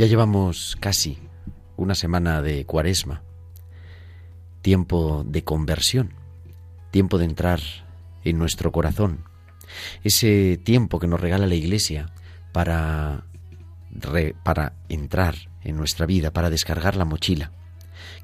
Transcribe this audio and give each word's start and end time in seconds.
Ya 0.00 0.06
llevamos 0.06 0.78
casi 0.80 1.18
una 1.76 1.94
semana 1.94 2.40
de 2.40 2.64
cuaresma, 2.64 3.22
tiempo 4.62 5.24
de 5.26 5.44
conversión, 5.44 6.14
tiempo 6.90 7.18
de 7.18 7.26
entrar 7.26 7.60
en 8.24 8.38
nuestro 8.38 8.72
corazón, 8.72 9.24
ese 10.02 10.56
tiempo 10.56 11.00
que 11.00 11.06
nos 11.06 11.20
regala 11.20 11.46
la 11.46 11.54
Iglesia 11.54 12.14
para, 12.50 13.26
para 14.42 14.72
entrar 14.88 15.34
en 15.64 15.76
nuestra 15.76 16.06
vida, 16.06 16.30
para 16.30 16.48
descargar 16.48 16.96
la 16.96 17.04
mochila 17.04 17.52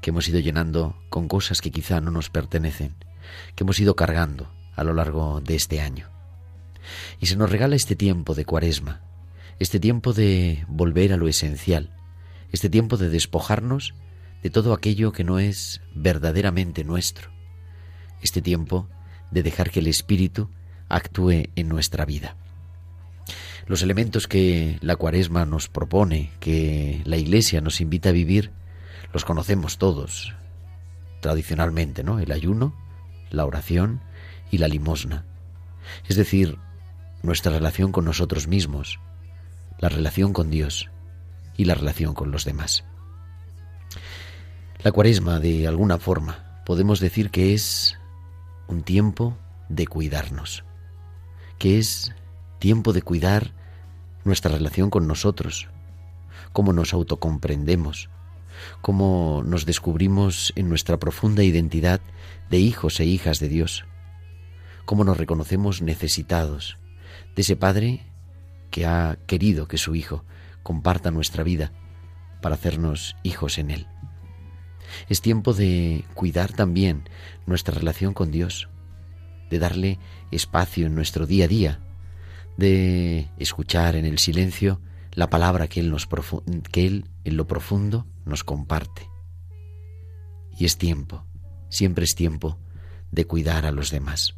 que 0.01 0.09
hemos 0.09 0.27
ido 0.27 0.39
llenando 0.39 0.95
con 1.11 1.27
cosas 1.27 1.61
que 1.61 1.69
quizá 1.69 2.01
no 2.01 2.09
nos 2.09 2.31
pertenecen, 2.31 2.95
que 3.53 3.63
hemos 3.63 3.79
ido 3.79 3.95
cargando 3.95 4.51
a 4.75 4.83
lo 4.83 4.95
largo 4.95 5.41
de 5.41 5.53
este 5.53 5.79
año. 5.79 6.09
Y 7.19 7.27
se 7.27 7.35
nos 7.35 7.51
regala 7.51 7.75
este 7.75 7.95
tiempo 7.95 8.33
de 8.33 8.45
cuaresma, 8.45 9.03
este 9.59 9.79
tiempo 9.79 10.13
de 10.13 10.65
volver 10.67 11.13
a 11.13 11.17
lo 11.17 11.27
esencial, 11.27 11.91
este 12.51 12.69
tiempo 12.69 12.97
de 12.97 13.09
despojarnos 13.09 13.93
de 14.43 14.49
todo 14.49 14.73
aquello 14.73 15.11
que 15.11 15.23
no 15.23 15.39
es 15.39 15.81
verdaderamente 15.95 16.83
nuestro, 16.83 17.31
este 18.21 18.41
tiempo 18.41 18.87
de 19.31 19.43
dejar 19.43 19.71
que 19.71 19.79
el 19.79 19.87
Espíritu 19.87 20.49
actúe 20.89 21.49
en 21.55 21.69
nuestra 21.69 22.05
vida. 22.05 22.35
Los 23.65 23.81
elementos 23.81 24.27
que 24.27 24.77
la 24.81 24.95
cuaresma 24.95 25.45
nos 25.45 25.67
propone, 25.67 26.31
que 26.39 27.01
la 27.05 27.17
Iglesia 27.17 27.59
nos 27.59 27.81
invita 27.81 28.09
a 28.09 28.13
vivir, 28.13 28.51
los 29.11 29.25
conocemos 29.25 29.77
todos, 29.77 30.33
tradicionalmente, 31.19 32.03
¿no? 32.03 32.19
El 32.19 32.31
ayuno, 32.31 32.75
la 33.29 33.45
oración 33.45 34.01
y 34.51 34.59
la 34.59 34.69
limosna. 34.69 35.25
Es 36.07 36.15
decir, 36.15 36.57
nuestra 37.23 37.51
relación 37.51 37.91
con 37.91 38.05
nosotros 38.05 38.47
mismos, 38.47 38.99
la 39.79 39.89
relación 39.89 40.33
con 40.33 40.49
Dios 40.49 40.89
y 41.55 41.65
la 41.65 41.75
relación 41.75 42.13
con 42.13 42.31
los 42.31 42.45
demás. 42.45 42.83
La 44.79 44.91
cuaresma, 44.91 45.39
de 45.39 45.67
alguna 45.67 45.97
forma, 45.97 46.61
podemos 46.65 46.99
decir 46.99 47.31
que 47.31 47.53
es 47.53 47.97
un 48.67 48.83
tiempo 48.83 49.37
de 49.69 49.87
cuidarnos, 49.87 50.63
que 51.57 51.79
es 51.79 52.13
tiempo 52.59 52.93
de 52.93 53.01
cuidar 53.01 53.53
nuestra 54.23 54.51
relación 54.51 54.89
con 54.89 55.07
nosotros, 55.07 55.67
cómo 56.53 56.73
nos 56.73 56.93
autocomprendemos, 56.93 58.09
cómo 58.81 59.43
nos 59.45 59.65
descubrimos 59.65 60.53
en 60.55 60.69
nuestra 60.69 60.97
profunda 60.97 61.43
identidad 61.43 62.01
de 62.49 62.59
hijos 62.59 62.99
e 62.99 63.05
hijas 63.05 63.39
de 63.39 63.49
Dios, 63.49 63.85
cómo 64.85 65.03
nos 65.03 65.17
reconocemos 65.17 65.81
necesitados 65.81 66.77
de 67.35 67.41
ese 67.41 67.55
Padre 67.55 68.05
que 68.77 68.85
ha 68.85 69.17
querido 69.25 69.67
que 69.67 69.79
su 69.79 69.95
Hijo 69.95 70.23
comparta 70.61 71.09
nuestra 71.09 71.43
vida 71.43 71.71
para 72.43 72.53
hacernos 72.53 73.15
hijos 73.23 73.57
en 73.57 73.71
Él. 73.71 73.87
Es 75.09 75.19
tiempo 75.21 75.53
de 75.53 76.05
cuidar 76.13 76.53
también 76.53 77.09
nuestra 77.47 77.73
relación 77.73 78.13
con 78.13 78.29
Dios, 78.29 78.69
de 79.49 79.57
darle 79.57 79.97
espacio 80.29 80.85
en 80.85 80.93
nuestro 80.93 81.25
día 81.25 81.45
a 81.45 81.47
día, 81.47 81.79
de 82.55 83.31
escuchar 83.39 83.95
en 83.95 84.05
el 84.05 84.19
silencio 84.19 84.79
la 85.11 85.27
palabra 85.27 85.67
que 85.67 85.79
Él, 85.79 85.89
nos 85.89 86.07
que 86.71 86.85
Él 86.85 87.05
en 87.23 87.35
lo 87.35 87.47
profundo 87.47 88.05
nos 88.25 88.43
comparte. 88.43 89.09
Y 90.55 90.65
es 90.65 90.77
tiempo, 90.77 91.25
siempre 91.69 92.05
es 92.05 92.13
tiempo 92.13 92.59
de 93.11 93.25
cuidar 93.25 93.65
a 93.65 93.71
los 93.71 93.89
demás. 93.89 94.35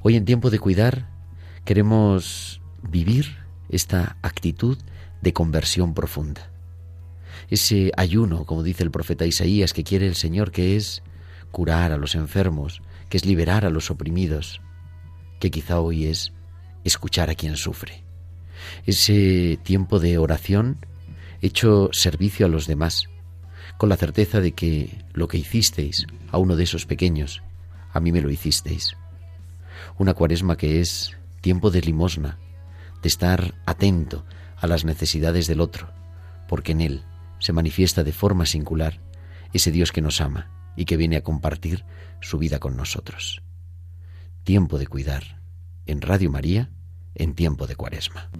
Hoy 0.00 0.16
en 0.16 0.24
tiempo 0.24 0.48
de 0.48 0.58
cuidar 0.58 1.10
queremos 1.66 2.61
vivir 2.82 3.38
esta 3.68 4.16
actitud 4.22 4.78
de 5.20 5.32
conversión 5.32 5.94
profunda. 5.94 6.50
Ese 7.48 7.92
ayuno, 7.96 8.44
como 8.44 8.62
dice 8.62 8.82
el 8.82 8.90
profeta 8.90 9.26
Isaías, 9.26 9.72
que 9.72 9.84
quiere 9.84 10.06
el 10.06 10.14
Señor, 10.14 10.52
que 10.52 10.76
es 10.76 11.02
curar 11.50 11.92
a 11.92 11.96
los 11.96 12.14
enfermos, 12.14 12.82
que 13.08 13.16
es 13.16 13.26
liberar 13.26 13.64
a 13.64 13.70
los 13.70 13.90
oprimidos, 13.90 14.60
que 15.38 15.50
quizá 15.50 15.80
hoy 15.80 16.06
es 16.06 16.32
escuchar 16.84 17.30
a 17.30 17.34
quien 17.34 17.56
sufre. 17.56 18.04
Ese 18.86 19.58
tiempo 19.62 19.98
de 19.98 20.18
oración 20.18 20.78
hecho 21.40 21.90
servicio 21.92 22.46
a 22.46 22.48
los 22.48 22.66
demás, 22.66 23.08
con 23.76 23.88
la 23.88 23.96
certeza 23.96 24.40
de 24.40 24.52
que 24.52 25.04
lo 25.12 25.28
que 25.28 25.38
hicisteis 25.38 26.06
a 26.30 26.38
uno 26.38 26.56
de 26.56 26.64
esos 26.64 26.86
pequeños, 26.86 27.42
a 27.92 28.00
mí 28.00 28.12
me 28.12 28.20
lo 28.20 28.30
hicisteis. 28.30 28.96
Una 29.98 30.14
cuaresma 30.14 30.56
que 30.56 30.80
es 30.80 31.16
tiempo 31.40 31.70
de 31.70 31.80
limosna, 31.80 32.38
de 33.02 33.08
estar 33.08 33.54
atento 33.66 34.24
a 34.56 34.66
las 34.66 34.84
necesidades 34.84 35.46
del 35.46 35.60
otro, 35.60 35.90
porque 36.48 36.72
en 36.72 36.80
él 36.80 37.02
se 37.38 37.52
manifiesta 37.52 38.04
de 38.04 38.12
forma 38.12 38.46
singular 38.46 39.00
ese 39.52 39.72
Dios 39.72 39.92
que 39.92 40.00
nos 40.00 40.20
ama 40.20 40.50
y 40.76 40.84
que 40.84 40.96
viene 40.96 41.16
a 41.16 41.22
compartir 41.22 41.84
su 42.20 42.38
vida 42.38 42.58
con 42.58 42.76
nosotros. 42.76 43.42
Tiempo 44.44 44.78
de 44.78 44.86
cuidar 44.86 45.40
en 45.86 46.00
Radio 46.00 46.30
María 46.30 46.70
en 47.14 47.34
tiempo 47.34 47.66
de 47.66 47.76
cuaresma. 47.76 48.30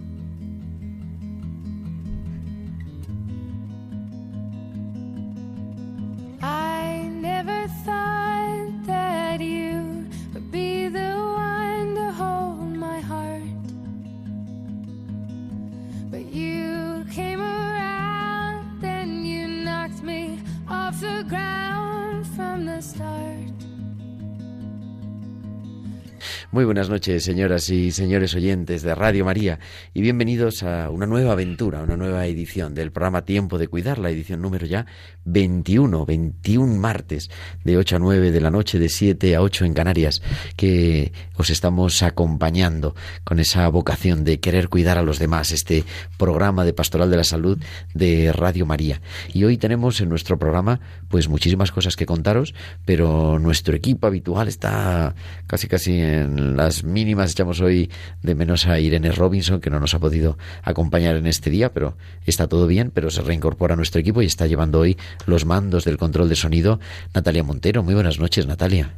Muy 26.53 26.65
buenas 26.65 26.87
noches, 26.87 27.23
señoras 27.23 27.67
y 27.71 27.91
señores 27.91 28.35
oyentes 28.35 28.83
de 28.83 28.93
Radio 28.93 29.25
María, 29.25 29.57
y 29.91 30.03
bienvenidos 30.03 30.61
a 30.61 30.91
una 30.91 31.07
nueva 31.07 31.31
aventura, 31.31 31.81
una 31.81 31.97
nueva 31.97 32.27
edición 32.27 32.75
del 32.75 32.91
programa 32.91 33.25
Tiempo 33.25 33.57
de 33.57 33.67
Cuidar, 33.67 33.97
la 33.97 34.11
edición 34.11 34.39
número 34.39 34.67
ya 34.67 34.85
21, 35.25 36.05
21 36.05 36.75
martes, 36.75 37.31
de 37.63 37.75
8 37.75 37.95
a 37.95 37.99
9 37.99 38.29
de 38.29 38.39
la 38.39 38.51
noche, 38.51 38.77
de 38.77 38.89
7 38.89 39.35
a 39.35 39.41
8 39.41 39.65
en 39.65 39.73
Canarias, 39.73 40.21
que 40.55 41.11
os 41.35 41.49
estamos 41.49 42.03
acompañando 42.03 42.93
con 43.23 43.39
esa 43.39 43.67
vocación 43.69 44.23
de 44.23 44.39
querer 44.39 44.69
cuidar 44.69 44.99
a 44.99 45.01
los 45.01 45.17
demás, 45.17 45.51
este 45.51 45.85
programa 46.19 46.65
de 46.65 46.73
Pastoral 46.73 47.09
de 47.09 47.17
la 47.17 47.23
Salud 47.23 47.57
de 47.95 48.31
Radio 48.31 48.67
María. 48.67 49.01
Y 49.33 49.43
hoy 49.45 49.57
tenemos 49.57 50.01
en 50.01 50.09
nuestro 50.09 50.37
programa, 50.37 50.81
pues 51.07 51.27
muchísimas 51.27 51.71
cosas 51.71 51.95
que 51.95 52.05
contaros, 52.05 52.53
pero 52.85 53.39
nuestro 53.39 53.75
equipo 53.75 54.05
habitual 54.05 54.47
está 54.47 55.15
casi 55.47 55.67
casi 55.67 55.99
en 55.99 56.42
en 56.43 56.57
las 56.57 56.83
mínimas 56.83 57.31
echamos 57.31 57.61
hoy 57.61 57.89
de 58.21 58.35
menos 58.35 58.67
a 58.67 58.79
Irene 58.79 59.11
Robinson, 59.11 59.61
que 59.61 59.69
no 59.69 59.79
nos 59.79 59.93
ha 59.93 59.99
podido 59.99 60.37
acompañar 60.61 61.15
en 61.15 61.27
este 61.27 61.49
día, 61.49 61.73
pero 61.73 61.97
está 62.25 62.47
todo 62.47 62.67
bien, 62.67 62.91
pero 62.93 63.09
se 63.09 63.21
reincorpora 63.21 63.73
a 63.73 63.77
nuestro 63.77 64.01
equipo 64.01 64.21
y 64.21 64.25
está 64.25 64.47
llevando 64.47 64.79
hoy 64.79 64.97
los 65.25 65.45
mandos 65.45 65.85
del 65.85 65.97
control 65.97 66.29
de 66.29 66.35
sonido 66.35 66.79
Natalia 67.13 67.43
Montero. 67.43 67.83
Muy 67.83 67.93
buenas 67.93 68.19
noches, 68.19 68.45
Natalia. 68.45 68.93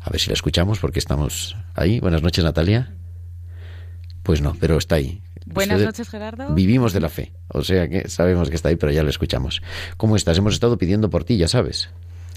A 0.00 0.10
ver 0.10 0.20
si 0.20 0.28
la 0.28 0.34
escuchamos 0.34 0.78
porque 0.78 0.98
estamos 0.98 1.56
ahí. 1.74 2.00
Buenas 2.00 2.22
noches, 2.22 2.44
Natalia. 2.44 2.92
Pues 4.22 4.40
no, 4.40 4.56
pero 4.58 4.78
está 4.78 4.96
ahí. 4.96 5.20
Buenas 5.46 5.80
noches, 5.80 6.08
Gerardo. 6.08 6.54
Vivimos 6.54 6.92
de 6.92 7.00
la 7.00 7.10
fe, 7.10 7.32
o 7.48 7.62
sea 7.62 7.88
que 7.88 8.08
sabemos 8.08 8.48
que 8.48 8.56
está 8.56 8.70
ahí, 8.70 8.76
pero 8.76 8.92
ya 8.92 9.02
la 9.02 9.10
escuchamos. 9.10 9.62
¿Cómo 9.96 10.16
estás? 10.16 10.38
Hemos 10.38 10.54
estado 10.54 10.78
pidiendo 10.78 11.10
por 11.10 11.24
ti, 11.24 11.36
ya 11.36 11.48
sabes. 11.48 11.90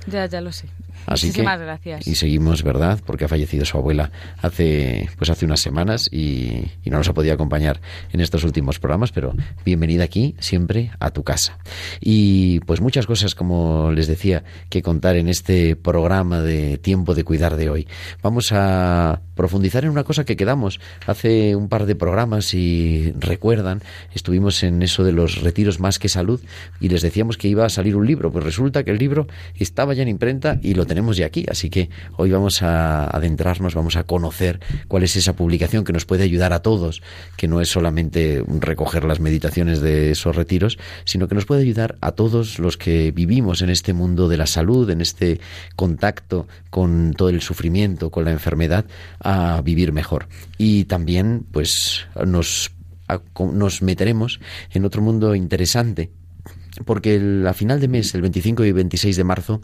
Ya, 0.07 0.25
ya 0.25 0.41
lo 0.41 0.51
sé. 0.51 0.68
Así 1.07 1.27
Muchísimas 1.27 1.62
gracias. 1.62 2.06
Y 2.06 2.15
seguimos, 2.15 2.63
¿verdad? 2.63 3.00
Porque 3.06 3.24
ha 3.24 3.27
fallecido 3.30 3.63
su 3.63 3.77
abuela 3.77 4.12
hace, 4.42 5.09
pues 5.18 5.30
hace 5.30 5.45
unas 5.45 5.62
semanas 5.62 6.09
y, 6.12 6.65
y, 6.83 6.89
no 6.89 6.98
nos 6.98 7.07
ha 7.07 7.13
podido 7.13 7.33
acompañar 7.33 7.80
en 8.12 8.19
estos 8.19 8.44
últimos 8.44 8.77
programas, 8.77 9.13
pero 9.13 9.33
bienvenida 9.63 10.04
aquí, 10.04 10.36
siempre 10.39 10.92
a 11.00 11.12
tu 11.12 11.24
casa. 11.24 11.59
Y 12.01 12.59
pues 12.62 12.81
muchas 12.81 13.07
cosas, 13.07 13.36
como 13.36 13.94
les 13.94 14.07
decía, 14.07 14.44
que 14.69 14.81
contar 14.81 15.15
en 15.15 15.30
este 15.30 15.77
programa 15.77 16.42
de 16.42 16.77
Tiempo 16.77 17.15
de 17.15 17.24
Cuidar 17.24 17.56
de 17.56 17.69
hoy. 17.69 17.88
Vamos 18.21 18.50
a 18.51 19.21
profundizar 19.36 19.86
en 19.86 19.92
una 19.92 20.03
cosa 20.03 20.25
que 20.25 20.36
quedamos 20.36 20.81
hace 21.06 21.56
un 21.56 21.69
par 21.69 21.86
de 21.86 21.95
programas 21.95 22.53
y 22.53 23.13
recuerdan, 23.18 23.81
estuvimos 24.13 24.62
en 24.63 24.83
eso 24.83 25.06
de 25.06 25.13
los 25.13 25.42
retiros 25.42 25.80
más 25.80 26.00
que 26.00 26.10
salud 26.10 26.42
y 26.81 26.89
les 26.89 27.01
decíamos 27.01 27.38
que 27.38 27.48
iba 27.48 27.65
a 27.65 27.69
salir 27.69 27.95
un 27.95 28.06
libro. 28.06 28.30
Pues 28.30 28.44
resulta 28.44 28.83
que 28.83 28.92
el 28.92 28.98
libro 28.98 29.27
estaba 29.56 29.94
ya 29.94 30.03
en 30.03 30.10
imprenta 30.10 30.60
y 30.62 30.74
lo 30.74 30.86
tenemos 30.86 30.97
ya 31.18 31.28
aquí. 31.28 31.46
Así 31.50 31.70
que 31.70 31.90
hoy 32.18 32.32
vamos 32.32 32.62
a 32.64 33.06
adentrarnos, 33.06 33.76
vamos 33.76 33.96
a 33.96 34.04
conocer 34.04 34.60
cuál 34.88 35.04
es 35.04 35.16
esa 35.16 35.36
publicación 35.36 35.84
que 35.84 35.94
nos 35.94 36.06
puede 36.06 36.24
ayudar 36.24 36.54
a 36.54 36.62
todos, 36.62 37.02
que 37.36 37.48
no 37.48 37.62
es 37.62 37.70
solamente 37.70 38.44
recoger 38.60 39.04
las 39.04 39.20
meditaciones 39.20 39.80
de 39.80 40.12
esos 40.12 40.36
retiros, 40.36 40.78
sino 41.06 41.28
que 41.28 41.36
nos 41.36 41.46
puede 41.46 41.62
ayudar 41.62 41.98
a 42.02 42.12
todos 42.12 42.60
los 42.60 42.78
que 42.78 43.12
vivimos 43.12 43.62
en 43.62 43.70
este 43.70 43.94
mundo 43.94 44.28
de 44.28 44.38
la 44.38 44.48
salud, 44.48 44.90
en 44.90 45.02
este 45.02 45.40
contacto 45.76 46.48
con 46.70 47.14
todo 47.14 47.30
el 47.30 47.42
sufrimiento, 47.42 48.10
con 48.10 48.26
la 48.26 48.32
enfermedad, 48.32 48.86
a 49.20 49.62
vivir 49.64 49.94
mejor. 49.94 50.28
Y 50.58 50.86
también, 50.86 51.46
pues, 51.52 52.06
nos, 52.26 52.72
nos 53.38 53.82
meteremos 53.82 54.40
en 54.72 54.86
otro 54.86 55.02
mundo 55.02 55.36
interesante, 55.36 56.12
porque 56.86 57.44
a 57.48 57.54
final 57.54 57.80
de 57.80 57.88
mes, 57.88 58.14
el 58.16 58.22
25 58.22 58.66
y 58.66 58.72
26 58.72 59.16
de 59.16 59.24
marzo, 59.24 59.62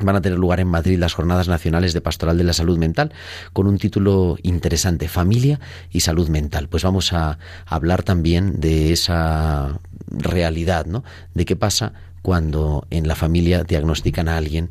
van 0.00 0.16
a 0.16 0.20
tener 0.20 0.38
lugar 0.38 0.60
en 0.60 0.68
Madrid 0.68 0.98
las 0.98 1.14
Jornadas 1.14 1.48
Nacionales 1.48 1.92
de 1.92 2.00
Pastoral 2.00 2.38
de 2.38 2.44
la 2.44 2.52
Salud 2.52 2.78
Mental 2.78 3.12
con 3.52 3.66
un 3.66 3.78
título 3.78 4.36
interesante, 4.42 5.08
Familia 5.08 5.60
y 5.90 6.00
Salud 6.00 6.28
Mental. 6.28 6.68
Pues 6.68 6.82
vamos 6.82 7.12
a 7.12 7.38
hablar 7.66 8.02
también 8.02 8.60
de 8.60 8.92
esa 8.92 9.80
realidad, 10.08 10.86
¿no? 10.86 11.04
De 11.34 11.44
qué 11.44 11.56
pasa 11.56 11.92
cuando 12.22 12.88
en 12.90 13.06
la 13.06 13.14
familia 13.14 13.62
diagnostican 13.62 14.28
a 14.28 14.36
alguien 14.36 14.68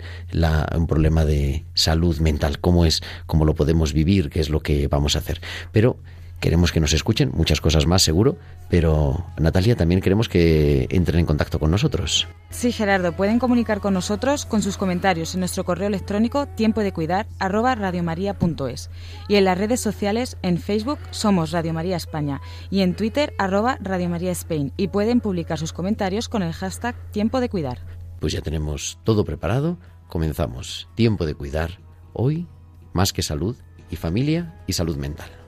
un 0.76 0.88
problema 0.88 1.24
de 1.24 1.64
salud 1.74 2.20
mental, 2.20 2.60
cómo 2.60 2.86
es, 2.86 3.02
cómo 3.28 3.46
lo 3.46 3.56
podemos 3.56 3.94
vivir, 3.94 4.30
qué 4.30 4.42
es 4.42 4.50
lo 4.50 4.60
que 4.60 4.90
vamos 4.90 5.16
a 5.16 5.20
hacer. 5.20 5.40
Pero 5.72 5.98
queremos 6.40 6.72
que 6.72 6.80
nos 6.80 6.94
escuchen, 6.94 7.32
muchas 7.34 7.62
cosas 7.62 7.88
más 7.88 8.02
seguro, 8.02 8.38
pero 8.70 9.26
Natalia 9.38 9.76
también 9.76 10.02
queremos 10.02 10.30
que 10.30 10.88
entren 10.90 11.20
en 11.20 11.26
contacto 11.26 11.60
con 11.60 11.72
nosotros. 11.72 12.28
Sí, 12.50 12.72
Gerardo, 12.72 13.14
pueden 13.14 13.40
comunicar 13.40 13.82
con 13.82 13.94
nosotros 13.94 14.46
con 14.46 14.62
sus 14.62 14.78
comentarios 14.78 15.34
en 15.34 15.40
nuestro 15.40 15.64
correo 15.64 15.88
electrónico 15.88 16.46
tiempo 16.46 16.82
de 16.82 16.94
cuidar 16.94 17.28
arroba 17.40 17.76
radiomaria.es 17.76 18.90
y 19.28 19.36
en 19.36 19.46
las 19.46 19.58
redes 19.58 19.82
sociales 19.82 20.38
en 20.42 20.58
Facebook 20.58 21.00
somos 21.12 21.52
Radio 21.52 21.74
María 21.74 21.98
España 21.98 22.42
y 22.70 22.82
en 22.82 22.96
Twitter 22.96 23.34
arroba 23.38 23.78
Radio 23.82 24.10
María 24.10 24.32
Spain 24.32 24.72
y 24.78 24.90
pueden 24.90 25.22
publicar 25.22 25.58
sus 25.58 25.74
comentarios 25.74 26.30
con 26.30 26.44
el 26.44 26.54
hashtag 26.54 26.96
tiempo 27.12 27.40
de 27.40 27.50
cuidar. 27.50 27.80
Pues 28.20 28.34
ya 28.34 28.42
tenemos 28.42 29.00
todo 29.04 29.26
preparado, 29.26 29.78
comenzamos. 30.08 30.88
Tiempo 30.96 31.26
de 31.26 31.36
cuidar, 31.36 31.80
hoy 32.14 32.48
más 32.94 33.14
que 33.14 33.22
salud 33.22 33.58
y 33.90 33.98
familia 33.98 34.62
y 34.68 34.74
salud 34.74 34.98
mental. 34.98 35.45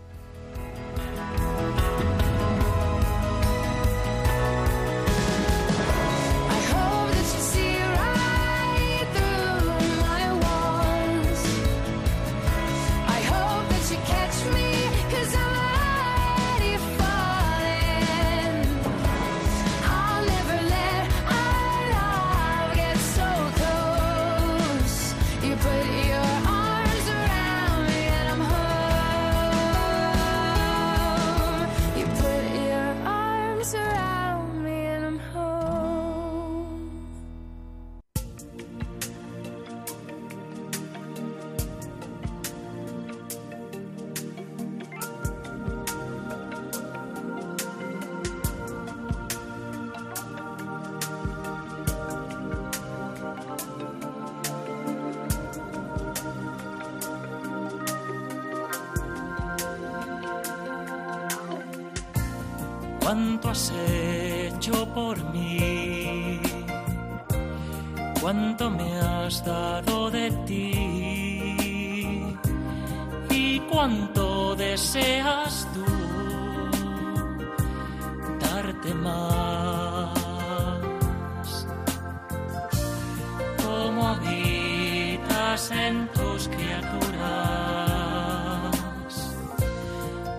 En 85.71 86.07
tus 86.09 86.47
criaturas, 86.49 87.17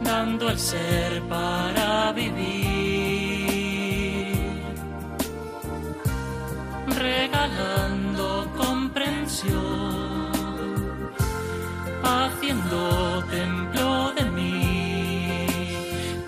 dando 0.01 0.49
el 0.49 0.59
ser 0.59 1.21
para 1.23 2.13
vivir. 2.13 2.79
regalando 6.99 8.51
comprensión, 8.57 9.53
haciendo 12.03 13.25
templo 13.31 14.13
de 14.13 14.25
mí, 14.37 15.47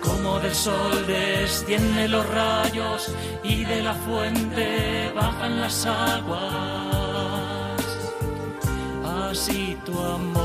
como 0.01 0.39
del 0.39 0.53
sol 0.53 1.05
descienden 1.07 2.11
los 2.11 2.27
rayos 2.29 3.13
y 3.43 3.63
de 3.63 3.83
la 3.83 3.93
fuente 3.93 5.11
bajan 5.15 5.61
las 5.61 5.85
aguas, 5.85 7.00
así 9.31 9.77
tu 9.85 9.97
amor, 9.97 10.41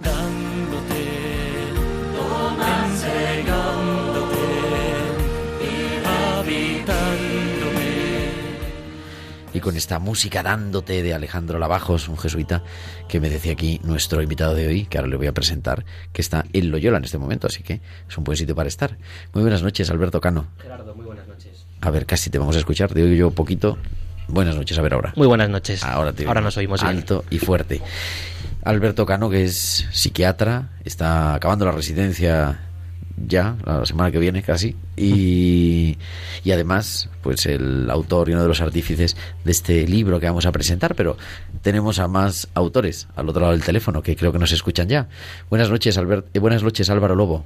dándote, 0.00 1.02
entregándote 2.92 4.38
y 9.52 9.60
con 9.60 9.76
esta 9.76 9.98
música 9.98 10.44
dándote 10.44 11.02
de 11.02 11.12
Alejandro 11.14 11.58
Lavajos, 11.58 12.08
un 12.08 12.16
jesuita 12.16 12.62
que 13.08 13.18
me 13.18 13.28
decía 13.28 13.52
aquí 13.52 13.80
nuestro 13.82 14.22
invitado 14.22 14.54
de 14.54 14.68
hoy, 14.68 14.84
que 14.84 14.98
ahora 14.98 15.08
le 15.08 15.16
voy 15.16 15.26
a 15.26 15.32
presentar, 15.32 15.84
que 16.12 16.22
está 16.22 16.44
en 16.52 16.70
Loyola 16.70 16.98
en 16.98 17.04
este 17.04 17.18
momento, 17.18 17.48
así 17.48 17.64
que 17.64 17.80
es 18.08 18.16
un 18.16 18.22
buen 18.22 18.36
sitio 18.36 18.54
para 18.54 18.68
estar. 18.68 18.96
Muy 19.32 19.42
buenas 19.42 19.64
noches, 19.64 19.90
Alberto 19.90 20.20
Cano. 20.20 20.46
Gerardo, 20.58 20.94
muy 20.94 21.06
buenas 21.06 21.26
noches. 21.26 21.66
A 21.80 21.90
ver, 21.90 22.06
casi 22.06 22.30
te 22.30 22.38
vamos 22.38 22.54
a 22.54 22.60
escuchar, 22.60 22.92
te 22.92 23.02
oigo 23.02 23.16
yo 23.16 23.30
poquito. 23.32 23.78
Buenas 24.28 24.56
noches, 24.56 24.78
a 24.78 24.82
ver 24.82 24.94
ahora. 24.94 25.12
Muy 25.16 25.26
buenas 25.26 25.48
noches. 25.48 25.82
Ahora, 25.82 26.12
te 26.12 26.26
ahora 26.26 26.40
nos 26.40 26.56
oímos 26.56 26.82
bien. 26.82 26.96
alto 26.96 27.24
y 27.30 27.38
fuerte. 27.38 27.80
Alberto 28.62 29.06
Cano, 29.06 29.30
que 29.30 29.44
es 29.44 29.86
psiquiatra, 29.90 30.70
está 30.84 31.34
acabando 31.34 31.64
la 31.64 31.72
residencia 31.72 32.60
ya, 33.26 33.56
la 33.64 33.84
semana 33.86 34.10
que 34.10 34.18
viene 34.18 34.42
casi, 34.42 34.76
y, 34.96 35.96
y 36.44 36.52
además, 36.52 37.08
pues 37.22 37.46
el 37.46 37.90
autor 37.90 38.28
y 38.28 38.32
uno 38.32 38.42
de 38.42 38.48
los 38.48 38.60
artífices 38.60 39.16
de 39.44 39.50
este 39.50 39.86
libro 39.86 40.20
que 40.20 40.26
vamos 40.26 40.46
a 40.46 40.52
presentar, 40.52 40.94
pero 40.94 41.16
tenemos 41.62 41.98
a 41.98 42.08
más 42.08 42.48
autores 42.54 43.08
al 43.16 43.28
otro 43.28 43.40
lado 43.40 43.52
del 43.52 43.64
teléfono 43.64 44.02
que 44.02 44.14
creo 44.16 44.32
que 44.32 44.38
nos 44.38 44.52
escuchan 44.52 44.88
ya. 44.88 45.08
Buenas 45.50 45.70
noches, 45.70 45.96
Albert, 45.98 46.26
eh, 46.34 46.38
buenas 46.38 46.62
noches 46.62 46.90
Álvaro 46.90 47.16
Lobo. 47.16 47.44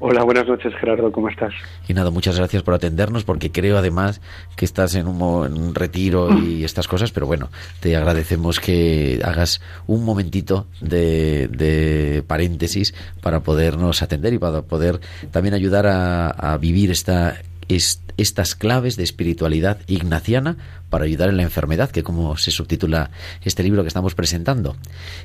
Hola, 0.00 0.22
buenas 0.24 0.46
noches 0.46 0.74
Gerardo, 0.78 1.10
¿cómo 1.12 1.28
estás? 1.30 1.54
Y 1.88 1.94
nada, 1.94 2.10
muchas 2.10 2.36
gracias 2.36 2.62
por 2.62 2.74
atendernos 2.74 3.24
porque 3.24 3.50
creo 3.52 3.78
además 3.78 4.20
que 4.56 4.64
estás 4.64 4.96
en 4.96 5.06
un, 5.06 5.46
en 5.46 5.56
un 5.56 5.74
retiro 5.74 6.36
y 6.38 6.64
estas 6.64 6.88
cosas, 6.88 7.10
pero 7.12 7.26
bueno, 7.26 7.48
te 7.80 7.96
agradecemos 7.96 8.60
que 8.60 9.20
hagas 9.24 9.62
un 9.86 10.04
momentito 10.04 10.66
de, 10.80 11.48
de 11.48 12.22
paréntesis 12.26 12.92
para 13.22 13.40
podernos 13.40 14.02
atender 14.02 14.34
y 14.34 14.38
para 14.38 14.62
poder 14.62 15.00
también 15.30 15.54
ayudar 15.54 15.86
a, 15.86 16.28
a 16.28 16.58
vivir 16.58 16.90
esta, 16.90 17.40
es- 17.68 18.02
estas 18.18 18.56
claves 18.56 18.96
de 18.96 19.04
espiritualidad 19.04 19.78
ignaciana 19.86 20.56
para 20.90 21.04
ayudar 21.06 21.30
en 21.30 21.38
la 21.38 21.44
enfermedad, 21.44 21.90
que 21.90 22.02
como 22.02 22.36
se 22.36 22.50
subtitula 22.50 23.10
este 23.42 23.62
libro 23.62 23.82
que 23.82 23.88
estamos 23.88 24.14
presentando. 24.14 24.76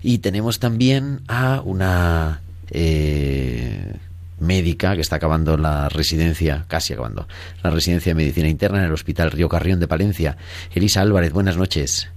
Y 0.03 0.19
tenemos 0.19 0.59
también 0.59 1.19
a 1.27 1.61
una... 1.65 2.41
eh, 2.71 3.93
médica 4.39 4.95
que 4.95 5.01
está 5.01 5.17
acabando 5.17 5.57
la 5.57 5.89
residencia, 5.89 6.65
casi 6.67 6.93
acabando, 6.93 7.27
la 7.63 7.69
residencia 7.69 8.11
de 8.11 8.15
medicina 8.15 8.47
interna 8.47 8.79
en 8.79 8.85
el 8.85 8.93
Hospital 8.93 9.31
Río 9.31 9.49
Carrión 9.49 9.79
de 9.79 9.87
Palencia. 9.87 10.37
Elisa 10.73 11.01
Álvarez, 11.01 11.31
buenas 11.33 11.57
noches. 11.57 12.09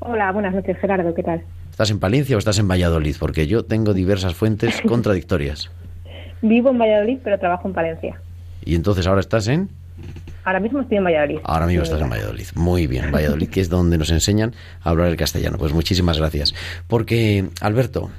Hola, 0.00 0.30
buenas 0.32 0.54
noches 0.54 0.76
Gerardo, 0.78 1.14
¿qué 1.14 1.22
tal? 1.22 1.42
¿Estás 1.70 1.90
en 1.90 1.98
Palencia 1.98 2.36
o 2.36 2.38
estás 2.38 2.58
en 2.58 2.68
Valladolid? 2.68 3.16
Porque 3.18 3.46
yo 3.46 3.64
tengo 3.64 3.92
diversas 3.94 4.34
fuentes 4.34 4.80
contradictorias. 4.88 5.70
Vivo 6.42 6.70
en 6.70 6.78
Valladolid, 6.78 7.18
pero 7.24 7.38
trabajo 7.38 7.68
en 7.68 7.74
Palencia. 7.74 8.20
Y 8.64 8.74
entonces 8.74 9.06
ahora 9.06 9.20
estás 9.20 9.48
en... 9.48 9.68
Ahora 10.44 10.60
mismo 10.60 10.80
estoy 10.80 10.98
en 10.98 11.04
Valladolid. 11.04 11.38
Ahora 11.42 11.66
mismo 11.66 11.84
Sí, 11.84 11.90
estás 11.90 12.02
en. 12.02 12.10
Valladolid. 12.10 12.46
Muy 12.54 12.86
bien, 12.86 13.10
Valladolid, 13.10 13.48
que 13.48 13.60
es 13.60 13.68
donde 13.68 13.98
nos 13.98 14.10
enseñan 14.10 14.54
a 14.80 14.90
hablar 14.90 15.08
el 15.08 15.16
castellano. 15.16 15.58
Pues 15.58 15.72
muchísimas 15.72 16.18
gracias. 16.18 16.54
Porque, 16.86 17.46
Alberto, 17.60 18.10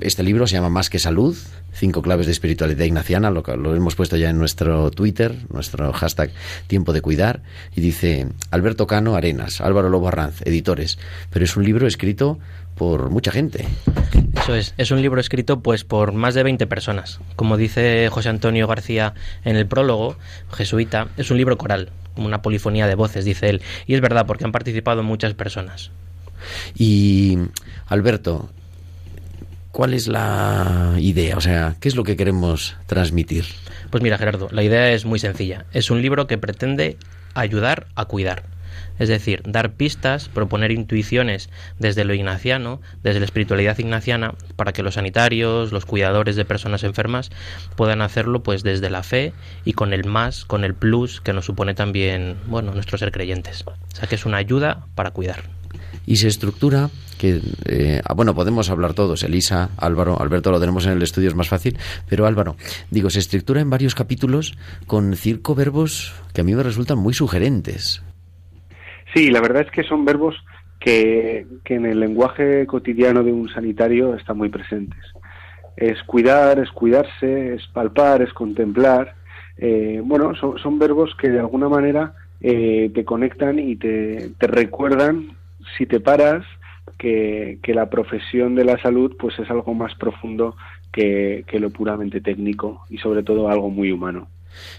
este 0.00 0.22
libro 0.22 0.46
se 0.46 0.54
llama 0.54 0.68
Más 0.68 0.90
que 0.90 0.98
Salud, 0.98 1.36
cinco 1.72 2.02
claves 2.02 2.26
de 2.26 2.32
espiritualidad 2.32 2.84
ignaciana, 2.84 3.30
lo, 3.30 3.42
lo 3.56 3.74
hemos 3.74 3.94
puesto 3.94 4.16
ya 4.16 4.30
en 4.30 4.38
nuestro 4.38 4.90
Twitter, 4.90 5.34
nuestro 5.50 5.92
hashtag 5.92 6.30
Tiempo 6.66 6.92
de 6.92 7.00
Cuidar, 7.00 7.42
y 7.74 7.80
dice 7.80 8.28
Alberto 8.50 8.86
Cano 8.86 9.14
Arenas, 9.14 9.60
Álvaro 9.60 9.88
Lobo 9.88 10.08
Arranz, 10.08 10.42
editores. 10.42 10.98
Pero 11.30 11.44
es 11.44 11.56
un 11.56 11.64
libro 11.64 11.86
escrito 11.86 12.38
por 12.76 13.10
mucha 13.10 13.32
gente. 13.32 13.66
Eso 14.34 14.54
es, 14.54 14.74
es 14.76 14.90
un 14.90 15.00
libro 15.00 15.20
escrito 15.20 15.60
pues 15.60 15.84
por 15.84 16.12
más 16.12 16.34
de 16.34 16.42
20 16.42 16.66
personas. 16.66 17.20
Como 17.34 17.56
dice 17.56 18.08
José 18.10 18.28
Antonio 18.28 18.66
García 18.66 19.14
en 19.44 19.56
el 19.56 19.66
prólogo, 19.66 20.16
jesuita, 20.52 21.08
es 21.16 21.30
un 21.30 21.38
libro 21.38 21.56
coral, 21.56 21.90
como 22.14 22.26
una 22.26 22.42
polifonía 22.42 22.86
de 22.86 22.94
voces, 22.94 23.24
dice 23.24 23.48
él. 23.48 23.62
Y 23.86 23.94
es 23.94 24.00
verdad, 24.00 24.26
porque 24.26 24.44
han 24.44 24.52
participado 24.52 25.02
muchas 25.02 25.34
personas. 25.34 25.90
Y, 26.74 27.38
Alberto, 27.86 28.50
¿cuál 29.76 29.92
es 29.92 30.08
la 30.08 30.94
idea? 30.96 31.36
O 31.36 31.42
sea, 31.42 31.76
¿qué 31.78 31.88
es 31.88 31.96
lo 31.96 32.02
que 32.02 32.16
queremos 32.16 32.74
transmitir? 32.86 33.44
Pues 33.90 34.02
mira, 34.02 34.16
Gerardo, 34.16 34.48
la 34.50 34.62
idea 34.62 34.90
es 34.92 35.04
muy 35.04 35.18
sencilla. 35.18 35.66
Es 35.70 35.90
un 35.90 36.00
libro 36.00 36.26
que 36.26 36.38
pretende 36.38 36.96
ayudar 37.34 37.86
a 37.94 38.06
cuidar. 38.06 38.44
Es 38.98 39.10
decir, 39.10 39.42
dar 39.44 39.74
pistas, 39.74 40.30
proponer 40.30 40.70
intuiciones 40.70 41.50
desde 41.78 42.06
lo 42.06 42.14
ignaciano, 42.14 42.80
desde 43.02 43.20
la 43.20 43.26
espiritualidad 43.26 43.78
ignaciana, 43.78 44.32
para 44.56 44.72
que 44.72 44.82
los 44.82 44.94
sanitarios, 44.94 45.72
los 45.72 45.84
cuidadores 45.84 46.36
de 46.36 46.46
personas 46.46 46.82
enfermas 46.82 47.28
puedan 47.76 48.00
hacerlo 48.00 48.42
pues 48.42 48.62
desde 48.62 48.88
la 48.88 49.02
fe 49.02 49.34
y 49.66 49.74
con 49.74 49.92
el 49.92 50.06
más, 50.06 50.46
con 50.46 50.64
el 50.64 50.72
plus 50.72 51.20
que 51.20 51.34
nos 51.34 51.44
supone 51.44 51.74
también, 51.74 52.38
bueno, 52.46 52.72
nuestro 52.72 52.96
ser 52.96 53.12
creyentes. 53.12 53.62
O 53.66 53.74
sea 53.94 54.08
que 54.08 54.14
es 54.14 54.24
una 54.24 54.38
ayuda 54.38 54.86
para 54.94 55.10
cuidar. 55.10 55.55
Y 56.06 56.16
se 56.16 56.28
estructura 56.28 56.90
que 57.18 57.40
eh, 57.66 58.00
ah, 58.04 58.14
bueno 58.14 58.34
podemos 58.34 58.70
hablar 58.70 58.94
todos 58.94 59.22
Elisa 59.22 59.70
Álvaro 59.76 60.20
Alberto 60.20 60.50
lo 60.50 60.60
tenemos 60.60 60.86
en 60.86 60.92
el 60.92 61.02
estudio 61.02 61.28
es 61.28 61.34
más 61.34 61.48
fácil 61.48 61.78
pero 62.08 62.26
Álvaro 62.26 62.56
digo 62.90 63.10
se 63.10 63.18
estructura 63.18 63.60
en 63.60 63.70
varios 63.70 63.94
capítulos 63.94 64.56
con 64.86 65.14
circo 65.16 65.54
verbos 65.54 66.14
que 66.32 66.42
a 66.42 66.44
mí 66.44 66.54
me 66.54 66.62
resultan 66.62 66.98
muy 66.98 67.14
sugerentes 67.14 68.02
Sí, 69.16 69.30
la 69.30 69.40
verdad 69.40 69.62
es 69.62 69.70
que 69.70 69.82
son 69.82 70.04
verbos 70.04 70.36
que, 70.78 71.46
que 71.64 71.74
en 71.74 71.86
el 71.86 72.00
lenguaje 72.00 72.66
cotidiano 72.66 73.22
de 73.22 73.32
un 73.32 73.48
sanitario 73.48 74.14
están 74.14 74.36
muy 74.36 74.50
presentes. 74.50 75.00
Es 75.76 76.02
cuidar, 76.02 76.58
es 76.58 76.70
cuidarse, 76.70 77.54
es 77.54 77.66
palpar, 77.68 78.20
es 78.20 78.32
contemplar. 78.34 79.14
Eh, 79.56 80.02
bueno, 80.04 80.34
son, 80.34 80.58
son 80.58 80.78
verbos 80.78 81.14
que 81.18 81.30
de 81.30 81.38
alguna 81.38 81.68
manera 81.68 82.14
eh, 82.42 82.90
te 82.94 83.06
conectan 83.06 83.58
y 83.58 83.76
te, 83.76 84.32
te 84.38 84.46
recuerdan, 84.46 85.35
si 85.76 85.86
te 85.86 86.00
paras, 86.00 86.44
que, 86.98 87.58
que 87.62 87.74
la 87.74 87.90
profesión 87.90 88.54
de 88.54 88.64
la 88.64 88.80
salud 88.80 89.16
pues 89.18 89.38
es 89.38 89.50
algo 89.50 89.74
más 89.74 89.94
profundo 89.94 90.56
que, 90.92 91.44
que 91.46 91.58
lo 91.58 91.70
puramente 91.70 92.20
técnico 92.20 92.84
y 92.88 92.98
sobre 92.98 93.22
todo 93.22 93.48
algo 93.48 93.70
muy 93.70 93.92
humano. 93.92 94.28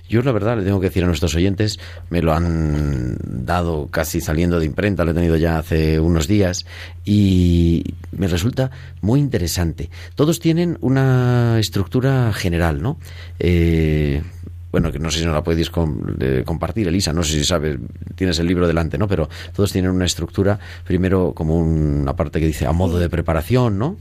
Yo 0.09 0.21
la 0.23 0.31
verdad 0.31 0.57
le 0.57 0.63
tengo 0.63 0.79
que 0.79 0.87
decir 0.87 1.03
a 1.03 1.07
nuestros 1.07 1.35
oyentes, 1.35 1.79
me 2.09 2.23
lo 2.23 2.33
han 2.33 3.15
dado 3.21 3.87
casi 3.87 4.21
saliendo 4.21 4.59
de 4.59 4.65
imprenta, 4.65 5.05
lo 5.05 5.11
he 5.11 5.13
tenido 5.13 5.35
ya 5.35 5.59
hace 5.59 5.99
unos 5.99 6.27
días 6.27 6.65
y 7.05 7.83
me 8.11 8.27
resulta 8.27 8.71
muy 9.01 9.19
interesante. 9.19 9.91
Todos 10.15 10.39
tienen 10.39 10.77
una 10.81 11.59
estructura 11.59 12.33
general, 12.33 12.81
¿no? 12.81 12.97
Eh, 13.37 14.23
bueno, 14.71 14.91
que 14.91 14.99
no 14.99 15.09
sé 15.11 15.19
si 15.19 15.25
nos 15.25 15.33
la 15.35 15.43
podéis 15.43 15.69
com- 15.69 15.99
compartir, 16.45 16.87
Elisa, 16.87 17.13
no 17.13 17.23
sé 17.23 17.33
si 17.39 17.45
sabes, 17.45 17.77
tienes 18.15 18.39
el 18.39 18.47
libro 18.47 18.67
delante, 18.67 18.97
¿no? 18.97 19.07
Pero 19.07 19.29
todos 19.55 19.71
tienen 19.71 19.91
una 19.91 20.05
estructura, 20.05 20.59
primero 20.85 21.33
como 21.33 21.57
una 21.57 22.15
parte 22.15 22.39
que 22.39 22.47
dice 22.47 22.65
a 22.67 22.73
modo 22.73 22.99
de 22.99 23.09
preparación, 23.09 23.77
¿no? 23.79 23.97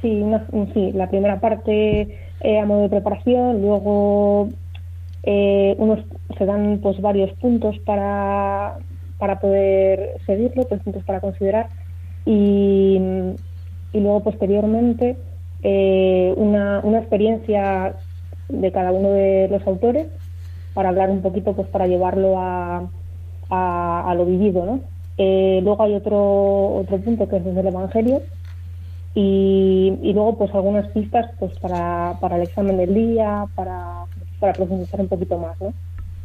Sí, 0.00 0.08
no- 0.24 0.46
sí, 0.74 0.92
la 0.92 1.08
primera 1.10 1.40
parte 1.40 2.32
eh, 2.40 2.58
a 2.58 2.64
modo 2.66 2.82
de 2.82 2.88
preparación, 2.90 3.60
luego 3.60 4.48
eh, 5.22 5.76
unos 5.78 6.00
se 6.38 6.46
dan 6.46 6.80
pues 6.82 7.00
varios 7.00 7.32
puntos 7.38 7.78
para, 7.86 8.78
para 9.18 9.40
poder 9.40 10.20
seguirlo, 10.26 10.68
pues 10.68 10.82
puntos 10.82 11.04
para 11.04 11.20
considerar 11.20 11.70
y, 12.24 12.98
y 13.92 14.00
luego 14.00 14.24
posteriormente 14.24 15.18
eh, 15.62 16.32
una, 16.36 16.80
una 16.84 16.98
experiencia 17.00 18.00
de 18.50 18.72
cada 18.72 18.92
uno 18.92 19.10
de 19.10 19.48
los 19.50 19.66
autores 19.66 20.06
para 20.74 20.90
hablar 20.90 21.10
un 21.10 21.22
poquito, 21.22 21.52
pues 21.52 21.68
para 21.68 21.86
llevarlo 21.86 22.38
a, 22.38 22.88
a, 23.50 24.10
a 24.10 24.14
lo 24.14 24.24
vivido, 24.24 24.64
¿no? 24.64 24.80
Eh, 25.18 25.60
luego 25.62 25.82
hay 25.82 25.94
otro, 25.94 26.76
otro 26.76 26.98
punto 26.98 27.28
que 27.28 27.36
es 27.36 27.44
desde 27.44 27.60
el 27.60 27.66
Evangelio 27.66 28.22
y, 29.14 29.98
y 30.02 30.12
luego 30.12 30.38
pues 30.38 30.54
algunas 30.54 30.86
pistas 30.88 31.30
pues 31.38 31.58
para, 31.58 32.16
para 32.20 32.36
el 32.36 32.42
examen 32.42 32.76
del 32.76 32.94
día, 32.94 33.44
para, 33.54 34.04
para 34.38 34.52
profundizar 34.52 35.00
un 35.00 35.08
poquito 35.08 35.36
más, 35.38 35.60
¿no? 35.60 35.74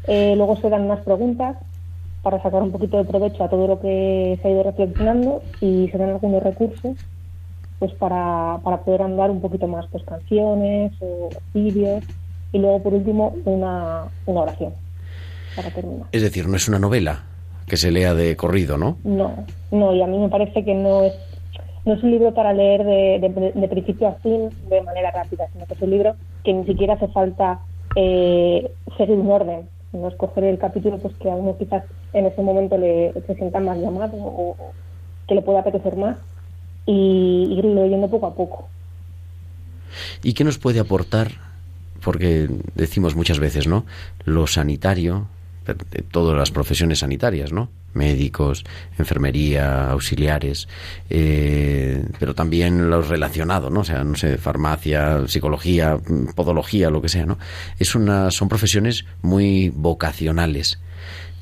Eh, 0.07 0.35
luego 0.37 0.55
se 0.57 0.69
dan 0.69 0.83
unas 0.83 0.99
preguntas 0.99 1.57
para 2.21 2.41
sacar 2.41 2.61
un 2.63 2.71
poquito 2.71 2.97
de 2.97 3.05
provecho 3.05 3.43
a 3.43 3.49
todo 3.49 3.67
lo 3.67 3.79
que 3.79 4.39
se 4.41 4.47
ha 4.47 4.51
ido 4.51 4.63
reflexionando 4.63 5.41
y 5.61 5.89
se 5.89 5.97
dan 5.97 6.09
algunos 6.09 6.41
recursos 6.43 6.95
pues 7.79 7.93
para, 7.93 8.59
para 8.63 8.77
poder 8.83 9.01
andar 9.01 9.29
un 9.31 9.41
poquito 9.41 9.67
más 9.67 9.85
pues 9.91 10.03
canciones 10.03 10.93
o 11.01 11.29
vídeos 11.53 12.03
y 12.51 12.59
luego 12.59 12.81
por 12.81 12.93
último 12.93 13.33
una, 13.45 14.05
una 14.25 14.41
oración 14.41 14.73
para 15.55 15.69
terminar. 15.71 16.07
Es 16.11 16.21
decir, 16.21 16.47
no 16.47 16.55
es 16.55 16.67
una 16.67 16.79
novela 16.79 17.23
que 17.67 17.77
se 17.77 17.91
lea 17.91 18.13
de 18.13 18.35
corrido, 18.35 18.77
¿no? 18.77 18.97
No, 19.03 19.33
no, 19.71 19.93
y 19.93 20.01
a 20.01 20.07
mí 20.07 20.17
me 20.17 20.29
parece 20.29 20.63
que 20.63 20.73
no 20.75 21.03
es, 21.03 21.13
no 21.85 21.93
es 21.93 22.03
un 22.03 22.11
libro 22.11 22.33
para 22.33 22.53
leer 22.53 22.83
de, 22.83 23.19
de- 23.19 23.51
de 23.53 23.67
principio 23.67 24.07
a 24.07 24.13
fin 24.15 24.49
de 24.69 24.81
manera 24.81 25.11
rápida, 25.11 25.47
sino 25.51 25.65
que 25.65 25.73
es 25.73 25.81
un 25.81 25.89
libro 25.89 26.15
que 26.43 26.53
ni 26.53 26.65
siquiera 26.65 26.93
hace 26.93 27.07
falta 27.09 27.59
eh, 27.95 28.71
seguir 28.97 29.17
un 29.17 29.31
orden, 29.31 29.67
sino 29.91 30.07
escoger 30.07 30.43
el 30.45 30.57
capítulo 30.59 30.97
pues 30.99 31.15
que 31.15 31.29
a 31.29 31.35
uno 31.35 31.57
quizás 31.57 31.83
en 32.13 32.25
ese 32.27 32.41
momento 32.41 32.77
le 32.77 33.13
se 33.25 33.35
sienta 33.35 33.59
más 33.59 33.77
llamado 33.79 34.15
o, 34.17 34.49
o 34.51 34.55
que 35.27 35.35
le 35.35 35.41
pueda 35.41 35.59
apetecer 35.61 35.95
más 35.95 36.17
y 36.85 37.57
ir 37.57 37.65
leyendo 37.65 38.09
poco 38.09 38.27
a 38.27 38.35
poco. 38.35 38.69
¿Y 40.23 40.33
qué 40.33 40.43
nos 40.43 40.57
puede 40.57 40.79
aportar? 40.79 41.31
Porque 42.01 42.49
decimos 42.75 43.15
muchas 43.15 43.39
veces, 43.39 43.67
¿no? 43.67 43.85
Lo 44.25 44.47
sanitario, 44.47 45.27
todas 46.11 46.37
las 46.37 46.51
profesiones 46.51 46.99
sanitarias, 46.99 47.51
¿no? 47.51 47.69
Médicos, 47.93 48.65
enfermería, 48.99 49.89
auxiliares, 49.89 50.67
eh, 51.09 52.05
pero 52.19 52.35
también 52.35 52.89
los 52.89 53.07
relacionados, 53.07 53.71
¿no? 53.71 53.79
O 53.79 53.83
sea, 53.83 54.03
no 54.03 54.15
sé, 54.15 54.37
farmacia, 54.37 55.27
psicología, 55.27 55.97
podología, 56.35 56.89
lo 56.89 57.01
que 57.01 57.09
sea, 57.09 57.25
¿no? 57.25 57.39
Es 57.79 57.95
una, 57.95 58.31
son 58.31 58.49
profesiones 58.49 59.05
muy 59.21 59.69
vocacionales. 59.69 60.79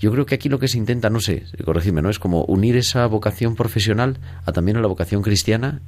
Yo 0.03 0.11
creo 0.11 0.25
que 0.25 0.35
aquí 0.35 0.49
lo 0.49 0.59
que 0.59 0.67
se 0.67 0.77
intenta, 0.77 1.09
no 1.09 1.21
sé, 1.21 1.45
corregidme, 1.63 2.01
¿no? 2.01 2.09
Es 2.09 2.19
como 2.19 2.43
unir 2.43 2.75
esa 2.75 3.07
vocación 3.07 3.55
profesional 3.55 4.17
a 4.45 4.51
también 4.51 4.75
a 4.75 4.81
la 4.81 4.87
vocación 4.87 5.21
cristiana 5.21 5.79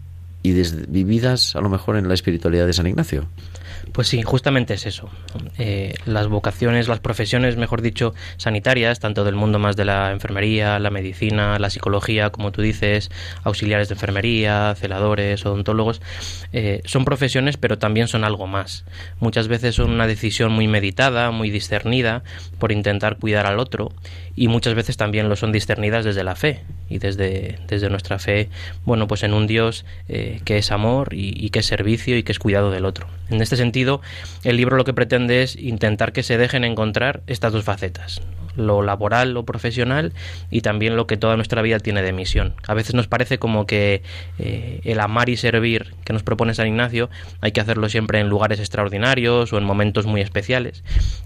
y 0.42 0.54
vividas 0.88 1.54
a 1.54 1.60
lo 1.60 1.68
mejor 1.68 1.98
en 1.98 2.08
la 2.08 2.14
espiritualidad 2.14 2.66
de 2.66 2.72
San 2.72 2.88
Ignacio. 2.88 3.28
Pues 3.92 4.08
sí, 4.08 4.22
justamente 4.22 4.74
es 4.74 4.86
eso. 4.86 5.10
Eh, 5.58 5.94
las 6.06 6.28
vocaciones, 6.28 6.88
las 6.88 7.00
profesiones, 7.00 7.58
mejor 7.58 7.82
dicho, 7.82 8.14
sanitarias, 8.38 9.00
tanto 9.00 9.24
del 9.24 9.36
mundo 9.36 9.60
más 9.60 9.76
de 9.76 9.86
la 9.86 10.12
enfermería, 10.12 10.80
la 10.80 10.90
medicina, 10.90 11.60
la 11.60 11.70
psicología, 11.70 12.30
como 12.30 12.52
tú 12.52 12.62
dices, 12.62 13.12
auxiliares 13.44 13.90
de 13.90 13.96
enfermería, 13.96 14.76
celadores, 14.76 15.46
odontólogos, 15.46 16.02
eh, 16.54 16.82
son 16.86 17.06
profesiones, 17.06 17.58
pero 17.58 17.78
también 17.78 18.08
son 18.08 18.24
algo 18.24 18.48
más. 18.48 18.86
Muchas 19.20 19.48
veces 19.48 19.76
son 19.76 19.92
una 19.92 20.08
decisión 20.08 20.52
muy 20.52 20.68
meditada, 20.68 21.32
muy 21.32 21.50
discernida, 21.50 22.24
por 22.60 22.72
intentar 22.72 23.18
cuidar 23.18 23.46
al 23.46 23.60
otro, 23.60 23.92
y 24.36 24.48
muchas 24.48 24.74
veces 24.74 24.98
también 24.98 25.30
lo 25.30 25.36
son 25.36 25.52
discernidas 25.52 26.04
desde 26.04 26.24
la 26.24 26.36
fe 26.36 26.62
y 26.90 27.00
desde, 27.00 27.60
desde 27.68 27.90
nuestra 27.90 28.20
fe, 28.20 28.50
bueno, 28.84 29.08
pues 29.08 29.24
en 29.24 29.34
un 29.34 29.48
Dios 29.48 29.86
eh, 30.08 30.42
que 30.44 30.58
es 30.58 30.72
amor 30.72 31.10
y, 31.14 31.50
que 31.50 31.60
es 31.60 31.66
servicio 31.66 32.18
y 32.18 32.24
que 32.24 32.32
es 32.32 32.40
cuidado 32.40 32.72
del 32.72 32.86
otro. 32.86 33.08
En 33.30 33.42
este 33.42 33.56
el 34.44 34.58
libro 34.58 34.78
lo 34.78 34.84
que 34.84 34.94
pretende 34.94 35.44
es 35.44 35.56
intentar 35.56 36.14
que 36.14 36.24
se 36.24 36.38
dejen 36.38 36.64
encontrar 36.64 37.22
estas 37.28 37.54
dos 37.54 37.64
facetas, 37.64 38.22
lo 38.56 38.82
laboral, 38.82 39.34
lo 39.34 39.44
profesional 39.44 40.14
y 40.50 40.62
también 40.62 40.96
lo 40.96 41.08
que 41.08 41.18
toda 41.18 41.36
nuestra 41.36 41.62
vida 41.62 41.80
tiene 41.80 42.02
de 42.02 42.14
misión. 42.14 42.54
A 42.68 42.74
veces 42.74 42.96
nos 42.96 43.08
parece 43.08 43.38
como 43.38 43.66
que 43.66 44.02
eh, 44.40 44.82
el 44.84 45.00
amar 45.00 45.30
y 45.30 45.38
servir 45.38 45.94
que 46.04 46.14
nos 46.14 46.24
propone 46.24 46.54
San 46.54 46.68
Ignacio 46.68 47.10
hay 47.42 47.52
que 47.52 47.62
hacerlo 47.62 47.90
siempre 47.90 48.20
en 48.20 48.30
lugares 48.30 48.60
extraordinarios 48.60 49.52
o 49.54 49.58
en 49.58 49.64
momentos 49.64 50.06
muy 50.06 50.22
especiales. 50.22 50.84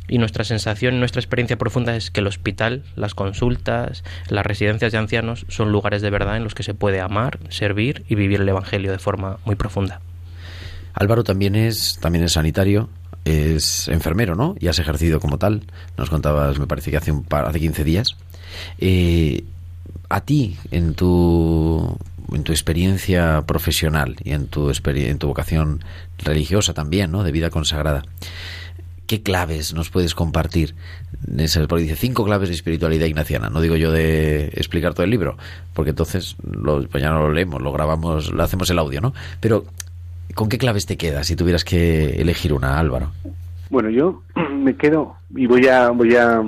Y 0.07 0.17
nuestra 0.17 0.43
sensación, 0.43 0.99
nuestra 0.99 1.19
experiencia 1.19 1.57
profunda 1.57 1.95
es 1.95 2.11
que 2.11 2.21
el 2.21 2.27
hospital, 2.27 2.83
las 2.95 3.13
consultas, 3.13 4.03
las 4.27 4.45
residencias 4.45 4.91
de 4.91 4.97
ancianos 4.97 5.45
son 5.49 5.71
lugares 5.71 6.01
de 6.01 6.09
verdad 6.09 6.37
en 6.37 6.43
los 6.43 6.55
que 6.55 6.63
se 6.63 6.73
puede 6.73 6.99
amar, 6.99 7.39
servir 7.49 8.03
y 8.09 8.15
vivir 8.15 8.41
el 8.41 8.49
Evangelio 8.49 8.91
de 8.91 8.99
forma 8.99 9.37
muy 9.45 9.55
profunda. 9.55 10.01
Álvaro 10.93 11.23
también 11.23 11.55
es, 11.55 11.97
también 12.01 12.25
es 12.25 12.33
sanitario, 12.33 12.89
es 13.25 13.87
enfermero, 13.87 14.35
¿no? 14.35 14.55
Y 14.59 14.67
has 14.67 14.79
ejercido 14.79 15.19
como 15.19 15.37
tal. 15.37 15.63
Nos 15.97 16.09
contabas, 16.09 16.59
me 16.59 16.67
parece 16.67 16.91
que 16.91 16.97
hace, 16.97 17.11
un 17.11 17.23
par, 17.23 17.45
hace 17.45 17.59
15 17.59 17.83
días. 17.83 18.15
Eh, 18.79 19.43
a 20.09 20.21
ti, 20.21 20.57
en 20.71 20.95
tu, 20.95 21.97
en 22.33 22.43
tu 22.43 22.51
experiencia 22.51 23.43
profesional 23.45 24.15
y 24.23 24.31
en 24.31 24.47
tu, 24.47 24.71
en 24.71 25.19
tu 25.19 25.27
vocación 25.27 25.83
religiosa 26.17 26.73
también, 26.73 27.11
¿no? 27.11 27.23
De 27.23 27.31
vida 27.31 27.49
consagrada. 27.49 28.03
¿Qué 29.05 29.23
claves 29.23 29.73
nos 29.73 29.89
puedes 29.89 30.13
compartir? 30.13 30.75
Porque 31.67 31.83
dice 31.83 31.95
cinco 31.95 32.25
claves 32.25 32.49
de 32.49 32.55
espiritualidad 32.55 33.07
ignaciana. 33.07 33.49
No 33.49 33.59
digo 33.59 33.75
yo 33.75 33.91
de 33.91 34.47
explicar 34.53 34.93
todo 34.93 35.03
el 35.03 35.09
libro, 35.09 35.35
porque 35.73 35.89
entonces 35.89 36.35
lo, 36.43 36.87
pues 36.87 37.01
ya 37.01 37.09
no 37.09 37.21
lo 37.21 37.33
leemos, 37.33 37.59
lo 37.61 37.71
grabamos, 37.71 38.31
lo 38.31 38.43
hacemos 38.43 38.69
el 38.69 38.77
audio, 38.77 39.01
¿no? 39.01 39.13
Pero 39.39 39.65
¿Con 40.39 40.47
qué 40.47 40.57
claves 40.57 40.85
te 40.85 40.95
quedas 40.95 41.27
si 41.27 41.35
tuvieras 41.35 41.65
que 41.65 42.21
elegir 42.21 42.53
una, 42.53 42.79
Álvaro? 42.79 43.11
Bueno, 43.69 43.89
yo 43.89 44.23
me 44.53 44.77
quedo 44.77 45.17
y 45.35 45.47
voy 45.47 45.67
a 45.67 45.89
voy 45.89 46.15
a, 46.15 46.41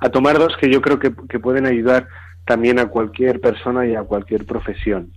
a 0.00 0.08
tomar 0.08 0.38
dos 0.38 0.56
que 0.58 0.72
yo 0.72 0.80
creo 0.80 0.98
que, 0.98 1.12
que, 1.28 1.38
pueden 1.38 1.66
ayudar 1.66 2.08
también 2.46 2.78
a 2.78 2.86
cualquier 2.86 3.38
persona 3.38 3.86
y 3.86 3.94
a 3.94 4.02
cualquier 4.04 4.46
profesión. 4.46 5.12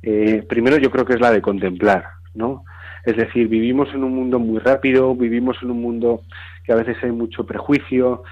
Eh, 0.00 0.46
primero, 0.48 0.76
yo 0.76 0.92
creo 0.92 1.04
que 1.04 1.14
es 1.14 1.20
la 1.20 1.32
de 1.32 1.42
contemplar, 1.42 2.04
¿no? 2.34 2.62
Es 3.04 3.16
decir, 3.16 3.48
vivimos 3.48 3.88
en 3.94 4.04
un 4.04 4.14
mundo 4.14 4.38
muy 4.38 4.60
rápido, 4.60 5.16
vivimos 5.16 5.56
en 5.60 5.72
un 5.72 5.82
mundo 5.82 6.22
que 6.62 6.70
a 6.70 6.76
veces 6.76 6.98
hay 7.02 7.10
mucho 7.10 7.46
prejuicio 7.46 8.22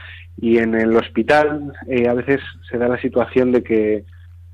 y 0.40 0.58
en 0.58 0.76
el 0.76 0.94
hospital 0.94 1.72
eh, 1.88 2.06
a 2.06 2.14
veces 2.14 2.40
se 2.70 2.78
da 2.78 2.86
la 2.86 3.00
situación 3.00 3.50
de 3.50 3.64
que 3.64 4.04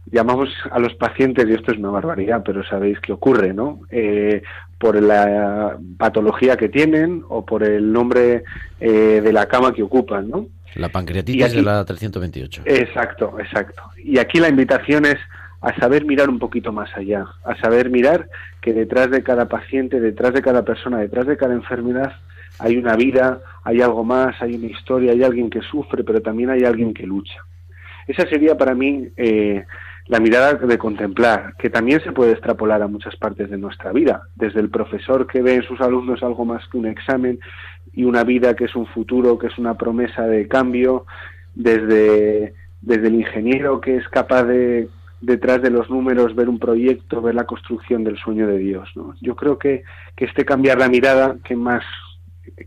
llamamos 0.07 0.51
a 0.71 0.79
los 0.79 0.95
pacientes, 0.95 1.49
y 1.49 1.53
esto 1.53 1.73
es 1.73 1.79
una 1.79 1.91
barbaridad, 1.91 2.43
pero 2.45 2.65
sabéis 2.65 3.01
que 3.01 3.13
ocurre, 3.13 3.53
¿no? 3.53 3.81
Eh, 3.91 4.43
por 4.79 5.01
la 5.01 5.79
patología 5.99 6.57
que 6.57 6.69
tienen 6.69 7.25
o 7.29 7.45
por 7.45 7.63
el 7.63 7.93
nombre 7.93 8.45
eh, 8.81 9.21
de 9.23 9.33
la 9.33 9.47
cama 9.47 9.73
que 9.73 9.83
ocupan, 9.83 10.29
¿no? 10.29 10.47
La 10.75 10.89
pancreatitis 10.89 11.53
de 11.53 11.63
la 11.63 11.85
328. 11.85 12.63
Exacto, 12.65 13.37
exacto. 13.39 13.83
Y 13.97 14.19
aquí 14.19 14.41
la 14.41 14.49
invitación 14.49 15.07
es 15.07 15.17
a 15.61 15.75
saber 15.79 16.05
mirar 16.05 16.29
un 16.29 16.39
poquito 16.39 16.73
más 16.73 16.95
allá, 16.97 17.25
a 17.45 17.57
saber 17.57 17.89
mirar 17.89 18.29
que 18.61 18.75
detrás 18.75 19.11
de 19.11 19.23
cada 19.23 19.49
paciente, 19.49 20.01
detrás 20.01 20.35
de 20.35 20.43
cada 20.43 20.65
persona, 20.65 20.99
detrás 20.99 21.27
de 21.27 21.37
cada 21.37 21.55
enfermedad, 21.55 22.13
hay 22.59 22.77
una 22.77 22.97
vida, 22.97 23.41
hay 23.63 23.81
algo 23.81 24.05
más, 24.05 24.41
hay 24.43 24.57
una 24.57 24.67
historia, 24.67 25.13
hay 25.13 25.23
alguien 25.23 25.49
que 25.49 25.61
sufre, 25.63 26.05
pero 26.05 26.21
también 26.21 26.51
hay 26.51 26.65
alguien 26.65 26.93
que 26.93 27.07
lucha. 27.07 27.41
Esa 28.07 28.29
sería 28.29 28.57
para 28.57 28.75
mí 28.75 29.09
eh, 29.17 29.65
la 30.07 30.21
mirada 30.21 30.55
de 30.55 30.79
contemplar, 30.79 31.55
que 31.59 31.71
también 31.71 32.01
se 32.03 32.13
puede 32.13 32.33
extrapolar 32.33 32.83
a 32.83 32.89
muchas 32.89 33.17
partes 33.17 33.49
de 33.49 33.57
nuestra 33.57 33.93
vida, 33.93 34.23
desde 34.35 34.61
el 34.61 34.69
profesor 34.69 35.27
que 35.27 35.41
ve 35.41 35.55
en 35.55 35.63
sus 35.63 35.81
alumnos 35.81 36.23
algo 36.23 36.45
más 36.45 36.67
que 36.69 36.77
un 36.77 36.87
examen 36.87 37.39
y 37.93 38.05
una 38.05 38.23
vida 38.25 38.55
que 38.55 38.65
es 38.65 38.77
un 38.77 38.87
futuro, 38.87 39.39
que 39.39 39.47
es 39.47 39.57
una 39.57 39.75
promesa 39.75 40.27
de 40.27 40.47
cambio, 40.47 41.07
desde, 41.55 42.55
desde 42.83 43.07
el 43.07 43.15
ingeniero 43.15 43.81
que 43.81 43.97
es 43.97 44.09
capaz 44.09 44.45
de 44.45 44.89
detrás 45.21 45.63
de 45.63 45.71
los 45.71 45.89
números 45.89 46.35
ver 46.35 46.51
un 46.51 46.59
proyecto, 46.59 47.23
ver 47.23 47.35
la 47.35 47.47
construcción 47.47 48.05
del 48.05 48.19
sueño 48.19 48.47
de 48.47 48.59
Dios. 48.59 48.91
¿no? 48.95 49.15
Yo 49.23 49.35
creo 49.35 49.59
que, 49.59 49.83
que 50.15 50.27
este 50.27 50.45
cambiar 50.45 50.79
la 50.79 50.89
mirada, 50.89 51.37
que 51.43 51.57
más 51.57 51.83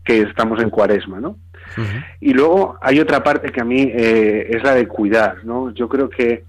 que 0.04 0.22
estamos 0.22 0.62
en 0.62 0.70
cuaresma, 0.70 1.20
¿no? 1.20 1.38
Y 2.22 2.34
luego 2.34 2.78
hay 2.82 3.00
otra 3.00 3.24
parte 3.24 3.52
que 3.52 3.62
a 3.62 3.66
mí 3.66 3.92
eh, 3.94 4.48
es 4.50 4.64
la 4.64 4.74
de 4.74 4.88
cuidar, 4.88 5.44
¿no? 5.44 5.72
Yo 5.72 5.88
creo 5.90 6.10
que 6.10 6.46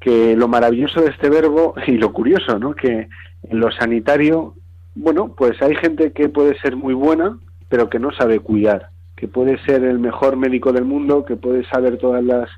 que 0.00 0.34
lo 0.34 0.48
maravilloso 0.48 1.02
de 1.02 1.10
este 1.10 1.28
verbo 1.28 1.74
y 1.86 1.92
lo 1.92 2.12
curioso, 2.12 2.58
¿no? 2.58 2.74
Que 2.74 3.08
en 3.42 3.60
lo 3.60 3.70
sanitario, 3.70 4.54
bueno, 4.94 5.34
pues 5.36 5.60
hay 5.62 5.76
gente 5.76 6.12
que 6.12 6.30
puede 6.30 6.58
ser 6.58 6.74
muy 6.74 6.94
buena, 6.94 7.38
pero 7.68 7.90
que 7.90 7.98
no 7.98 8.10
sabe 8.12 8.40
cuidar, 8.40 8.88
que 9.14 9.28
puede 9.28 9.62
ser 9.64 9.84
el 9.84 9.98
mejor 9.98 10.36
médico 10.36 10.72
del 10.72 10.86
mundo, 10.86 11.24
que 11.26 11.36
puede 11.36 11.64
saber 11.68 11.98
todas 11.98 12.24
las 12.24 12.48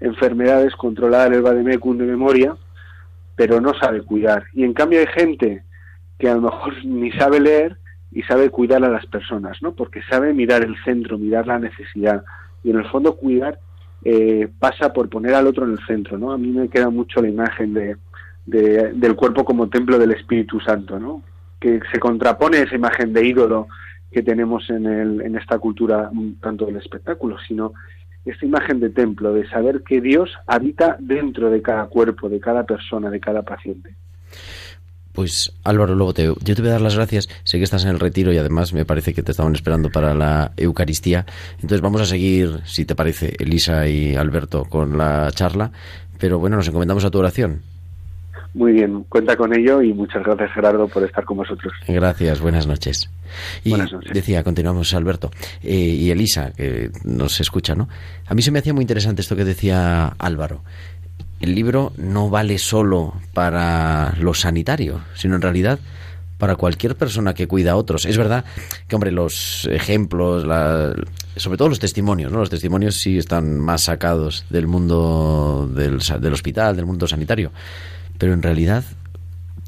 enfermedades, 0.00 0.76
controlar 0.76 1.34
el 1.34 1.42
vademecum 1.42 1.98
de 1.98 2.04
memoria, 2.04 2.56
pero 3.34 3.60
no 3.60 3.74
sabe 3.74 4.02
cuidar. 4.02 4.44
Y 4.52 4.62
en 4.62 4.72
cambio 4.72 5.00
hay 5.00 5.08
gente 5.08 5.64
que 6.18 6.28
a 6.28 6.34
lo 6.34 6.42
mejor 6.42 6.72
ni 6.84 7.10
sabe 7.12 7.40
leer 7.40 7.78
y 8.12 8.22
sabe 8.22 8.50
cuidar 8.50 8.84
a 8.84 8.90
las 8.90 9.06
personas, 9.06 9.60
¿no? 9.60 9.72
Porque 9.74 10.02
sabe 10.08 10.32
mirar 10.32 10.62
el 10.62 10.76
centro, 10.84 11.18
mirar 11.18 11.48
la 11.48 11.58
necesidad 11.58 12.24
y 12.62 12.70
en 12.70 12.78
el 12.78 12.88
fondo 12.88 13.16
cuidar 13.16 13.58
eh, 14.08 14.48
pasa 14.60 14.92
por 14.92 15.08
poner 15.08 15.34
al 15.34 15.48
otro 15.48 15.64
en 15.64 15.72
el 15.72 15.84
centro, 15.84 16.16
¿no? 16.16 16.30
A 16.30 16.38
mí 16.38 16.46
me 16.46 16.68
queda 16.68 16.90
mucho 16.90 17.20
la 17.20 17.28
imagen 17.28 17.74
de, 17.74 17.96
del 18.44 19.16
cuerpo 19.16 19.44
como 19.44 19.68
templo 19.68 19.98
del 19.98 20.12
Espíritu 20.12 20.60
Santo, 20.60 21.00
¿no? 21.00 21.24
Que 21.58 21.80
se 21.90 21.98
contrapone 21.98 22.62
esa 22.62 22.76
imagen 22.76 23.12
de 23.12 23.26
ídolo 23.26 23.66
que 24.12 24.22
tenemos 24.22 24.70
en, 24.70 24.86
el, 24.86 25.22
en 25.22 25.34
esta 25.34 25.58
cultura 25.58 26.08
tanto 26.40 26.66
del 26.66 26.76
espectáculo, 26.76 27.36
sino 27.48 27.72
esta 28.24 28.46
imagen 28.46 28.78
de 28.78 28.90
templo, 28.90 29.32
de 29.32 29.48
saber 29.48 29.82
que 29.82 30.00
Dios 30.00 30.30
habita 30.46 30.96
dentro 31.00 31.50
de 31.50 31.60
cada 31.60 31.86
cuerpo, 31.86 32.28
de 32.28 32.38
cada 32.38 32.64
persona, 32.64 33.10
de 33.10 33.18
cada 33.18 33.42
paciente. 33.42 33.96
Pues 35.16 35.50
Álvaro, 35.64 35.94
luego 35.94 36.12
te, 36.12 36.24
yo 36.26 36.54
te 36.54 36.60
voy 36.60 36.68
a 36.68 36.72
dar 36.72 36.82
las 36.82 36.94
gracias. 36.94 37.30
Sé 37.42 37.56
que 37.56 37.64
estás 37.64 37.84
en 37.84 37.90
el 37.90 37.98
retiro 37.98 38.34
y 38.34 38.36
además 38.36 38.74
me 38.74 38.84
parece 38.84 39.14
que 39.14 39.22
te 39.22 39.30
estaban 39.30 39.54
esperando 39.54 39.88
para 39.88 40.14
la 40.14 40.52
Eucaristía. 40.58 41.24
Entonces 41.54 41.80
vamos 41.80 42.02
a 42.02 42.04
seguir, 42.04 42.60
si 42.66 42.84
te 42.84 42.94
parece, 42.94 43.34
Elisa 43.38 43.88
y 43.88 44.14
Alberto 44.14 44.66
con 44.66 44.98
la 44.98 45.30
charla. 45.32 45.72
Pero 46.20 46.38
bueno, 46.38 46.56
nos 46.56 46.68
encomendamos 46.68 47.02
a 47.06 47.10
tu 47.10 47.18
oración. 47.18 47.62
Muy 48.52 48.72
bien, 48.72 49.04
cuenta 49.08 49.36
con 49.36 49.54
ello 49.58 49.80
y 49.80 49.94
muchas 49.94 50.22
gracias 50.22 50.52
Gerardo 50.52 50.86
por 50.86 51.02
estar 51.02 51.24
con 51.24 51.38
vosotros. 51.38 51.72
Gracias, 51.88 52.40
buenas 52.40 52.66
noches. 52.66 53.10
Y 53.64 53.70
buenas 53.70 53.92
noches. 53.92 54.12
decía, 54.12 54.42
continuamos 54.42 54.92
Alberto 54.92 55.30
eh, 55.62 55.74
y 55.74 56.10
Elisa, 56.10 56.52
que 56.52 56.90
nos 57.04 57.40
escucha, 57.40 57.74
¿no? 57.74 57.88
A 58.26 58.34
mí 58.34 58.42
se 58.42 58.50
me 58.50 58.58
hacía 58.58 58.74
muy 58.74 58.82
interesante 58.82 59.22
esto 59.22 59.36
que 59.36 59.44
decía 59.44 60.08
Álvaro 60.18 60.62
el 61.40 61.54
libro 61.54 61.92
no 61.96 62.30
vale 62.30 62.58
solo 62.58 63.14
para 63.32 64.14
lo 64.18 64.34
sanitario, 64.34 65.02
sino 65.14 65.36
en 65.36 65.42
realidad 65.42 65.78
para 66.38 66.56
cualquier 66.56 66.96
persona 66.96 67.34
que 67.34 67.46
cuida 67.46 67.72
a 67.72 67.76
otros. 67.76 68.04
Es 68.04 68.16
verdad 68.16 68.44
que, 68.88 68.94
hombre, 68.94 69.10
los 69.10 69.66
ejemplos, 69.70 70.42
sobre 71.36 71.58
todo 71.58 71.68
los 71.68 71.78
testimonios, 71.78 72.30
¿no? 72.30 72.38
Los 72.38 72.50
testimonios 72.50 72.96
sí 72.96 73.18
están 73.18 73.58
más 73.58 73.82
sacados 73.82 74.44
del 74.50 74.66
mundo 74.66 75.70
del, 75.74 75.96
hospital, 76.32 76.76
del 76.76 76.86
mundo 76.86 77.06
sanitario. 77.06 77.52
Pero 78.18 78.32
en 78.32 78.42
realidad 78.42 78.84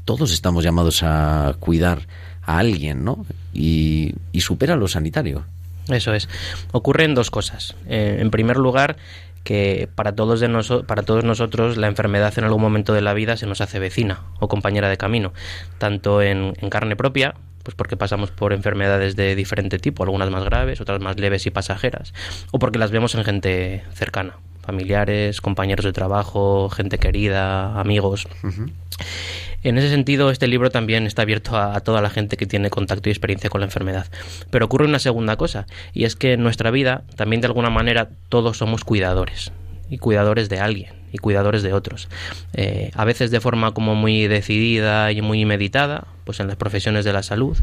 todos 0.05 0.31
estamos 0.31 0.63
llamados 0.63 1.01
a 1.03 1.55
cuidar 1.59 2.07
a 2.43 2.59
alguien, 2.59 3.03
¿no? 3.03 3.25
Y, 3.53 4.15
y 4.31 4.41
supera 4.41 4.75
lo 4.75 4.87
sanitario. 4.87 5.45
Eso 5.87 6.13
es. 6.13 6.29
Ocurren 6.71 7.15
dos 7.15 7.31
cosas. 7.31 7.75
Eh, 7.87 8.17
en 8.19 8.29
primer 8.29 8.57
lugar, 8.57 8.97
que 9.43 9.89
para 9.95 10.15
todos, 10.15 10.39
de 10.39 10.83
para 10.85 11.03
todos 11.03 11.23
nosotros 11.23 11.77
la 11.77 11.87
enfermedad 11.87 12.33
en 12.37 12.43
algún 12.43 12.61
momento 12.61 12.93
de 12.93 13.01
la 13.01 13.13
vida 13.13 13.37
se 13.37 13.45
nos 13.45 13.61
hace 13.61 13.79
vecina 13.79 14.21
o 14.39 14.47
compañera 14.47 14.89
de 14.89 14.97
camino, 14.97 15.33
tanto 15.77 16.21
en, 16.21 16.53
carne 16.69 16.95
propia, 16.95 17.35
pues 17.63 17.75
porque 17.75 17.97
pasamos 17.97 18.31
por 18.31 18.53
enfermedades 18.53 19.15
de 19.15 19.35
diferente 19.35 19.79
tipo, 19.79 20.03
algunas 20.03 20.29
más 20.29 20.43
graves, 20.43 20.81
otras 20.81 21.01
más 21.01 21.19
leves 21.19 21.45
y 21.45 21.51
pasajeras, 21.51 22.13
o 22.51 22.59
porque 22.59 22.79
las 22.79 22.91
vemos 22.91 23.15
en 23.15 23.23
gente 23.23 23.83
cercana, 23.93 24.37
familiares, 24.61 25.41
compañeros 25.41 25.85
de 25.85 25.93
trabajo, 25.93 26.69
gente 26.69 26.97
querida, 26.97 27.79
amigos. 27.79 28.27
En 29.63 29.77
ese 29.77 29.89
sentido, 29.89 30.31
este 30.31 30.47
libro 30.47 30.69
también 30.69 31.05
está 31.05 31.23
abierto 31.23 31.57
a, 31.57 31.79
toda 31.81 32.01
la 32.01 32.09
gente 32.09 32.37
que 32.37 32.45
tiene 32.45 32.69
contacto 32.69 33.09
y 33.09 33.11
experiencia 33.11 33.49
con 33.49 33.61
la 33.61 33.65
enfermedad. 33.65 34.07
Pero 34.49 34.65
ocurre 34.65 34.85
una 34.85 34.99
segunda 34.99 35.35
cosa, 35.35 35.67
y 35.93 36.05
es 36.05 36.15
que 36.15 36.33
en 36.33 36.43
nuestra 36.43 36.71
vida 36.71 37.03
también 37.15 37.41
de 37.41 37.47
alguna 37.47 37.69
manera 37.69 38.09
todos 38.29 38.57
somos 38.57 38.83
cuidadores 38.83 39.51
y 39.89 39.97
cuidadores 39.97 40.49
de 40.49 40.59
alguien 40.59 40.93
y 41.11 41.17
cuidadores 41.17 41.63
de 41.63 41.73
otros. 41.73 42.07
Eh, 42.53 42.91
a 42.93 43.03
veces 43.03 43.31
de 43.31 43.41
forma 43.41 43.73
como 43.73 43.95
muy 43.95 44.27
decidida 44.27 45.11
y 45.11 45.21
muy 45.21 45.43
meditada, 45.45 46.07
pues 46.23 46.39
en 46.39 46.47
las 46.47 46.55
profesiones 46.55 47.03
de 47.03 47.13
la 47.13 47.23
salud. 47.23 47.57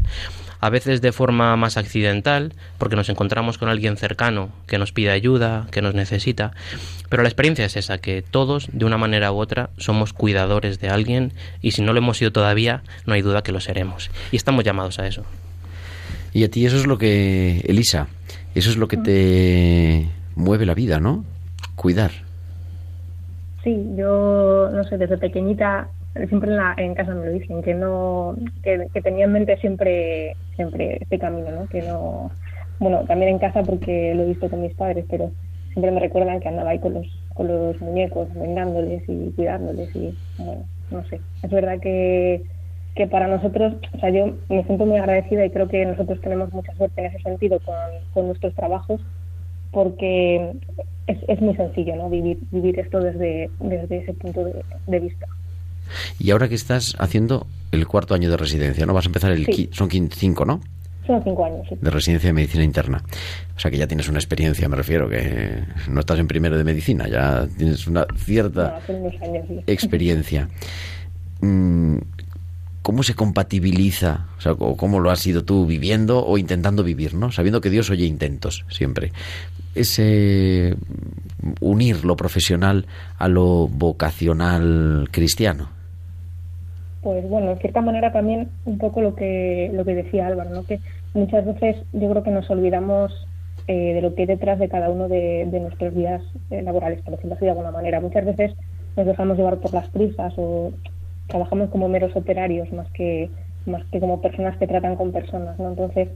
A 0.59 0.69
veces 0.69 1.01
de 1.01 1.11
forma 1.11 1.55
más 1.55 1.77
accidental, 1.77 2.53
porque 2.77 2.95
nos 2.95 3.09
encontramos 3.09 3.57
con 3.57 3.69
alguien 3.69 3.97
cercano 3.97 4.49
que 4.65 4.77
nos 4.77 4.91
pide 4.91 5.11
ayuda, 5.11 5.67
que 5.71 5.81
nos 5.81 5.93
necesita. 5.93 6.51
Pero 7.09 7.23
la 7.23 7.29
experiencia 7.29 7.65
es 7.65 7.77
esa, 7.77 7.99
que 7.99 8.21
todos, 8.21 8.69
de 8.71 8.85
una 8.85 8.97
manera 8.97 9.31
u 9.31 9.37
otra, 9.37 9.69
somos 9.77 10.13
cuidadores 10.13 10.79
de 10.79 10.89
alguien 10.89 11.33
y 11.61 11.71
si 11.71 11.81
no 11.81 11.93
lo 11.93 11.99
hemos 11.99 12.17
sido 12.17 12.31
todavía, 12.31 12.81
no 13.05 13.13
hay 13.13 13.21
duda 13.21 13.43
que 13.43 13.51
lo 13.51 13.59
seremos. 13.59 14.09
Y 14.31 14.35
estamos 14.35 14.63
llamados 14.63 14.99
a 14.99 15.07
eso. 15.07 15.23
Y 16.33 16.43
a 16.43 16.51
ti 16.51 16.65
eso 16.65 16.77
es 16.77 16.85
lo 16.85 16.97
que, 16.97 17.61
Elisa, 17.67 18.07
eso 18.53 18.69
es 18.69 18.77
lo 18.77 18.87
que 18.87 18.97
te 18.97 20.07
mueve 20.35 20.65
la 20.65 20.73
vida, 20.73 20.99
¿no? 20.99 21.25
Cuidar. 21.75 22.11
Sí, 23.63 23.75
yo, 23.95 24.69
no 24.71 24.83
sé, 24.83 24.97
desde 24.97 25.17
pequeñita, 25.17 25.89
siempre 26.27 26.51
en, 26.51 26.57
la, 26.57 26.73
en 26.77 26.95
casa 26.95 27.13
me 27.13 27.25
lo 27.25 27.31
dicen, 27.31 27.61
que 27.61 27.73
no, 27.73 28.35
que, 28.63 28.89
tenía 29.01 29.25
en 29.25 29.31
mente 29.33 29.57
siempre, 29.57 30.35
siempre 30.55 30.97
este 31.01 31.19
camino, 31.19 31.51
¿no? 31.51 31.67
Que 31.67 31.81
no, 31.81 32.31
bueno, 32.79 33.03
también 33.05 33.31
en 33.31 33.39
casa 33.39 33.63
porque 33.63 34.13
lo 34.15 34.23
he 34.23 34.27
visto 34.27 34.49
con 34.49 34.61
mis 34.61 34.73
padres, 34.73 35.05
pero 35.09 35.31
siempre 35.73 35.91
me 35.91 35.99
recuerdan 35.99 36.39
que 36.39 36.47
andaba 36.47 36.71
ahí 36.71 36.79
con 36.79 36.95
los, 36.95 37.07
con 37.33 37.47
los 37.47 37.79
muñecos, 37.81 38.33
vendándoles 38.33 39.03
y 39.07 39.31
cuidándoles 39.35 39.95
y, 39.95 40.15
no 40.89 41.03
sé. 41.05 41.19
Es 41.43 41.51
verdad 41.51 41.79
que, 41.79 42.41
que 42.95 43.05
para 43.05 43.27
nosotros, 43.27 43.75
o 43.93 43.99
sea, 43.99 44.09
yo 44.09 44.33
me 44.49 44.63
siento 44.63 44.85
muy 44.85 44.97
agradecida 44.97 45.45
y 45.45 45.51
creo 45.51 45.67
que 45.67 45.85
nosotros 45.85 46.19
tenemos 46.21 46.51
mucha 46.51 46.73
suerte 46.75 47.01
en 47.01 47.07
ese 47.07 47.19
sentido 47.21 47.59
con, 48.13 48.27
nuestros 48.27 48.55
trabajos, 48.55 48.99
porque 49.71 50.53
es, 51.05 51.17
es, 51.27 51.39
muy 51.41 51.55
sencillo 51.55 51.95
¿no? 51.95 52.09
vivir, 52.09 52.39
vivir 52.51 52.79
esto 52.79 52.99
desde, 52.99 53.51
desde 53.59 53.97
ese 53.97 54.13
punto 54.13 54.45
de, 54.87 54.99
vista. 54.99 55.27
Y 56.19 56.31
ahora 56.31 56.49
que 56.49 56.55
estás 56.55 56.95
haciendo 56.99 57.47
el 57.71 57.87
cuarto 57.87 58.13
año 58.13 58.29
de 58.29 58.37
residencia, 58.37 58.85
¿no? 58.85 58.93
Vas 58.93 59.05
a 59.05 59.09
empezar 59.09 59.31
el... 59.31 59.45
Sí. 59.45 59.69
Son 59.71 59.89
cinco, 59.89 60.45
¿no? 60.45 60.61
Son 61.05 61.23
cinco 61.23 61.45
años, 61.45 61.65
sí. 61.69 61.75
De 61.79 61.89
residencia 61.89 62.29
de 62.29 62.33
medicina 62.33 62.63
interna. 62.63 63.01
O 63.55 63.59
sea 63.59 63.71
que 63.71 63.77
ya 63.77 63.87
tienes 63.87 64.09
una 64.09 64.19
experiencia, 64.19 64.67
me 64.67 64.75
refiero, 64.75 65.09
que 65.09 65.63
no 65.89 66.01
estás 66.01 66.19
en 66.19 66.27
primero 66.27 66.57
de 66.57 66.63
medicina, 66.63 67.07
ya 67.07 67.47
tienes 67.57 67.87
una 67.87 68.05
cierta 68.17 68.79
no, 68.89 68.95
unos 68.95 69.21
años, 69.21 69.45
sí. 69.47 69.61
experiencia. 69.67 70.49
Mm, 71.39 71.97
¿Cómo 72.81 73.03
se 73.03 73.15
compatibiliza, 73.15 74.27
o 74.37 74.41
sea, 74.41 74.55
cómo 74.55 74.99
lo 74.99 75.11
has 75.11 75.25
ido 75.27 75.43
tú 75.43 75.65
viviendo 75.65 76.25
o 76.25 76.37
intentando 76.37 76.83
vivir, 76.83 77.15
¿no? 77.15 77.31
Sabiendo 77.31 77.59
que 77.59 77.69
Dios 77.69 77.89
oye 77.89 78.05
intentos 78.05 78.65
siempre. 78.69 79.11
Ese 79.75 80.75
unir 81.59 82.05
lo 82.05 82.15
profesional 82.15 82.85
a 83.17 83.27
lo 83.27 83.67
vocacional 83.67 85.09
cristiano. 85.11 85.76
Pues 87.07 87.25
bueno, 87.29 87.51
de 87.51 87.61
cierta 87.61 87.79
manera 87.79 88.11
también 88.11 88.49
un 88.65 88.79
poco 88.79 89.01
lo 89.01 89.15
que 89.15 89.71
lo 89.73 89.85
que 89.85 89.95
decía 89.95 90.27
Álvaro, 90.27 90.49
¿no? 90.49 90.65
Que 90.65 90.81
muchas 91.13 91.45
veces 91.45 91.77
yo 91.93 92.09
creo 92.09 92.21
que 92.21 92.31
nos 92.31 92.49
olvidamos 92.49 93.13
eh, 93.67 93.93
de 93.93 94.01
lo 94.01 94.13
que 94.13 94.23
hay 94.23 94.27
detrás 94.27 94.59
de 94.59 94.67
cada 94.67 94.89
uno 94.89 95.07
de, 95.07 95.47
de 95.49 95.59
nuestros 95.61 95.95
días 95.95 96.21
eh, 96.51 96.61
laborales, 96.61 97.01
por 97.03 97.11
decirlo 97.15 97.35
así 97.35 97.45
de 97.45 97.51
alguna 97.51 97.71
manera. 97.71 98.01
Muchas 98.01 98.25
veces 98.25 98.51
nos 98.97 99.05
dejamos 99.05 99.37
llevar 99.37 99.55
por 99.59 99.73
las 99.73 99.87
prisas 99.87 100.33
o 100.35 100.73
trabajamos 101.27 101.69
como 101.69 101.87
meros 101.87 102.13
operarios 102.13 102.73
más 102.73 102.91
que 102.91 103.29
más 103.65 103.85
que 103.85 104.01
como 104.01 104.19
personas 104.19 104.57
que 104.57 104.67
tratan 104.67 104.97
con 104.97 105.13
personas, 105.13 105.57
¿no? 105.59 105.69
Entonces, 105.69 106.09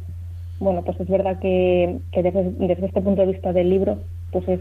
bueno, 0.59 0.81
pues 0.81 0.99
es 0.99 1.07
verdad 1.07 1.39
que, 1.39 1.99
que 2.11 2.21
desde, 2.21 2.51
desde, 2.51 2.85
este 2.87 2.99
punto 2.99 3.21
de 3.21 3.31
vista 3.31 3.53
del 3.53 3.69
libro, 3.69 3.99
pues 4.33 4.45
es 4.49 4.59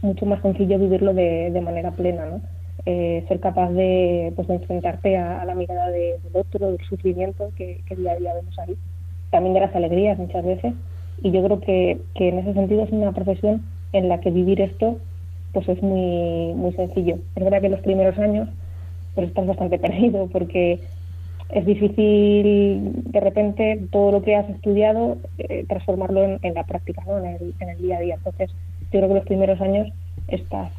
mucho 0.00 0.26
más 0.26 0.40
sencillo 0.42 0.78
vivirlo 0.78 1.12
de, 1.12 1.50
de 1.50 1.60
manera 1.60 1.90
plena, 1.90 2.26
¿no? 2.26 2.40
Eh, 2.84 3.24
ser 3.28 3.38
capaz 3.38 3.70
de, 3.70 4.32
pues, 4.34 4.48
de 4.48 4.54
enfrentarte 4.54 5.16
a, 5.16 5.44
la 5.44 5.54
mirada 5.54 5.88
de, 5.90 6.18
del 6.24 6.36
otro, 6.36 6.72
del 6.72 6.84
sufrimiento 6.88 7.52
que, 7.56 7.80
día 7.96 8.12
a 8.12 8.16
día 8.16 8.34
vemos 8.34 8.58
ahí, 8.58 8.76
también 9.30 9.54
de 9.54 9.60
las 9.60 9.74
alegrías 9.76 10.18
muchas 10.18 10.44
veces, 10.44 10.74
y 11.22 11.30
yo 11.30 11.44
creo 11.44 11.60
que, 11.60 12.00
en 12.16 12.38
ese 12.38 12.54
sentido 12.54 12.82
es 12.82 12.90
una 12.90 13.12
profesión 13.12 13.62
en 13.92 14.08
la 14.08 14.20
que 14.20 14.30
vivir 14.30 14.60
esto 14.60 14.98
pues 15.52 15.68
es 15.68 15.82
muy, 15.82 16.54
muy 16.54 16.72
sencillo. 16.72 17.18
Es 17.36 17.44
verdad 17.44 17.60
que 17.60 17.66
en 17.66 17.72
los 17.72 17.82
primeros 17.82 18.18
años 18.18 18.48
pues 19.14 19.28
estás 19.28 19.46
bastante 19.46 19.78
perdido 19.78 20.26
porque 20.32 20.80
es 21.50 21.66
difícil 21.66 23.12
de 23.12 23.20
repente 23.20 23.86
todo 23.92 24.12
lo 24.12 24.22
que 24.22 24.34
has 24.34 24.48
estudiado 24.48 25.18
eh, 25.36 25.66
transformarlo 25.68 26.24
en, 26.24 26.38
en, 26.42 26.54
la 26.54 26.64
práctica, 26.64 27.02
¿no? 27.06 27.18
en, 27.18 27.26
el, 27.26 27.54
en 27.60 27.68
el 27.68 27.78
día 27.78 27.98
a 27.98 28.00
día. 28.00 28.14
Entonces, 28.14 28.50
yo 28.90 28.98
creo 28.98 29.08
que 29.08 29.14
los 29.14 29.26
primeros 29.26 29.60
años 29.60 29.88
estás 30.26 30.72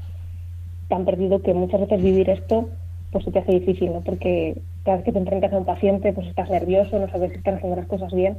tan 0.94 1.06
perdido 1.06 1.42
que 1.42 1.56
muchas 1.56 1.82
veces 1.82 2.04
vivir 2.04 2.30
esto 2.30 2.70
pues 3.12 3.26
se 3.26 3.32
te 3.32 3.40
hace 3.40 3.54
difícil, 3.54 3.94
¿no? 3.94 4.02
Porque 4.02 4.62
cada 4.84 4.98
vez 4.98 5.06
que 5.06 5.12
te 5.12 5.18
enfrentas 5.18 5.52
a 5.52 5.58
un 5.58 5.66
paciente 5.66 6.14
pues 6.14 6.28
estás 6.28 6.52
nervioso, 6.52 7.00
no 7.00 7.10
sabes 7.10 7.32
si 7.32 7.38
están 7.38 7.56
haciendo 7.56 7.78
las 7.78 7.88
cosas 7.88 8.14
bien. 8.14 8.38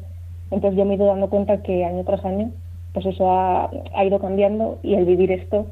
Entonces 0.53 0.79
yo 0.79 0.85
me 0.85 0.93
he 0.93 0.97
ido 0.97 1.07
dando 1.07 1.29
cuenta 1.29 1.63
que 1.63 1.85
año 1.85 2.05
tras 2.05 2.25
año 2.25 2.53
pues 2.93 3.07
eso 3.07 3.29
ha, 3.29 3.71
ha 3.97 4.05
ido 4.05 4.21
cambiando 4.21 4.79
y 4.85 4.95
el 4.95 5.05
vivir 5.05 5.33
esto 5.33 5.67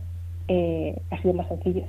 eh, 0.49 0.97
ha 1.11 1.23
sido 1.23 1.35
más 1.35 1.47
sencillo. 1.47 1.85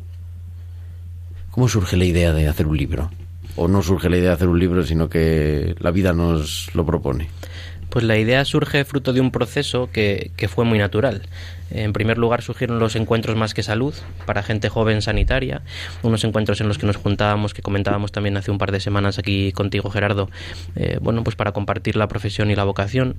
¿Cómo 1.49 1.67
surge 1.67 1.97
la 1.97 2.05
idea 2.05 2.31
de 2.31 2.47
hacer 2.47 2.67
un 2.67 2.77
libro? 2.77 3.09
¿O 3.55 3.67
no 3.67 3.81
surge 3.81 4.09
la 4.09 4.17
idea 4.17 4.29
de 4.29 4.35
hacer 4.35 4.47
un 4.47 4.59
libro, 4.59 4.83
sino 4.83 5.09
que 5.09 5.73
la 5.79 5.89
vida 5.89 6.13
nos 6.13 6.69
lo 6.75 6.85
propone? 6.85 7.29
Pues 7.93 8.03
la 8.05 8.17
idea 8.17 8.43
surge 8.43 8.85
fruto 8.85 9.13
de 9.13 9.21
un 9.21 9.29
proceso 9.29 9.87
que, 9.93 10.31
que, 10.35 10.47
fue 10.47 10.65
muy 10.65 10.79
natural. 10.79 11.21
En 11.69 11.93
primer 11.93 12.17
lugar 12.17 12.41
surgieron 12.41 12.79
los 12.79 12.95
encuentros 12.95 13.37
más 13.37 13.53
que 13.53 13.61
salud 13.61 13.93
para 14.25 14.41
gente 14.41 14.67
joven 14.67 15.03
sanitaria, 15.03 15.61
unos 16.01 16.23
encuentros 16.23 16.59
en 16.59 16.67
los 16.67 16.79
que 16.79 16.87
nos 16.87 16.95
juntábamos, 16.95 17.53
que 17.53 17.61
comentábamos 17.61 18.11
también 18.11 18.35
hace 18.35 18.49
un 18.49 18.57
par 18.57 18.71
de 18.71 18.79
semanas 18.79 19.19
aquí 19.19 19.51
contigo 19.51 19.91
Gerardo, 19.91 20.31
eh, 20.75 20.97
bueno, 21.03 21.23
pues 21.23 21.35
para 21.35 21.51
compartir 21.51 21.95
la 21.95 22.07
profesión 22.07 22.49
y 22.49 22.55
la 22.55 22.63
vocación. 22.63 23.17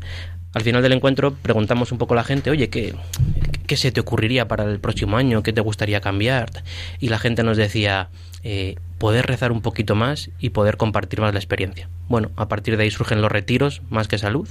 Al 0.55 0.63
final 0.63 0.83
del 0.83 0.95
encuentro 0.95 1.35
preguntamos 1.35 1.93
un 1.93 1.99
poco 1.99 2.15
a 2.15 2.17
la 2.17 2.25
gente, 2.25 2.51
oye, 2.51 2.69
¿qué, 2.69 2.97
¿qué 3.69 3.77
se 3.77 3.93
te 3.93 4.01
ocurriría 4.01 4.49
para 4.49 4.65
el 4.65 4.81
próximo 4.81 5.17
año? 5.17 5.45
¿Qué 5.45 5.53
te 5.53 5.61
gustaría 5.61 6.01
cambiar? 6.01 6.51
Y 6.99 7.11
la 7.11 7.21
gente 7.21 7.45
nos 7.45 7.57
decía, 7.57 8.09
eh, 8.43 8.75
poder 9.05 9.27
rezar 9.27 9.53
un 9.53 9.61
poquito 9.61 9.95
más 9.95 10.31
y 10.39 10.49
poder 10.49 10.79
compartir 10.79 11.21
más 11.21 11.35
la 11.35 11.39
experiencia. 11.39 11.91
Bueno, 12.09 12.31
a 12.37 12.49
partir 12.49 12.79
de 12.79 12.85
ahí 12.85 12.91
surgen 12.91 13.21
los 13.21 13.31
retiros, 13.31 13.83
más 13.91 14.09
que 14.09 14.17
salud, 14.17 14.49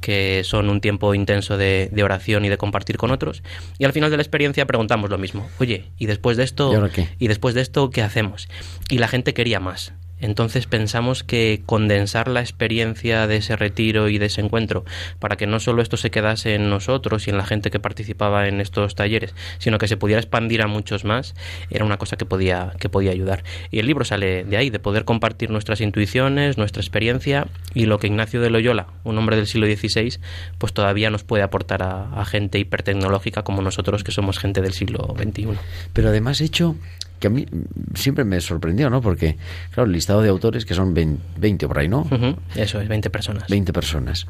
que 0.00 0.42
son 0.42 0.70
un 0.70 0.80
tiempo 0.80 1.14
intenso 1.14 1.56
de, 1.56 1.88
de, 1.92 2.02
oración 2.02 2.44
y 2.44 2.48
de 2.48 2.58
compartir 2.58 2.96
con 2.96 3.12
otros. 3.12 3.44
Y 3.78 3.84
al 3.84 3.92
final 3.92 4.10
de 4.10 4.16
la 4.16 4.24
experiencia 4.24 4.66
preguntamos 4.66 5.08
lo 5.08 5.18
mismo. 5.18 5.48
Oye, 5.60 5.84
¿y 5.98 6.06
después 6.06 6.36
de 6.36 6.42
esto? 6.42 6.84
¿Y, 6.84 6.90
qué? 6.90 7.08
¿Y 7.20 7.28
después 7.28 7.54
de 7.54 7.60
esto 7.60 7.90
qué 7.90 8.02
hacemos? 8.02 8.48
Y 8.90 8.98
la 8.98 9.06
gente 9.06 9.34
quería 9.34 9.60
más. 9.60 9.92
Entonces 10.22 10.66
pensamos 10.66 11.24
que 11.24 11.62
condensar 11.66 12.28
la 12.28 12.40
experiencia 12.40 13.26
de 13.26 13.36
ese 13.36 13.56
retiro 13.56 14.08
y 14.08 14.18
de 14.18 14.26
ese 14.26 14.40
encuentro 14.40 14.84
para 15.18 15.36
que 15.36 15.46
no 15.46 15.60
solo 15.60 15.82
esto 15.82 15.96
se 15.96 16.10
quedase 16.10 16.54
en 16.54 16.70
nosotros 16.70 17.26
y 17.26 17.30
en 17.30 17.36
la 17.36 17.44
gente 17.44 17.70
que 17.70 17.80
participaba 17.80 18.48
en 18.48 18.60
estos 18.60 18.94
talleres, 18.94 19.34
sino 19.58 19.78
que 19.78 19.88
se 19.88 19.96
pudiera 19.96 20.20
expandir 20.20 20.62
a 20.62 20.68
muchos 20.68 21.04
más, 21.04 21.34
era 21.70 21.84
una 21.84 21.98
cosa 21.98 22.16
que 22.16 22.24
podía, 22.24 22.72
que 22.78 22.88
podía 22.88 23.10
ayudar. 23.10 23.42
Y 23.70 23.80
el 23.80 23.86
libro 23.86 24.04
sale 24.04 24.44
de 24.44 24.56
ahí, 24.56 24.70
de 24.70 24.78
poder 24.78 25.04
compartir 25.04 25.50
nuestras 25.50 25.80
intuiciones, 25.80 26.56
nuestra 26.56 26.80
experiencia 26.80 27.48
y 27.74 27.86
lo 27.86 27.98
que 27.98 28.06
Ignacio 28.06 28.40
de 28.40 28.50
Loyola, 28.50 28.86
un 29.04 29.18
hombre 29.18 29.36
del 29.36 29.48
siglo 29.48 29.66
XVI, 29.66 30.18
pues 30.58 30.72
todavía 30.72 31.10
nos 31.10 31.24
puede 31.24 31.42
aportar 31.42 31.82
a, 31.82 32.12
a 32.12 32.24
gente 32.24 32.60
hipertecnológica 32.60 33.42
como 33.42 33.60
nosotros 33.60 34.04
que 34.04 34.12
somos 34.12 34.38
gente 34.38 34.60
del 34.60 34.72
siglo 34.72 35.14
XXI. 35.18 35.58
Pero 35.92 36.10
además 36.10 36.40
hecho 36.40 36.76
que 37.22 37.28
a 37.28 37.30
mí 37.30 37.46
siempre 37.94 38.24
me 38.24 38.40
sorprendió, 38.40 38.90
¿no? 38.90 39.00
Porque, 39.00 39.36
claro, 39.70 39.86
el 39.86 39.92
listado 39.92 40.20
de 40.22 40.28
autores 40.28 40.66
que 40.66 40.74
son 40.74 40.92
20 40.92 41.68
por 41.68 41.78
ahí, 41.78 41.88
¿no? 41.88 42.00
Uh 42.00 42.08
-huh. 42.14 42.36
Eso 42.56 42.80
es, 42.80 42.88
20 42.88 43.08
personas. 43.10 43.44
20 43.48 43.72
personas. 43.72 44.26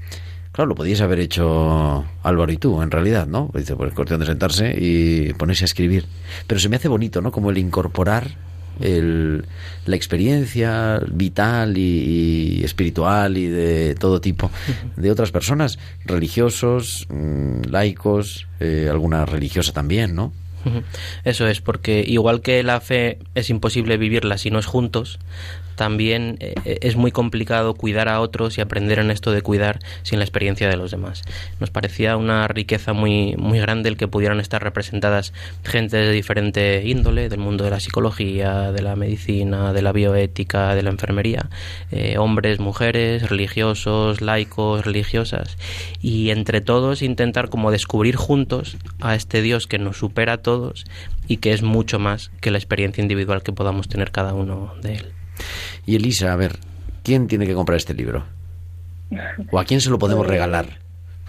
Claro, 0.53 0.69
lo 0.69 0.75
podíais 0.75 1.01
haber 1.01 1.19
hecho 1.21 2.05
Álvaro 2.23 2.53
y 2.53 2.59
tú, 2.59 2.83
en 2.83 2.91
realidad, 2.91 3.27
¿no? 3.27 3.51
Dice, 3.55 3.75
pues 3.75 3.95
cuestión 3.95 4.21
de 4.21 4.27
sentarse 4.27 4.77
y 4.79 5.33
ponerse 5.33 5.65
a 5.65 5.67
escribir. 5.67 6.05
Pero 6.47 6.61
se 6.61 6.69
me 6.69 6.77
hace 6.77 6.89
bonito, 6.89 7.23
¿no? 7.23 7.33
Como 7.33 7.51
el 7.51 7.57
incorporar 7.57 8.37
el, 8.81 9.47
la 9.87 9.97
experiencia 9.97 11.01
vital 11.11 11.79
y, 11.79 12.59
y, 12.61 12.65
espiritual 12.65 13.39
y 13.39 13.47
de 13.47 13.95
todo 13.95 14.21
tipo 14.21 14.51
de 14.97 15.11
otras 15.11 15.31
personas, 15.31 15.79
religiosos, 16.05 17.07
mmm, 17.09 17.63
laicos, 17.71 18.47
eh, 18.61 18.89
alguna 18.91 19.25
religiosa 19.25 19.73
también, 19.73 20.15
¿no? 20.15 20.33
Eso 21.25 21.46
es, 21.46 21.61
porque 21.61 22.05
igual 22.07 22.40
que 22.40 22.62
la 22.62 22.81
fe 22.81 23.18
es 23.35 23.51
imposible 23.51 23.96
vivirla 23.96 24.38
si 24.38 24.51
no 24.51 24.59
es 24.59 24.66
juntos, 24.66 25.18
también 25.77 26.37
eh, 26.41 26.55
es 26.83 26.97
muy 26.97 27.13
complicado 27.13 27.75
cuidar 27.75 28.09
a 28.09 28.21
otros 28.21 28.59
y 28.59 28.61
aprender 28.61 28.99
en 28.99 29.11
esto 29.11 29.33
de 29.33 29.43
cuidar 29.43 29.79
sin 30.03 30.19
la 30.19 30.25
experiencia 30.25 30.69
de 30.69 30.77
los 30.77 30.91
demás. 30.91 31.23
Nos 31.61 31.71
parecía 31.71 32.17
una 32.17 32.49
riqueza 32.49 32.93
muy, 32.93 33.35
muy 33.37 33.59
grande 33.59 33.89
el 33.89 33.97
que 33.97 34.09
pudieran 34.09 34.41
estar 34.41 34.63
representadas 34.63 35.33
gente 35.65 35.97
de 35.97 36.13
diferente 36.13 36.83
índole, 36.85 37.29
del 37.29 37.41
mundo 37.41 37.65
de 37.65 37.71
la 37.71 37.81
psicología, 37.81 38.73
de 38.73 38.83
la 38.83 38.97
medicina, 38.97 39.73
de 39.73 39.83
la 39.83 39.93
bioética, 39.93 40.75
de 40.75 40.83
la 40.83 40.91
enfermería, 40.91 41.49
eh, 41.91 42.19
hombres, 42.19 42.61
mujeres, 42.61 43.29
religiosos, 43.29 44.21
laicos, 44.21 44.85
religiosas, 44.85 45.57
y 46.01 46.31
entre 46.31 46.61
todos 46.61 47.03
intentar 47.03 47.49
como 47.49 47.71
descubrir 47.71 48.17
juntos 48.17 48.77
a 49.01 49.15
este 49.15 49.43
Dios 49.43 49.67
que 49.67 49.79
nos 49.79 49.99
supera 49.99 50.35
a 50.35 50.39
todos 50.39 50.85
y 51.29 51.39
que 51.39 51.53
es 51.53 51.63
mucho 51.63 51.99
más 51.99 52.31
que 52.41 52.51
la 52.51 52.59
experiencia 52.59 53.03
individual 53.03 53.43
que 53.43 53.53
podamos 53.53 53.89
tener 53.89 54.11
cada 54.11 54.35
uno 54.35 54.75
de 54.83 54.97
él. 54.97 55.22
Y 55.87 55.97
Elisa, 55.97 56.33
a 56.33 56.37
ver, 56.37 56.53
¿quién 57.03 57.27
tiene 57.27 57.47
que 57.47 57.55
comprar 57.55 57.77
este 57.77 57.95
libro? 57.95 58.25
¿O 59.51 59.59
a 59.59 59.65
quién 59.65 59.81
se 59.81 59.91
lo 59.91 59.99
podemos 59.99 60.27
regalar? 60.27 60.67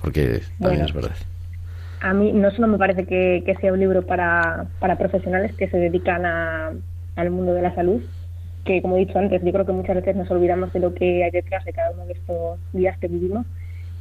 Porque 0.01 0.41
también 0.59 0.85
es 0.85 0.93
verdad. 0.93 1.15
A 2.01 2.13
mí 2.13 2.33
no 2.33 2.51
solo 2.51 2.67
me 2.67 2.77
parece 2.77 3.05
que, 3.05 3.43
que 3.45 3.55
sea 3.55 3.71
un 3.71 3.79
libro 3.79 4.05
para, 4.05 4.65
para 4.79 4.97
profesionales 4.97 5.53
que 5.55 5.69
se 5.69 5.77
dedican 5.77 6.25
a, 6.25 6.71
al 7.15 7.31
mundo 7.31 7.53
de 7.53 7.61
la 7.61 7.73
salud, 7.75 8.01
que 8.65 8.81
como 8.81 8.97
he 8.97 9.05
dicho 9.05 9.19
antes, 9.19 9.41
yo 9.43 9.51
creo 9.51 9.65
que 9.65 9.71
muchas 9.71 9.95
veces 9.95 10.15
nos 10.15 10.29
olvidamos 10.31 10.71
de 10.73 10.79
lo 10.79 10.93
que 10.93 11.23
hay 11.23 11.31
detrás 11.31 11.63
de 11.65 11.73
cada 11.73 11.91
uno 11.91 12.05
de 12.05 12.13
estos 12.13 12.59
días 12.73 12.97
que 12.99 13.07
vivimos, 13.07 13.45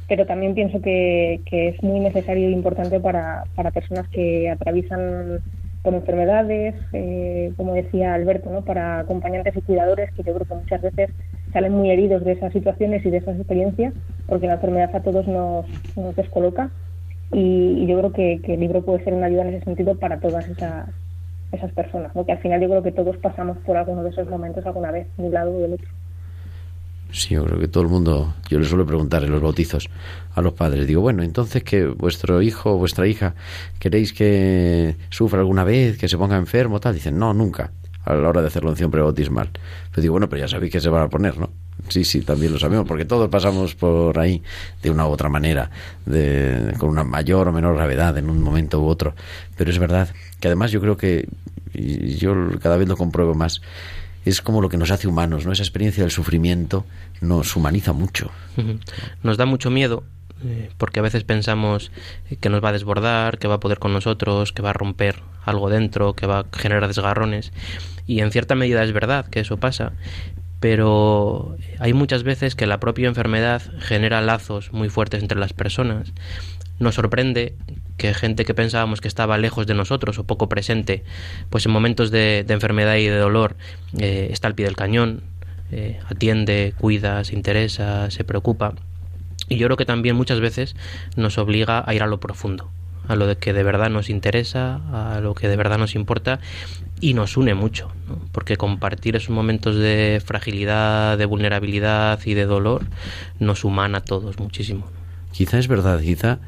pero 0.07 0.25
también 0.25 0.53
pienso 0.53 0.81
que, 0.81 1.41
que 1.45 1.69
es 1.69 1.83
muy 1.83 1.99
necesario 1.99 2.47
e 2.47 2.51
importante 2.51 2.99
para, 2.99 3.45
para 3.55 3.71
personas 3.71 4.07
que 4.09 4.49
atraviesan 4.49 5.39
por 5.83 5.93
enfermedades, 5.93 6.75
eh, 6.93 7.51
como 7.57 7.73
decía 7.73 8.13
Alberto, 8.13 8.49
¿no? 8.49 8.61
para 8.61 8.99
acompañantes 8.99 9.55
y 9.55 9.61
cuidadores 9.61 10.11
que 10.13 10.23
yo 10.23 10.33
creo 10.33 10.47
que 10.47 10.55
muchas 10.55 10.81
veces 10.81 11.09
salen 11.51 11.73
muy 11.73 11.91
heridos 11.91 12.23
de 12.23 12.31
esas 12.31 12.53
situaciones 12.53 13.05
y 13.05 13.09
de 13.09 13.17
esas 13.17 13.37
experiencias, 13.37 13.93
porque 14.25 14.47
la 14.47 14.53
enfermedad 14.53 14.95
a 14.95 15.03
todos 15.03 15.27
nos, 15.27 15.65
nos 15.97 16.15
descoloca 16.15 16.71
y, 17.33 17.85
yo 17.85 17.97
creo 17.97 18.13
que, 18.13 18.53
el 18.53 18.59
libro 18.59 18.83
puede 18.83 19.03
ser 19.03 19.13
una 19.13 19.25
ayuda 19.25 19.41
en 19.41 19.55
ese 19.55 19.65
sentido 19.65 19.95
para 19.95 20.19
todas 20.19 20.47
esas, 20.47 20.87
esas 21.51 21.71
personas, 21.73 22.15
¿no? 22.15 22.25
que 22.25 22.31
al 22.31 22.39
final 22.39 22.61
yo 22.61 22.69
creo 22.69 22.83
que 22.83 22.91
todos 22.91 23.17
pasamos 23.17 23.57
por 23.59 23.75
alguno 23.75 24.03
de 24.03 24.09
esos 24.09 24.29
momentos 24.29 24.65
alguna 24.65 24.91
vez, 24.91 25.07
de 25.17 25.27
un 25.27 25.33
lado 25.33 25.53
o 25.53 25.59
del 25.59 25.73
otro. 25.73 25.89
Sí, 27.13 27.35
yo 27.35 27.45
creo 27.45 27.59
que 27.59 27.67
todo 27.67 27.83
el 27.83 27.89
mundo, 27.89 28.33
yo 28.49 28.57
le 28.57 28.65
suelo 28.65 28.87
preguntar 28.87 29.23
en 29.23 29.31
los 29.31 29.39
bautizos 29.39 29.87
a 30.33 30.41
los 30.41 30.53
padres, 30.53 30.87
digo, 30.87 31.01
bueno, 31.01 31.21
entonces 31.21 31.63
que 31.63 31.85
vuestro 31.85 32.41
hijo 32.41 32.73
o 32.73 32.77
vuestra 32.79 33.05
hija 33.07 33.35
queréis 33.77 34.13
que 34.13 34.95
sufra 35.11 35.39
alguna 35.39 35.63
vez, 35.63 35.99
que 35.99 36.09
se 36.09 36.17
ponga 36.17 36.37
enfermo, 36.37 36.79
tal, 36.79 36.95
dicen, 36.95 37.19
no, 37.19 37.31
nunca, 37.31 37.71
a 38.03 38.15
la 38.15 38.29
hora 38.29 38.41
de 38.41 38.47
hacer 38.47 38.63
la 38.63 38.71
unción 38.71 38.89
prebautismal. 38.89 39.51
Pero 39.91 40.01
digo, 40.01 40.13
bueno, 40.13 40.27
pero 40.27 40.41
ya 40.41 40.47
sabéis 40.47 40.71
que 40.71 40.81
se 40.81 40.89
van 40.89 41.03
a 41.03 41.07
poner, 41.07 41.37
¿no? 41.37 41.51
Sí, 41.87 42.03
sí, 42.03 42.21
también 42.21 42.51
lo 42.51 42.57
sabemos, 42.57 42.87
porque 42.87 43.05
todos 43.05 43.29
pasamos 43.29 43.75
por 43.75 44.17
ahí 44.17 44.41
de 44.81 44.89
una 44.89 45.07
u 45.07 45.11
otra 45.11 45.29
manera, 45.29 45.69
de, 46.07 46.73
con 46.79 46.89
una 46.89 47.03
mayor 47.03 47.47
o 47.47 47.51
menor 47.51 47.75
gravedad 47.75 48.17
en 48.17 48.27
un 48.27 48.41
momento 48.41 48.81
u 48.81 48.87
otro. 48.87 49.13
Pero 49.55 49.69
es 49.69 49.77
verdad 49.77 50.09
que 50.39 50.47
además 50.47 50.71
yo 50.71 50.81
creo 50.81 50.97
que, 50.97 51.27
y 51.75 52.15
yo 52.15 52.33
cada 52.59 52.77
vez 52.77 52.87
lo 52.87 52.97
compruebo 52.97 53.35
más, 53.35 53.61
es 54.25 54.41
como 54.41 54.61
lo 54.61 54.69
que 54.69 54.77
nos 54.77 54.91
hace 54.91 55.07
humanos, 55.07 55.45
¿no? 55.45 55.51
Esa 55.51 55.63
experiencia 55.63 56.03
del 56.03 56.11
sufrimiento 56.11 56.85
nos 57.21 57.55
humaniza 57.55 57.93
mucho. 57.93 58.31
Nos 59.23 59.37
da 59.37 59.45
mucho 59.45 59.69
miedo 59.69 60.03
eh, 60.45 60.69
porque 60.77 60.99
a 60.99 61.03
veces 61.03 61.23
pensamos 61.23 61.91
que 62.39 62.49
nos 62.49 62.63
va 62.63 62.69
a 62.69 62.73
desbordar, 62.73 63.37
que 63.37 63.47
va 63.47 63.55
a 63.55 63.59
poder 63.59 63.79
con 63.79 63.93
nosotros, 63.93 64.51
que 64.51 64.61
va 64.61 64.71
a 64.71 64.73
romper 64.73 65.21
algo 65.45 65.69
dentro, 65.69 66.13
que 66.13 66.25
va 66.25 66.39
a 66.39 66.45
generar 66.51 66.87
desgarrones. 66.87 67.53
Y 68.07 68.19
en 68.19 68.31
cierta 68.31 68.55
medida 68.55 68.83
es 68.83 68.91
verdad 68.91 69.25
que 69.27 69.39
eso 69.39 69.57
pasa, 69.57 69.93
pero 70.59 71.55
hay 71.79 71.93
muchas 71.93 72.23
veces 72.23 72.55
que 72.55 72.67
la 72.67 72.79
propia 72.79 73.07
enfermedad 73.07 73.61
genera 73.79 74.21
lazos 74.21 74.73
muy 74.73 74.89
fuertes 74.89 75.21
entre 75.21 75.39
las 75.39 75.53
personas. 75.53 76.11
Nos 76.79 76.95
sorprende 76.95 77.55
que 77.97 78.13
gente 78.13 78.45
que 78.45 78.53
pensábamos 78.53 79.01
que 79.01 79.07
estaba 79.07 79.37
lejos 79.37 79.67
de 79.67 79.73
nosotros 79.73 80.17
o 80.19 80.23
poco 80.23 80.49
presente, 80.49 81.03
pues 81.49 81.65
en 81.65 81.71
momentos 81.71 82.11
de, 82.11 82.45
enfermedad 82.49 82.95
y 82.95 83.07
de 83.07 83.17
dolor 83.17 83.55
eh, 83.97 84.29
está 84.31 84.47
al 84.47 84.55
pie 84.55 84.65
del 84.65 84.75
cañón, 84.75 85.23
eh, 85.71 85.99
atiende, 86.07 86.73
cuida, 86.77 87.23
se 87.23 87.35
interesa, 87.35 88.09
se 88.11 88.23
preocupa. 88.23 88.73
Y 89.49 89.57
yo 89.57 89.67
creo 89.67 89.77
que 89.77 89.85
también 89.85 90.15
muchas 90.15 90.39
veces 90.39 90.75
nos 91.15 91.37
obliga 91.37 91.83
a 91.85 91.93
ir 91.93 92.03
a 92.03 92.07
lo 92.07 92.19
profundo, 92.19 92.69
a 93.07 93.15
lo 93.15 93.37
que 93.37 93.53
de 93.53 93.63
verdad 93.63 93.89
nos 93.89 94.09
interesa, 94.09 94.81
a 94.91 95.19
lo 95.19 95.33
que 95.35 95.47
de 95.47 95.55
verdad 95.55 95.77
nos 95.77 95.95
importa 95.95 96.39
y 96.99 97.13
nos 97.13 97.37
une 97.37 97.53
mucho, 97.53 97.91
porque 98.31 98.55
compartir 98.55 99.15
esos 99.15 99.31
momentos 99.31 99.75
de 99.75 100.21
fragilidad, 100.23 101.17
de 101.17 101.25
vulnerabilidad 101.25 102.19
y 102.25 102.33
de 102.33 102.45
dolor 102.45 102.85
nos 103.39 103.63
humana 103.63 103.99
a 103.99 104.01
todos 104.01 104.39
muchísimo. 104.39 104.87
Quizá 105.31 105.57
es 105.57 105.67
verdad, 105.67 105.99
quizá 105.99 106.39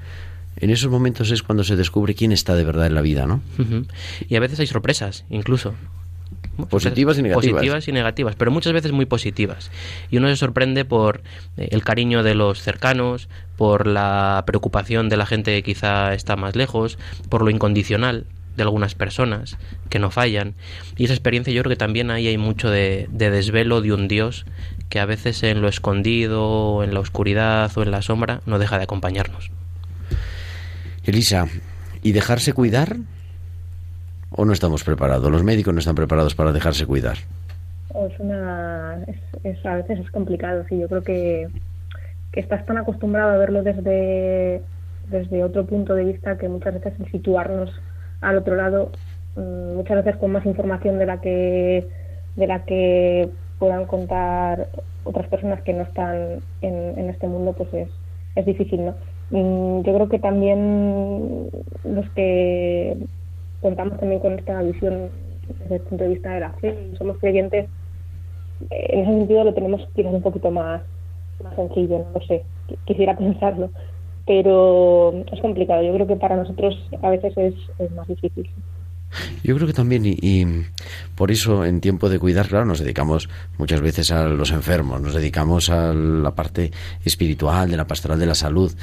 en 0.57 0.69
esos 0.69 0.89
momentos 0.89 1.31
es 1.31 1.43
cuando 1.43 1.63
se 1.63 1.75
descubre 1.75 2.15
quién 2.15 2.31
está 2.31 2.55
de 2.55 2.63
verdad 2.63 2.87
en 2.87 2.95
la 2.95 3.01
vida, 3.01 3.25
¿no? 3.25 3.41
Y 4.27 4.35
a 4.35 4.39
veces 4.39 4.59
hay 4.59 4.67
sorpresas, 4.67 5.25
incluso. 5.29 5.73
Positivas 6.69 7.17
y 7.17 7.21
negativas. 7.21 7.53
Positivas 7.53 7.87
y 7.87 7.91
negativas, 7.91 8.35
pero 8.37 8.51
muchas 8.51 8.71
veces 8.71 8.93
muy 8.93 9.05
positivas. 9.05 9.71
Y 10.09 10.17
uno 10.17 10.29
se 10.29 10.37
sorprende 10.37 10.85
por 10.85 11.21
eh, 11.57 11.67
el 11.71 11.83
cariño 11.83 12.23
de 12.23 12.33
los 12.33 12.61
cercanos, 12.61 13.27
por 13.57 13.87
la 13.87 14.43
preocupación 14.47 15.09
de 15.09 15.17
la 15.17 15.25
gente 15.25 15.51
que 15.51 15.63
quizá 15.63 16.13
está 16.13 16.37
más 16.37 16.55
lejos, 16.55 16.97
por 17.29 17.41
lo 17.41 17.49
incondicional 17.49 18.25
de 18.55 18.63
algunas 18.63 18.95
personas 18.95 19.57
que 19.89 19.99
no 19.99 20.11
fallan. 20.11 20.55
Y 20.95 21.05
esa 21.05 21.13
experiencia 21.13 21.51
yo 21.53 21.61
creo 21.61 21.71
que 21.71 21.75
también 21.75 22.09
ahí 22.09 22.27
hay 22.27 22.37
mucho 22.37 22.69
de, 22.69 23.09
de 23.11 23.29
desvelo 23.29 23.81
de 23.81 23.91
un 23.91 24.07
Dios 24.07 24.45
que 24.87 24.99
a 24.99 25.05
veces 25.05 25.43
en 25.43 25.61
lo 25.61 25.67
escondido, 25.67 26.83
en 26.83 26.93
la 26.93 27.01
oscuridad 27.01 27.69
o 27.75 27.83
en 27.83 27.91
la 27.91 28.01
sombra 28.01 28.39
no 28.45 28.59
deja 28.59 28.77
de 28.77 28.83
acompañarnos. 28.83 29.51
Elisa, 31.05 31.45
¿y 32.01 32.11
dejarse 32.13 32.53
cuidar? 32.53 32.97
¿O 34.31 34.43
no 34.43 34.53
estamos 34.53 34.83
preparados? 34.83 35.31
¿Los 35.31 35.43
médicos 35.43 35.73
no 35.73 35.79
están 35.79 35.95
preparados 35.95 36.33
para 36.35 36.51
dejarse 36.51 36.85
cuidar? 36.85 37.17
Es 37.93 38.19
una, 38.19 38.97
es, 39.43 39.65
a 39.65 39.75
veces 39.75 39.99
es 39.99 40.11
complicado, 40.11 40.65
sí. 40.67 40.79
Yo 40.79 40.87
creo 40.87 41.03
que, 41.03 41.47
que 42.31 42.39
estás 42.39 42.65
tan 42.65 42.77
acostumbrado 42.77 43.31
a 43.31 43.37
verlo 43.37 43.63
desde, 43.63 44.61
desde 45.09 45.43
otro 45.43 45.65
punto 45.65 45.93
de 45.93 46.05
vista 46.05 46.37
que 46.37 46.49
muchas 46.49 46.73
veces 46.73 46.93
el 46.99 47.11
situarnos 47.11 47.71
al 48.21 48.37
otro 48.37 48.55
lado, 48.55 48.91
mm, 49.35 49.75
muchas 49.75 50.03
veces 50.03 50.19
con 50.19 50.31
más 50.31 50.45
información 50.45 50.97
de 50.97 51.05
la 51.05 51.21
que 51.21 51.87
de 52.35 52.47
la 52.47 52.65
que 52.65 53.29
puedan 53.59 53.85
contar 53.85 54.67
otras 55.05 55.27
personas 55.27 55.61
que 55.61 55.71
no 55.71 55.83
están 55.83 56.41
en, 56.61 56.99
en 56.99 57.09
este 57.09 57.27
mundo, 57.27 57.53
pues 57.53 57.73
es, 57.73 57.89
es 58.35 58.45
difícil, 58.45 58.87
¿no? 58.87 58.95
Mm, 59.29 59.81
yo 59.83 59.93
creo 59.93 60.09
que 60.09 60.19
también 60.19 61.49
los 61.83 62.09
que 62.11 62.97
contamos 63.59 63.99
también 63.99 64.21
con 64.21 64.38
esta 64.39 64.61
visión 64.61 65.11
desde 65.59 65.75
el 65.77 65.81
punto 65.83 66.03
de 66.03 66.09
vista 66.11 66.33
de 66.33 66.39
la 66.41 66.53
fe, 66.55 66.93
somos 66.97 67.17
creyentes, 67.19 67.69
eh, 68.69 68.88
en 68.89 68.99
ese 69.01 69.11
sentido 69.11 69.43
lo 69.43 69.53
tenemos 69.53 69.81
quizás 69.95 70.13
un 70.13 70.21
poquito 70.21 70.51
más, 70.51 70.83
más 71.39 71.55
sencillo, 71.55 71.99
no 71.99 72.11
lo 72.13 72.21
sé, 72.27 72.47
quisiera 72.85 73.17
pensarlo, 73.17 73.71
pero 74.25 75.13
es 75.31 75.41
complicado, 75.41 75.83
yo 75.83 75.93
creo 75.93 76.07
que 76.07 76.17
para 76.17 76.38
nosotros 76.38 76.75
a 77.01 77.09
veces 77.11 77.33
es, 77.38 77.55
es 77.79 77.91
más 77.91 78.07
difícil. 78.07 78.51
Yo 79.43 79.56
creo 79.56 79.67
que 79.67 79.73
también, 79.73 80.04
y, 80.06 80.45
por 81.15 81.32
eso 81.32 81.65
en 81.65 81.82
tiempo 81.82 82.10
de 82.10 82.19
cuidar, 82.19 82.47
claro, 82.47 82.65
nos 82.65 82.80
dedicamos 82.80 83.30
muchas 83.58 83.82
veces 83.82 84.12
a 84.12 84.25
los 84.25 84.51
enfermos, 84.51 85.01
nos 85.01 85.13
dedicamos 85.13 85.69
a 85.69 85.93
la 85.93 86.36
parte 86.36 86.71
espiritual, 87.04 87.69
de 87.69 87.78
la 87.78 87.88
pastoral 87.88 88.19
de 88.19 88.25
la 88.25 88.36
salud, 88.36 88.73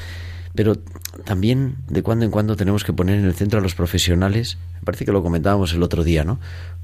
pero 0.54 0.76
también 1.24 1.76
de 1.88 2.02
cuando 2.02 2.24
en 2.24 2.30
cuando 2.30 2.56
tenemos 2.56 2.84
que 2.84 2.92
poner 2.92 3.18
en 3.18 3.24
el 3.24 3.34
centro 3.34 3.58
a 3.58 3.62
los 3.62 3.74
profesionales. 3.74 4.58
Me 4.74 4.84
parece 4.84 5.04
que 5.04 5.12
lo 5.12 5.22
comentábamos 5.22 5.72
el 5.72 5.82
otro 5.82 6.04
día, 6.04 6.24
¿no? 6.24 6.40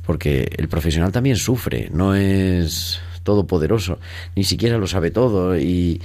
Porque 0.06 0.50
el 0.56 0.68
profesional 0.68 1.12
también 1.12 1.36
sufre, 1.36 1.90
no 1.92 2.14
es 2.14 3.00
todopoderoso, 3.24 3.98
ni 4.34 4.44
siquiera 4.44 4.78
lo 4.78 4.86
sabe 4.86 5.10
todo 5.10 5.58
y, 5.58 6.00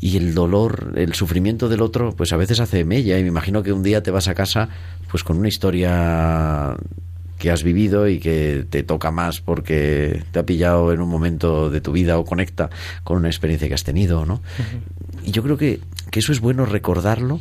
y 0.00 0.16
el 0.16 0.34
dolor, 0.34 0.94
el 0.96 1.14
sufrimiento 1.14 1.68
del 1.68 1.80
otro, 1.80 2.14
pues 2.16 2.32
a 2.32 2.36
veces 2.36 2.60
hace 2.60 2.84
mella 2.84 3.18
y 3.18 3.22
me 3.22 3.28
imagino 3.28 3.62
que 3.62 3.72
un 3.72 3.82
día 3.82 4.02
te 4.02 4.10
vas 4.10 4.28
a 4.28 4.34
casa 4.34 4.68
pues 5.16 5.24
con 5.24 5.38
una 5.38 5.48
historia 5.48 6.76
que 7.38 7.50
has 7.50 7.62
vivido 7.62 8.06
y 8.06 8.18
que 8.18 8.66
te 8.68 8.82
toca 8.82 9.10
más 9.10 9.40
porque 9.40 10.22
te 10.30 10.38
ha 10.38 10.44
pillado 10.44 10.92
en 10.92 11.00
un 11.00 11.08
momento 11.08 11.70
de 11.70 11.80
tu 11.80 11.92
vida 11.92 12.18
o 12.18 12.26
conecta 12.26 12.68
con 13.02 13.16
una 13.16 13.28
experiencia 13.28 13.66
que 13.66 13.72
has 13.72 13.82
tenido, 13.82 14.26
¿no? 14.26 14.42
Y 15.24 15.30
yo 15.30 15.42
creo 15.42 15.56
que, 15.56 15.80
que 16.10 16.18
eso 16.18 16.32
es 16.32 16.40
bueno 16.40 16.66
recordarlo 16.66 17.40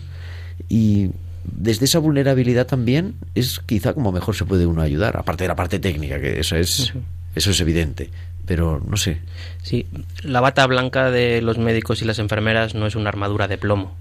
y 0.70 1.10
desde 1.44 1.84
esa 1.84 2.00
vulnerabilidad 2.00 2.66
también 2.66 3.16
es 3.36 3.60
quizá 3.60 3.92
como 3.92 4.14
mejor 4.14 4.38
se 4.38 4.46
puede 4.46 4.66
uno 4.66 4.82
ayudar, 4.82 5.18
aparte 5.18 5.44
de 5.44 5.50
la 5.50 5.58
parte 5.58 5.78
técnica, 5.78 6.22
que 6.22 6.40
eso 6.40 6.56
es, 6.56 6.94
eso 7.36 7.52
es 7.52 7.60
evidente, 7.60 8.10
pero 8.46 8.82
no 8.88 8.96
sé. 8.96 9.20
Sí, 9.64 9.86
la 10.24 10.40
bata 10.40 10.66
blanca 10.66 11.12
de 11.12 11.42
los 11.42 11.58
médicos 11.58 12.02
y 12.02 12.06
las 12.06 12.20
enfermeras 12.20 12.74
no 12.74 12.88
es 12.88 12.96
una 12.96 13.10
armadura 13.10 13.50
de 13.50 13.58
plomo, 13.58 13.98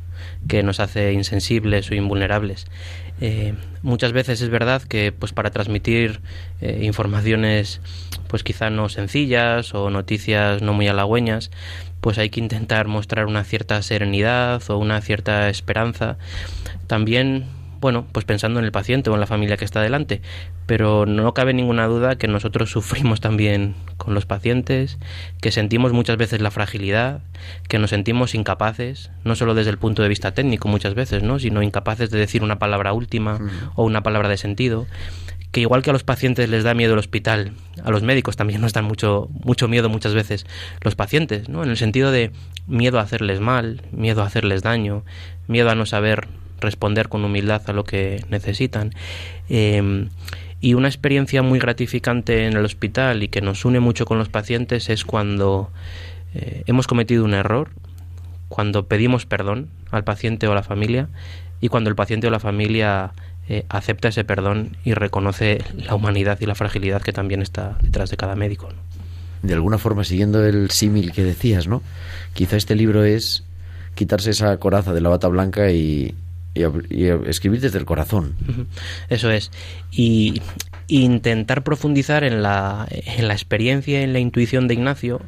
que 0.49 0.63
nos 0.63 0.81
hace 0.81 1.13
insensibles 1.13 1.91
o 1.91 1.95
invulnerables. 1.95 2.67
Eh, 3.21 3.55
muchas 3.83 4.13
veces 4.13 4.41
es 4.41 4.49
verdad 4.49 4.83
que 4.83 5.13
pues 5.13 5.33
para 5.33 5.51
transmitir 5.51 6.21
eh, 6.61 6.81
informaciones 6.83 7.81
pues 8.27 8.43
quizá 8.43 8.71
no 8.71 8.89
sencillas 8.89 9.73
o 9.73 9.89
noticias 9.89 10.63
no 10.63 10.73
muy 10.73 10.89
halagüeñas 10.89 11.53
pues 12.01 12.19
hay 12.19 12.29
que 12.29 12.41
intentar 12.41 12.89
mostrar 12.89 13.27
una 13.27 13.45
cierta 13.45 13.81
serenidad 13.83 14.63
o 14.69 14.79
una 14.79 15.01
cierta 15.01 15.49
esperanza 15.49 16.19
también 16.89 17.47
bueno, 17.85 18.07
pues 18.13 18.25
pensando 18.25 18.61
en 18.61 18.65
el 18.65 18.73
paciente 18.73 19.11
o 19.11 19.15
en 19.15 19.21
la 19.21 19.27
familia 19.27 19.59
que 19.59 19.67
está 19.67 19.83
delante, 19.83 20.23
pero 20.65 21.05
no 21.05 21.35
cabe 21.35 21.53
ninguna 21.53 21.87
duda 21.87 22.17
que 22.17 22.29
nosotros 22.29 22.71
sufrimos 22.73 23.21
también 23.21 23.75
con 23.99 24.15
los 24.15 24.25
pacientes, 24.25 24.97
que 25.43 25.53
sentimos 25.53 25.93
muchas 25.93 26.17
veces 26.17 26.41
la 26.41 26.51
fragilidad, 26.51 27.21
que 27.69 27.79
nos 27.79 27.91
sentimos 27.91 28.35
incapaces, 28.35 29.11
no 29.23 29.37
solo 29.37 29.53
desde 29.55 29.71
el 29.71 29.77
punto 29.77 30.03
de 30.03 30.09
vista 30.09 30.33
técnico 30.33 30.67
muchas 30.67 30.95
veces, 30.95 31.23
¿no? 31.23 31.39
sino 31.39 31.63
incapaces 31.63 32.09
de 32.09 32.19
decir 32.19 32.43
una 32.43 32.59
palabra 32.59 32.95
última 32.95 33.39
o 33.75 33.85
una 33.85 34.03
palabra 34.03 34.31
de 34.31 34.39
sentido 34.39 34.87
que 35.53 35.61
igual 35.61 35.83
que 35.83 35.91
a 35.91 35.93
los 35.93 36.05
pacientes 36.05 36.49
les 36.49 36.65
da 36.65 36.73
miedo 36.73 36.95
el 36.95 36.99
hospital, 36.99 37.53
a 37.85 37.91
los 37.91 38.03
médicos 38.03 38.35
también 38.35 38.63
nos 38.63 38.73
dan 38.73 38.87
mucho, 38.87 39.29
mucho 39.45 39.69
miedo 39.69 39.91
muchas 39.91 40.15
veces 40.15 40.47
los 40.81 40.95
pacientes, 40.95 41.51
¿no? 41.51 41.63
En 41.63 41.69
el 41.69 41.77
sentido 41.77 42.11
de 42.11 42.33
miedo 42.67 42.99
a 42.99 43.03
hacerles 43.03 43.41
mal, 43.41 43.83
miedo 43.93 44.23
a 44.23 44.27
hacerles 44.27 44.63
daño, 44.63 45.05
miedo 45.47 45.69
a 45.69 45.75
no 45.75 45.85
saber 45.85 46.27
responder 46.61 47.09
con 47.09 47.25
humildad 47.25 47.63
a 47.67 47.73
lo 47.73 47.85
que 47.85 48.25
necesitan. 48.31 48.93
Em, 49.49 50.09
y 50.61 50.75
una 50.75 50.89
experiencia 50.89 51.43
muy 51.43 51.59
gratificante 51.59 52.47
en 52.47 52.57
el 52.57 52.65
hospital 52.65 53.23
y 53.23 53.29
que 53.29 53.43
nos 53.43 53.65
une 53.65 53.81
mucho 53.81 54.07
con 54.07 54.19
los 54.19 54.29
pacientes 54.29 54.89
es 54.89 55.05
cuando 55.05 55.71
eh, 56.35 56.63
hemos 56.67 56.87
cometido 56.87 57.25
un 57.25 57.35
error, 57.35 57.71
cuando 58.49 58.87
pedimos 58.87 59.27
perdón 59.27 59.69
al 59.91 60.05
paciente 60.05 60.47
o 60.49 60.53
a 60.53 60.55
la 60.55 60.63
familia 60.63 61.09
y 61.61 61.69
cuando 61.69 61.91
el 61.91 61.97
paciente 61.97 62.29
o 62.29 62.31
la 62.31 62.41
familia 62.41 63.13
eh, 63.49 63.67
acepta 63.69 64.09
ese 64.09 64.25
perdón 64.25 64.77
y 64.85 64.95
reconoce 64.95 65.59
la 65.77 65.95
humanidad 65.95 66.39
y 66.41 66.47
la 66.47 66.55
fragilidad 66.55 67.03
que 67.03 67.13
también 67.13 67.43
está 67.43 67.77
detrás 67.83 68.11
de 68.11 68.17
cada 68.17 68.35
médico. 68.35 68.69
De 69.43 69.53
alguna 69.53 69.77
forma, 69.77 70.05
siguiendo 70.05 70.43
el 70.47 70.71
símil 70.71 71.13
que 71.13 71.23
decías, 71.23 71.69
¿no? 71.69 71.83
Quizá 72.33 72.57
este 72.57 72.75
libro 72.75 73.05
es 73.05 73.45
quitarse 73.95 74.31
esa 74.31 74.57
coraza 74.57 74.95
de 74.95 75.03
la 75.03 75.11
bata 75.11 75.29
blanca 75.29 75.71
y, 75.71 76.15
y, 76.55 77.07
escribir 77.29 77.61
desde 77.61 77.79
el 77.79 77.85
corazón. 77.85 78.35
Eso 79.09 79.31
es. 79.31 79.51
Y 79.91 80.41
intentar 80.89 81.65
profundizar 81.65 82.25
en 82.25 82.43
la, 82.43 82.87
en 82.91 83.29
la 83.29 83.35
experiencia, 83.35 84.03
en 84.03 84.13
la 84.13 84.19
intuición 84.19 84.69
de 84.69 84.75
Ignacio, 84.75 85.21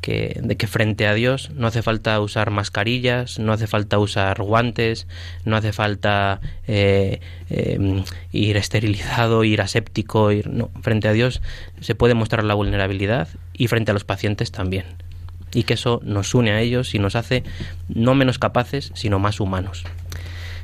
que, 0.00 0.40
de 0.42 0.56
que 0.56 0.66
frente 0.66 1.06
a 1.06 1.14
Dios 1.14 1.50
no 1.54 1.66
hace 1.66 1.82
falta 1.82 2.20
usar 2.20 2.50
mascarillas, 2.50 3.38
no 3.38 3.52
hace 3.52 3.66
falta 3.66 3.98
usar 3.98 4.40
guantes, 4.40 5.06
no 5.44 5.56
hace 5.56 5.72
falta 5.72 6.40
eh, 6.66 7.20
em, 7.50 8.04
ir 8.32 8.56
esterilizado, 8.56 9.44
ir 9.44 9.60
aséptico, 9.60 10.30
ir, 10.32 10.48
no, 10.48 10.70
frente 10.82 11.08
a 11.08 11.12
Dios 11.12 11.42
se 11.80 11.94
puede 11.94 12.14
mostrar 12.14 12.44
la 12.44 12.54
vulnerabilidad 12.54 13.28
y 13.52 13.68
frente 13.68 13.90
a 13.90 13.94
los 13.94 14.04
pacientes 14.04 14.52
también. 14.52 14.84
Y 15.52 15.62
que 15.62 15.74
eso 15.74 16.00
nos 16.04 16.34
une 16.34 16.52
a 16.52 16.60
ellos 16.60 16.94
y 16.94 16.98
nos 16.98 17.16
hace 17.16 17.42
no 17.88 18.14
menos 18.14 18.38
capaces, 18.38 18.92
sino 18.94 19.18
más 19.18 19.40
humanos. 19.40 19.84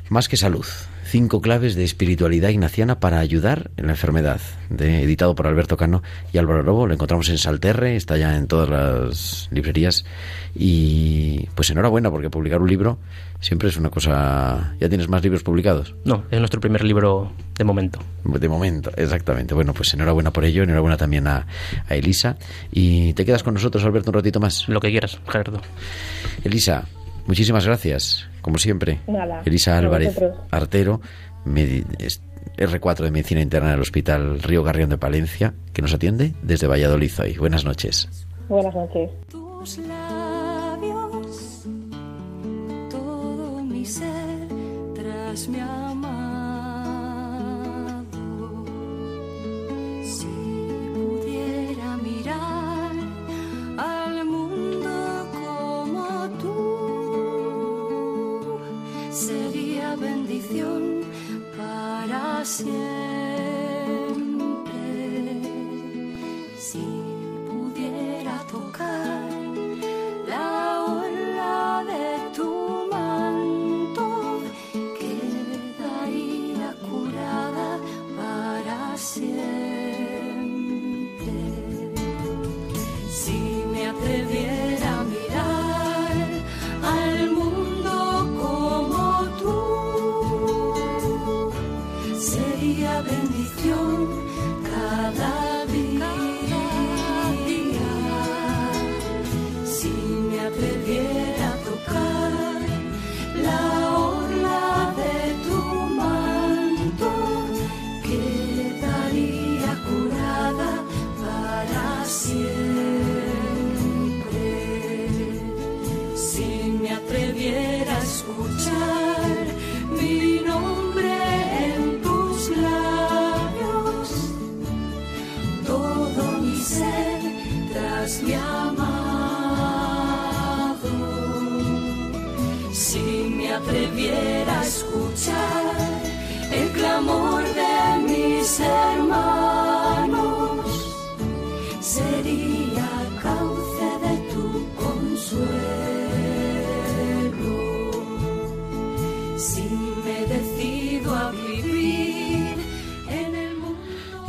Más 0.09 0.29
que 0.29 0.37
salud. 0.37 0.65
Cinco 1.03 1.41
claves 1.41 1.75
de 1.75 1.83
espiritualidad 1.83 2.49
ignaciana 2.49 2.99
para 2.99 3.19
ayudar 3.19 3.71
en 3.75 3.87
la 3.87 3.93
enfermedad. 3.93 4.39
De, 4.69 5.01
editado 5.01 5.33
por 5.33 5.47
Alberto 5.47 5.77
Cano 5.77 6.03
y 6.31 6.37
Álvaro 6.37 6.61
Lobo. 6.61 6.85
Lo 6.85 6.93
encontramos 6.93 7.29
en 7.29 7.39
Salterre, 7.39 7.95
está 7.95 8.15
ya 8.15 8.37
en 8.37 8.47
todas 8.47 8.69
las 8.69 9.47
librerías. 9.51 10.05
Y 10.53 11.47
pues 11.55 11.71
enhorabuena, 11.71 12.11
porque 12.11 12.29
publicar 12.29 12.61
un 12.61 12.69
libro 12.69 12.99
siempre 13.39 13.69
es 13.69 13.77
una 13.77 13.89
cosa. 13.89 14.75
¿Ya 14.79 14.89
tienes 14.89 15.09
más 15.09 15.23
libros 15.23 15.41
publicados? 15.41 15.95
No, 16.05 16.23
es 16.29 16.37
nuestro 16.37 16.61
primer 16.61 16.83
libro 16.83 17.31
de 17.57 17.63
momento. 17.63 17.99
De 18.23 18.47
momento, 18.47 18.91
exactamente. 18.97 19.55
Bueno, 19.55 19.73
pues 19.73 19.91
enhorabuena 19.95 20.31
por 20.31 20.45
ello, 20.45 20.63
enhorabuena 20.63 20.97
también 20.97 21.25
a, 21.27 21.47
a 21.89 21.95
Elisa. 21.95 22.37
Y 22.71 23.13
te 23.13 23.25
quedas 23.25 23.41
con 23.41 23.55
nosotros, 23.55 23.83
Alberto, 23.83 24.11
un 24.11 24.15
ratito 24.15 24.39
más. 24.39 24.69
Lo 24.69 24.79
que 24.79 24.91
quieras, 24.91 25.19
Gerardo. 25.27 25.61
Elisa, 26.43 26.85
muchísimas 27.25 27.65
gracias 27.65 28.27
como 28.45 28.59
siempre. 28.59 28.99
Elisa 29.43 29.75
Álvarez 29.75 30.15
Artero, 30.51 31.01
R4 31.47 32.97
de 33.03 33.09
Medicina 33.09 33.41
Interna 33.41 33.71
del 33.71 33.81
Hospital 33.81 34.39
Río 34.39 34.61
Garrión 34.61 34.91
de 34.91 34.99
Palencia, 34.99 35.55
que 35.73 35.81
nos 35.81 35.95
atiende 35.95 36.35
desde 36.43 36.67
Valladolid 36.67 37.11
hoy. 37.19 37.37
Buenas 37.39 37.65
noches. 37.65 38.07
Buenas 38.47 38.75
noches. 38.75 39.09
Tus 39.31 39.79
labios, 39.79 41.63
todo 42.91 43.63
mi 43.63 43.83
ser 43.83 44.47
tras 44.93 45.47
mi 45.47 45.59
amado. 45.59 46.04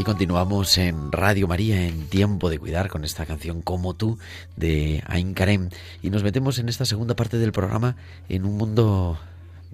Continuamos 0.06 0.78
en 0.78 1.10
Radio 1.10 1.48
María 1.48 1.88
en 1.88 2.08
Tiempo 2.08 2.48
de 2.48 2.60
Cuidar 2.60 2.88
con 2.88 3.02
esta 3.02 3.26
canción 3.26 3.60
Como 3.60 3.94
tú 3.96 4.20
de 4.54 5.02
Ain 5.08 5.34
Karem. 5.34 5.70
Y 6.00 6.10
nos 6.10 6.22
metemos 6.22 6.60
en 6.60 6.68
esta 6.68 6.84
segunda 6.84 7.16
parte 7.16 7.38
del 7.38 7.50
programa 7.50 7.96
en 8.28 8.44
un 8.44 8.56
mundo 8.56 9.18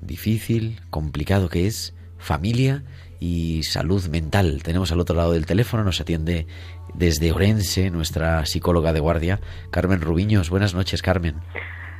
difícil, 0.00 0.80
complicado 0.88 1.50
que 1.50 1.66
es 1.66 1.94
familia 2.16 2.82
y 3.20 3.64
salud 3.64 4.08
mental. 4.08 4.62
Tenemos 4.62 4.90
al 4.90 5.00
otro 5.00 5.16
lado 5.16 5.32
del 5.32 5.44
teléfono, 5.44 5.84
nos 5.84 6.00
atiende 6.00 6.46
desde 6.94 7.30
Orense 7.30 7.90
nuestra 7.90 8.46
psicóloga 8.46 8.94
de 8.94 9.00
guardia, 9.00 9.38
Carmen 9.70 10.00
Rubiños. 10.00 10.48
Buenas 10.48 10.74
noches, 10.74 11.02
Carmen. 11.02 11.34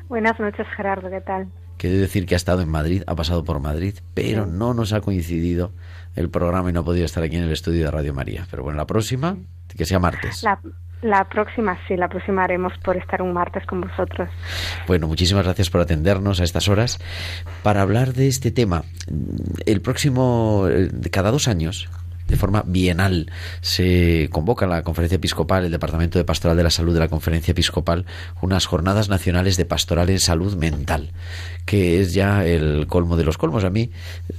Buenas 0.09 0.40
noches, 0.40 0.66
Gerardo, 0.74 1.11
¿qué 1.11 1.20
tal? 1.20 1.48
Debe 1.88 2.00
decir 2.00 2.26
que 2.26 2.34
ha 2.34 2.36
estado 2.36 2.62
en 2.62 2.68
Madrid, 2.68 3.02
ha 3.06 3.14
pasado 3.14 3.44
por 3.44 3.60
Madrid, 3.60 3.94
pero 4.14 4.46
no 4.46 4.74
nos 4.74 4.92
ha 4.92 5.00
coincidido 5.00 5.72
el 6.14 6.30
programa 6.30 6.70
y 6.70 6.72
no 6.72 6.80
ha 6.80 6.84
podido 6.84 7.04
estar 7.04 7.22
aquí 7.22 7.36
en 7.36 7.44
el 7.44 7.52
estudio 7.52 7.84
de 7.84 7.90
Radio 7.90 8.14
María. 8.14 8.46
Pero 8.50 8.62
bueno, 8.62 8.76
la 8.76 8.86
próxima, 8.86 9.36
que 9.76 9.84
sea 9.84 9.98
martes. 9.98 10.42
La, 10.42 10.60
la 11.02 11.28
próxima, 11.28 11.76
sí, 11.88 11.96
la 11.96 12.08
próxima 12.08 12.44
haremos 12.44 12.72
por 12.84 12.96
estar 12.96 13.22
un 13.22 13.32
martes 13.32 13.66
con 13.66 13.80
vosotros. 13.80 14.28
Bueno, 14.86 15.08
muchísimas 15.08 15.44
gracias 15.44 15.68
por 15.68 15.80
atendernos 15.80 16.40
a 16.40 16.44
estas 16.44 16.68
horas 16.68 17.00
para 17.64 17.82
hablar 17.82 18.12
de 18.12 18.28
este 18.28 18.52
tema. 18.52 18.84
El 19.66 19.80
próximo, 19.80 20.68
eh, 20.70 20.90
cada 21.10 21.32
dos 21.32 21.48
años, 21.48 21.88
de 22.32 22.38
forma 22.38 22.64
bienal 22.66 23.30
se 23.60 24.30
convoca 24.32 24.66
la 24.66 24.82
Conferencia 24.82 25.16
Episcopal, 25.16 25.66
el 25.66 25.70
Departamento 25.70 26.18
de 26.18 26.24
Pastoral 26.24 26.56
de 26.56 26.62
la 26.62 26.70
Salud 26.70 26.94
de 26.94 27.00
la 27.00 27.08
Conferencia 27.08 27.52
Episcopal, 27.52 28.06
unas 28.40 28.64
jornadas 28.64 29.10
nacionales 29.10 29.58
de 29.58 29.66
pastoral 29.66 30.08
en 30.08 30.18
salud 30.18 30.56
mental, 30.56 31.10
que 31.66 32.00
es 32.00 32.14
ya 32.14 32.46
el 32.46 32.86
colmo 32.86 33.18
de 33.18 33.24
los 33.24 33.36
colmos. 33.36 33.64
A 33.64 33.70
mí, 33.70 33.90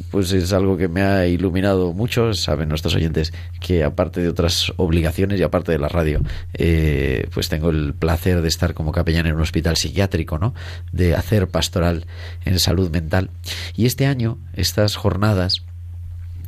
pues 0.10 0.32
es 0.32 0.54
algo 0.54 0.76
que 0.76 0.88
me 0.88 1.04
ha 1.04 1.28
iluminado 1.28 1.94
mucho, 1.94 2.34
saben 2.34 2.68
nuestros 2.68 2.96
oyentes, 2.96 3.32
que 3.60 3.84
aparte 3.84 4.22
de 4.22 4.30
otras 4.30 4.74
obligaciones 4.78 5.40
y 5.40 5.44
aparte 5.44 5.72
de 5.72 5.78
la 5.78 5.88
radio, 5.88 6.20
eh, 6.56 7.28
pues 7.32 7.48
tengo 7.48 7.70
el 7.70 7.94
placer 7.94 8.42
de 8.42 8.48
estar 8.48 8.74
como 8.74 8.92
capellán 8.92 9.28
en 9.28 9.36
un 9.36 9.42
hospital 9.42 9.78
psiquiátrico, 9.78 10.40
¿no? 10.40 10.56
De 10.92 11.14
hacer 11.14 11.48
pastoral 11.48 12.08
en 12.44 12.58
salud 12.58 12.90
mental. 12.90 13.30
Y 13.76 13.86
este 13.86 14.08
año, 14.08 14.40
estas 14.56 14.96
jornadas, 14.96 15.64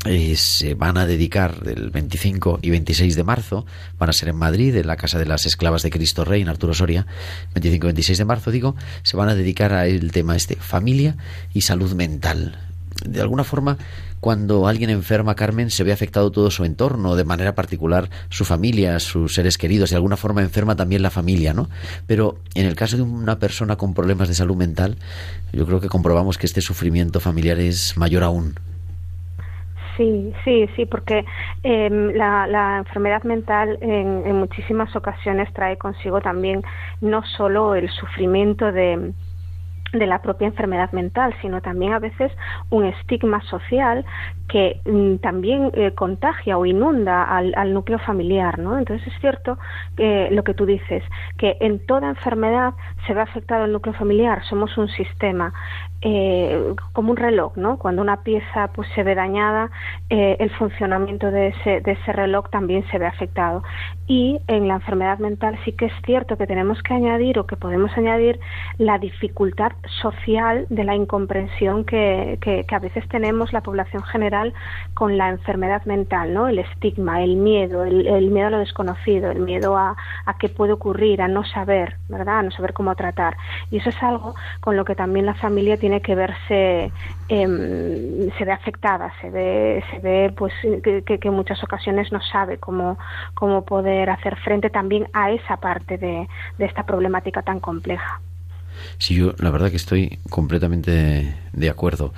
eh, 0.06 0.36
se 0.36 0.76
van 0.76 0.97
a 0.97 1.06
dedicar 1.06 1.56
el 1.66 1.89
25 1.89 2.60
y 2.62 2.70
26 2.70 3.16
de 3.16 3.24
marzo, 3.24 3.66
van 3.97 4.10
a 4.10 4.14
ser 4.14 4.30
en 4.30 4.36
Madrid, 4.36 4.76
en 4.76 4.88
la 4.88 4.97
Casa 4.97 5.18
de 5.20 5.26
las 5.26 5.45
Esclavas 5.45 5.84
de 5.84 5.89
Cristo 5.89 6.26
Rey, 6.26 6.41
en 6.41 6.49
Arturo 6.49 6.74
Soria, 6.74 7.08
25 7.53 7.86
y 7.86 7.88
26 7.88 8.18
de 8.18 8.26
marzo, 8.26 8.51
digo, 8.51 8.76
se 9.03 9.18
van 9.18 9.30
a 9.30 9.36
dedicar 9.36 9.74
al 9.74 10.12
tema 10.12 10.36
este, 10.36 10.56
familia 10.56 11.18
y 11.53 11.62
salud 11.62 11.93
mental. 11.93 12.60
De 13.03 13.20
alguna 13.20 13.43
forma, 13.43 13.78
cuando 14.20 14.68
alguien 14.68 14.89
enferma, 14.89 15.36
Carmen, 15.36 15.70
se 15.70 15.84
ve 15.84 15.91
afectado 15.91 16.32
todo 16.32 16.49
su 16.49 16.66
entorno, 16.66 17.16
de 17.16 17.26
manera 17.26 17.53
particular 17.53 18.10
su 18.30 18.45
familia, 18.45 18.99
sus 18.99 19.36
seres 19.36 19.58
queridos, 19.58 19.89
de 19.89 19.97
alguna 19.97 20.18
forma 20.18 20.41
enferma 20.41 20.76
también 20.76 21.01
la 21.01 21.10
familia, 21.10 21.53
¿no? 21.53 21.70
Pero 22.08 22.39
en 22.53 22.66
el 22.66 22.76
caso 22.76 22.95
de 22.95 23.03
una 23.03 23.38
persona 23.38 23.76
con 23.76 23.93
problemas 23.93 24.28
de 24.28 24.36
salud 24.36 24.56
mental, 24.56 24.97
yo 25.51 25.66
creo 25.66 25.82
que 25.82 25.89
comprobamos 25.89 26.38
que 26.38 26.45
este 26.45 26.62
sufrimiento 26.62 27.20
familiar 27.20 27.60
es 27.60 27.97
mayor 27.97 28.24
aún. 28.24 28.56
Sí, 29.97 30.33
sí, 30.43 30.67
sí, 30.75 30.85
porque 30.85 31.25
em, 31.63 32.13
la, 32.15 32.47
la, 32.47 32.77
enfermedad 32.79 33.23
mental 33.23 33.77
en, 33.81 34.23
en, 34.25 34.35
muchísimas 34.35 34.93
ocasiones 34.95 35.51
trae 35.53 35.77
consigo 35.77 36.19
también 36.19 36.63
no 36.99 37.23
solo 37.23 37.75
el 37.75 37.89
sufrimiento 37.89 38.73
de, 38.73 39.13
de 39.99 40.05
la 40.05 40.21
propia 40.21 40.47
enfermedad 40.47 40.91
mental, 40.91 41.33
sino 41.41 41.61
también 41.61 41.93
a 41.93 41.99
veces 41.99 42.31
un 42.69 42.85
estigma 42.85 43.41
social 43.41 44.05
que 44.47 44.81
mm, 44.85 45.17
también 45.17 45.71
eh, 45.73 45.91
contagia 45.93 46.57
o 46.57 46.65
inunda 46.65 47.23
al, 47.23 47.53
al, 47.55 47.73
núcleo 47.73 47.99
familiar, 47.99 48.59
¿no? 48.59 48.77
Entonces 48.77 49.07
es 49.07 49.19
cierto 49.19 49.57
que 49.95 50.29
lo 50.31 50.43
que 50.43 50.53
tú 50.53 50.65
dices, 50.65 51.03
que 51.37 51.57
en 51.59 51.85
toda 51.85 52.09
enfermedad 52.09 52.73
se 53.07 53.13
ve 53.13 53.21
afectado 53.21 53.65
el 53.65 53.71
núcleo 53.71 53.95
familiar, 53.95 54.43
somos 54.45 54.77
un 54.77 54.87
sistema, 54.89 55.53
eh, 56.08 56.76
como 56.93 57.10
un 57.10 57.18
reloj, 57.18 57.58
¿no? 57.58 57.80
Cuando 57.80 58.03
una 58.03 58.18
pieza 58.18 58.68
pues 58.76 58.88
se 58.93 59.01
ve 59.01 59.16
dañada, 59.16 59.72
eh, 60.12 60.38
el 60.39 60.51
funcionamiento 60.51 61.32
de 61.32 61.47
ese, 61.47 61.82
de 61.82 61.93
ese 61.93 62.14
reloj 62.14 62.47
también 62.51 62.86
se 62.91 62.99
ve 62.99 63.08
afectado. 63.08 63.64
Y 64.06 64.39
en 64.47 64.68
la 64.68 64.76
enfermedad 64.76 65.18
mental 65.18 65.58
sí 65.66 65.72
que 65.72 65.86
es 65.86 65.93
cierto 66.06 66.38
que 66.38 66.45
tenemos 66.45 66.84
que 66.84 66.93
añadir 66.93 67.39
o 67.39 67.47
que 67.47 67.56
podemos 67.56 67.89
añadir 67.97 68.39
la 68.78 68.99
dificultad 68.99 69.72
social 70.03 70.68
de 70.70 70.84
la 70.84 70.95
incomprensión 70.95 71.86
que, 71.86 72.38
a 72.72 72.80
veces 72.80 73.08
tenemos 73.10 73.51
la 73.51 73.62
población 73.62 74.03
general 74.03 74.53
con 74.93 75.18
la 75.18 75.30
enfermedad 75.30 75.86
mental, 75.86 76.36
¿no? 76.36 76.47
El 76.47 76.60
estigma, 76.60 77.24
el 77.24 77.36
miedo, 77.36 77.84
el, 77.84 78.06
el 78.06 78.30
miedo 78.30 78.47
a 78.47 78.51
lo 78.51 78.60
desconocido, 78.60 79.32
el 79.32 79.39
miedo 79.39 79.76
a, 79.76 79.95
a 80.26 80.38
qué 80.38 80.49
puede 80.49 80.74
ocurrir, 80.74 81.24
a 81.24 81.28
no 81.28 81.43
saber, 81.45 81.95
¿verdad? 82.10 82.39
A 82.39 82.43
no 82.43 82.51
saber 82.51 82.74
cómo 82.74 82.93
tratar. 82.93 83.38
Y 83.72 83.78
eso 83.78 83.89
es 83.89 84.03
algo 84.03 84.36
con 84.60 84.78
lo 84.78 84.86
que 84.86 84.93
también 84.93 85.26
la 85.26 85.34
familia 85.34 85.78
tiene 85.78 85.94
que 86.01 86.15
verse 86.15 86.91
eh, 87.29 88.29
se 88.37 88.45
ve 88.45 88.51
afectada 88.51 89.13
se 89.21 89.29
ve 89.29 89.83
se 89.91 89.99
ve 89.99 90.33
pues 90.35 90.53
que, 90.83 91.03
que, 91.03 91.19
en 91.21 91.33
muchas 91.33 91.63
ocasiones 91.63 92.11
no 92.11 92.21
sabe 92.21 92.57
cómo 92.57 92.97
cómo 93.33 93.65
poder 93.65 94.09
hacer 94.09 94.35
frente 94.37 94.69
también 94.69 95.07
a 95.13 95.31
esa 95.31 95.57
parte 95.57 95.97
de, 95.97 96.27
de 96.57 96.65
esta 96.65 96.83
problemática 96.83 97.41
tan 97.41 97.59
compleja 97.59 98.21
Sí, 98.97 99.15
yo 99.15 99.33
la 99.37 99.51
verdad 99.51 99.69
que 99.69 99.77
estoy 99.77 100.19
completamente 100.29 101.33
de 101.53 101.69
acuerdo. 101.69 102.13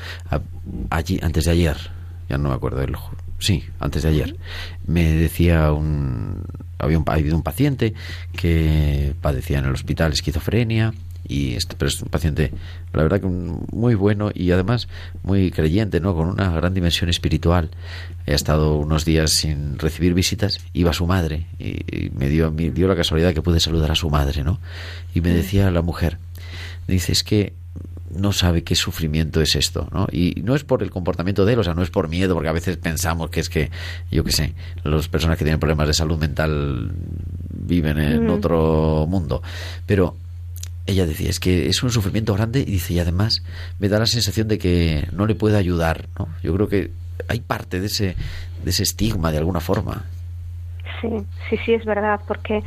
Allí, 0.90 1.20
antes 1.22 1.46
de 1.46 1.52
ayer, 1.52 1.78
ya 2.30 2.38
no 2.38 2.50
me 2.50 2.56
acuerdo 2.56 2.80
del 2.80 2.96
sí, 3.40 3.64
antes 3.80 4.04
de 4.04 4.10
ayer, 4.10 4.36
me 4.86 5.04
decía 5.04 5.72
un 5.72 6.44
había 6.80 7.00
un, 7.00 7.06
ha 7.08 7.14
habido 7.14 7.36
un 7.36 7.44
paciente 7.44 7.94
que 8.36 9.14
padecía 9.22 9.60
en 9.60 9.66
el 9.66 9.74
hospital 9.74 10.14
esquizofrenia 10.14 10.94
y 11.28 11.56
este 11.56 11.76
pero 11.78 11.90
es 11.90 12.02
un 12.02 12.10
paciente 12.10 12.52
la 12.94 13.04
verdad 13.04 13.22
que 13.22 13.28
muy 13.28 13.96
bueno 13.96 14.32
y 14.34 14.52
además 14.52 14.88
muy 15.24 15.52
creyente 15.52 16.00
no 16.00 16.16
con 16.16 16.30
una 16.30 16.52
gran 16.52 16.74
dimensión 16.74 17.10
espiritual. 17.10 17.70
Ha 18.28 18.32
estado 18.32 18.76
unos 18.76 19.06
días 19.06 19.32
sin 19.32 19.80
recibir 19.80 20.14
visitas 20.14 20.60
iba 20.74 20.94
su 20.94 21.06
madre 21.08 21.48
y, 21.60 22.10
me 22.14 22.30
dio 22.30 22.52
me 22.52 22.72
dio 22.72 22.88
la 22.88 22.96
casualidad 22.96 23.34
que 23.34 23.42
pude 23.42 23.60
saludar 23.60 23.92
a 23.92 23.96
su 23.96 24.10
madre 24.10 24.44
no 24.44 24.60
y 25.14 25.22
me 25.22 25.30
decía 25.30 25.72
la 25.72 25.82
mujer 25.82 26.18
dice 26.88 27.12
es 27.12 27.24
que 27.24 27.54
no 28.12 28.32
sabe 28.32 28.64
qué 28.64 28.76
sufrimiento 28.76 29.42
es 29.42 29.56
esto, 29.56 29.88
¿no? 29.92 30.08
Y 30.12 30.42
no 30.44 30.56
es 30.56 30.64
por 30.64 30.84
el 30.84 30.92
comportamiento 30.92 31.46
de 31.46 31.54
él, 31.54 31.60
o 31.60 31.64
sea, 31.64 31.74
no 31.74 31.84
es 31.84 31.90
por 31.90 32.08
miedo, 32.08 32.34
porque 32.34 32.50
a 32.50 32.54
veces 32.54 32.78
pensamos 32.78 33.30
que 33.30 33.40
es 33.40 33.50
que, 33.50 33.70
yo 34.12 34.24
qué 34.24 34.32
sé, 34.32 34.54
las 34.84 35.08
personas 35.08 35.38
que 35.38 35.44
tienen 35.44 35.60
problemas 35.60 35.88
de 35.88 35.94
salud 35.94 36.18
mental 36.18 36.92
viven 37.50 38.00
en 38.00 38.28
mm. 38.28 38.30
otro 38.30 39.06
mundo, 39.08 39.42
pero 39.86 40.16
ella 40.88 41.06
decía, 41.06 41.30
es 41.30 41.40
que 41.40 41.68
es 41.68 41.84
un 41.84 41.92
sufrimiento 41.92 42.34
grande 42.34 42.62
y 42.62 42.66
dice, 42.66 42.94
y 42.94 43.00
además 43.00 43.44
me 43.78 43.90
da 43.90 44.00
la 44.00 44.08
sensación 44.08 44.48
de 44.48 44.58
que 44.58 45.08
no 45.12 45.28
le 45.28 45.36
puede 45.36 45.58
ayudar, 45.58 46.08
¿no? 46.18 46.30
Yo 46.42 46.54
creo 46.56 46.68
que 46.68 46.92
hay 47.28 47.42
parte 47.42 47.80
de 47.80 47.88
ese, 47.88 48.16
de 48.64 48.70
ese 48.70 48.84
estigma 48.84 49.32
de 49.32 49.38
alguna 49.38 49.60
forma. 49.60 50.06
Sí, 51.02 51.10
sí, 51.50 51.58
sí, 51.58 51.74
es 51.74 51.86
verdad, 51.86 52.22
porque 52.28 52.64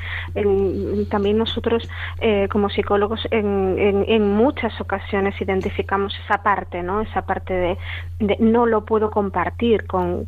también 1.11 1.39
nosotros 1.39 1.89
eh, 2.21 2.49
como 2.51 2.69
psicólogos 2.71 3.27
en, 3.31 3.77
en, 3.79 4.05
en, 4.07 4.33
muchas 4.37 4.81
ocasiones 4.81 5.41
identificamos 5.41 6.15
esa 6.25 6.43
parte, 6.43 6.83
¿no? 6.83 7.01
Esa 7.01 7.23
parte 7.23 7.55
de, 7.55 8.37
no 8.39 8.67
lo 8.67 8.85
puedo 8.85 9.11
compartir 9.11 9.87
con, 9.87 10.25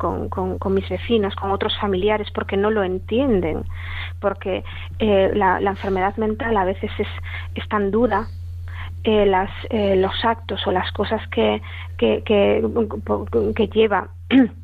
mis 0.71 0.89
vecinos, 0.89 1.35
con 1.35 1.51
otros 1.51 1.77
familiares, 1.79 2.27
porque 2.31 2.57
no 2.57 2.71
lo 2.71 2.83
entienden, 2.83 3.63
porque 4.19 4.63
eh, 4.99 5.31
la, 5.33 5.59
enfermedad 5.59 6.17
mental 6.17 6.57
a 6.57 6.65
veces 6.65 6.91
es, 6.97 7.07
es 7.55 7.67
tan 7.69 7.89
dura 7.89 8.27
eh, 9.03 9.25
las, 9.25 9.49
eh, 9.69 9.95
los 9.95 10.13
actos 10.25 10.65
o 10.67 10.71
las 10.71 10.91
cosas 10.91 11.25
que, 11.29 11.61
que, 11.97 12.21
que, 12.23 12.63
que 13.55 13.67
lleva 13.67 14.09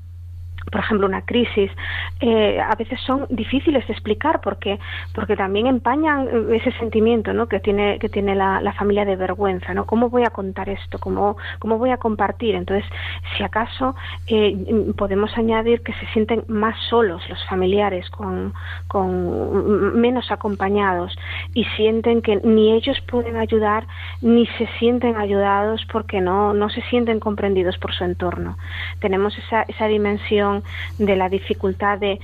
por 0.72 0.82
ejemplo, 0.82 1.08
una 1.08 1.22
crisis, 1.24 1.72
eh, 2.20 2.60
a 2.60 2.76
veces 2.76 3.00
son 3.02 3.26
difíciles 3.30 3.86
de 3.88 3.94
explicar 3.94 4.42
porque, 4.42 4.80
porque 5.14 5.36
también 5.36 5.68
empañan 5.68 6.28
ese 6.54 6.72
sentimiento 6.74 7.34
¿no? 7.34 7.48
que 7.48 7.60
tiene, 7.60 8.00
que 8.00 8.10
tiene 8.10 8.36
la, 8.36 8.74
familia 8.78 9.04
de 9.04 9.16
vergüenza. 9.16 9.74
¿no? 9.74 9.86
¿Cómo 9.86 10.10
voy 10.10 10.24
a 10.24 10.30
contar 10.30 10.70
esto? 10.70 11.00
¿Cómo, 11.00 11.38
cómo 11.60 11.78
voy 11.78 11.90
a 11.90 11.98
compartir? 11.98 12.56
Entonces, 12.56 12.90
si 13.36 13.44
acaso 13.44 13.96
eh, 14.28 14.94
podemos 14.98 15.36
añadir 15.38 15.82
que 15.82 15.94
se 15.94 16.06
sienten 16.08 16.44
más 16.48 16.76
solos 16.90 17.28
los 17.30 17.44
familiares, 17.48 18.10
con, 18.10 18.54
con 18.88 20.00
menos 20.00 20.32
acompañados 20.32 21.16
y 21.54 21.66
sienten 21.76 22.22
que 22.22 22.38
ni 22.38 22.72
ellos 22.74 23.00
pueden 23.02 23.38
ayudar 23.38 23.88
ni 24.22 24.46
se 24.58 24.68
sienten 24.80 25.18
ayudados 25.18 25.86
porque 25.92 26.22
no, 26.22 26.54
no 26.54 26.70
se 26.70 26.82
sienten 26.84 27.20
comprendidos 27.20 27.78
por 27.78 27.94
su 27.94 28.04
entorno. 28.04 28.58
Tenemos 29.00 29.38
esa, 29.38 29.64
esa 29.64 29.88
dimensión 29.88 30.59
de 30.98 31.16
la 31.16 31.30
dificultad 31.30 32.00
de 32.00 32.20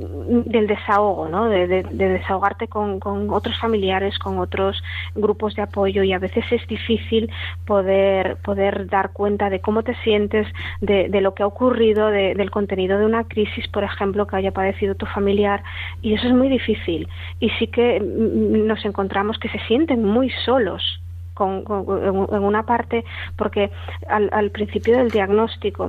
del 0.00 0.66
desahogo, 0.66 1.28
¿no? 1.28 1.48
de, 1.48 1.66
de, 1.66 1.82
de 1.82 2.08
desahogarte 2.08 2.68
con, 2.68 3.00
con, 3.00 3.30
otros 3.30 3.58
familiares, 3.58 4.18
con 4.18 4.38
otros 4.38 4.82
grupos 5.14 5.54
de 5.54 5.62
apoyo 5.62 6.02
y 6.02 6.12
a 6.12 6.18
veces 6.18 6.44
es 6.50 6.66
difícil 6.66 7.30
poder, 7.66 8.36
poder 8.36 8.88
dar 8.88 9.12
cuenta 9.12 9.50
de 9.50 9.60
cómo 9.60 9.82
te 9.82 9.94
sientes, 10.02 10.46
de, 10.80 11.08
lo 11.20 11.34
que 11.34 11.42
ha 11.42 11.46
ocurrido, 11.46 12.08
del 12.08 12.50
contenido 12.50 12.98
de 12.98 13.04
una 13.04 13.24
crisis, 13.24 13.68
por 13.68 13.84
ejemplo, 13.84 14.26
que 14.26 14.36
haya 14.36 14.52
padecido 14.52 14.94
tu 14.94 15.06
familiar 15.06 15.62
y 16.02 16.14
eso 16.14 16.28
es 16.28 16.34
muy 16.34 16.48
difícil 16.48 17.08
y 17.38 17.50
sí 17.50 17.66
que 17.66 18.00
nos 18.00 18.84
encontramos 18.84 19.38
que 19.38 19.48
se 19.48 19.58
sienten 19.66 20.04
muy 20.04 20.30
solos. 20.44 21.00
Con, 21.32 21.64
con, 21.64 21.86
en 22.34 22.44
una 22.44 22.64
parte, 22.64 23.02
porque 23.36 23.70
al, 24.08 24.28
al 24.30 24.50
principio 24.50 24.98
del 24.98 25.10
diagnóstico 25.10 25.88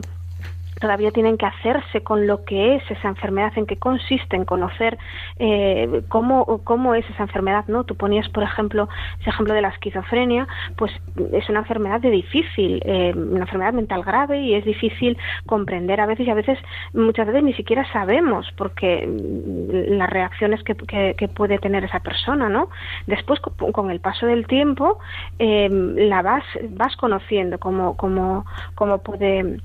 todavía 0.80 1.12
tienen 1.12 1.38
que 1.38 1.46
hacerse 1.46 2.02
con 2.02 2.28
lo 2.28 2.44
que 2.44 2.76
es 2.76 2.84
esa 2.90 3.10
enfermedad, 3.10 3.52
en 3.56 3.66
qué 3.66 3.78
consiste, 3.78 4.36
en 4.36 4.46
conocer 4.46 4.98
eh, 5.38 6.02
cómo, 6.10 6.62
cómo 6.64 6.96
es 6.96 7.08
esa 7.10 7.24
enfermedad, 7.24 7.66
¿no? 7.68 7.84
Tú 7.84 7.96
ponías, 7.96 8.28
por 8.30 8.44
ejemplo, 8.44 8.88
ese 9.20 9.30
ejemplo 9.30 9.54
de 9.54 9.62
la 9.62 9.70
esquizofrenia, 9.70 10.48
pues 10.78 10.92
es 11.34 11.50
una 11.50 11.60
enfermedad 11.60 12.00
de 12.02 12.10
difícil, 12.10 12.82
eh, 12.86 13.14
una 13.16 13.42
enfermedad 13.42 13.74
mental 13.74 14.04
grave 14.04 14.42
y 14.42 14.56
es 14.56 14.66
difícil 14.66 15.18
comprender 15.46 16.00
a 16.00 16.06
veces 16.06 16.28
y 16.28 16.30
a 16.32 16.36
veces, 16.36 16.58
muchas 16.94 17.28
veces 17.28 17.44
ni 17.44 17.54
siquiera 17.54 17.86
sabemos 17.92 18.48
porque 18.58 19.06
mm, 19.08 19.98
las 19.98 20.10
reacciones 20.10 20.64
que, 20.64 20.76
que, 20.76 21.28
puede 21.32 21.60
tener 21.60 21.84
esa 21.84 22.00
persona, 22.02 22.50
¿no? 22.50 22.70
Después, 23.08 23.40
con 23.40 23.90
el 23.90 24.00
paso 24.00 24.26
del 24.26 24.48
tiempo, 24.48 25.00
eh, 25.40 25.70
la 25.70 26.22
vas, 26.22 26.44
vas 26.72 26.96
conociendo 26.98 27.58
cómo, 27.58 27.96
cómo, 27.96 28.46
cómo 28.76 28.98
puede 28.98 29.60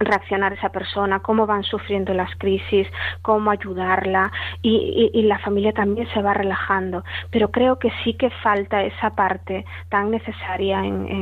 reaccionar 0.00 0.54
esa 0.54 0.70
persona, 0.70 1.20
cómo 1.20 1.46
van 1.46 1.62
sufriendo 1.62 2.14
las 2.14 2.34
crisis, 2.36 2.88
cómo 3.22 3.50
ayudarla 3.50 4.32
y, 4.62 5.10
la 5.20 5.38
familia 5.38 5.72
también 5.72 6.08
se 6.12 6.22
va 6.22 6.34
relajando. 6.34 7.04
Pero 7.30 7.50
creo 7.50 7.78
que 7.78 7.92
sí 8.02 8.14
que 8.14 8.30
falta 8.30 8.82
esa 8.82 9.10
parte 9.10 9.64
tan 9.90 10.10
necesaria 10.10 10.80
en, 10.84 11.20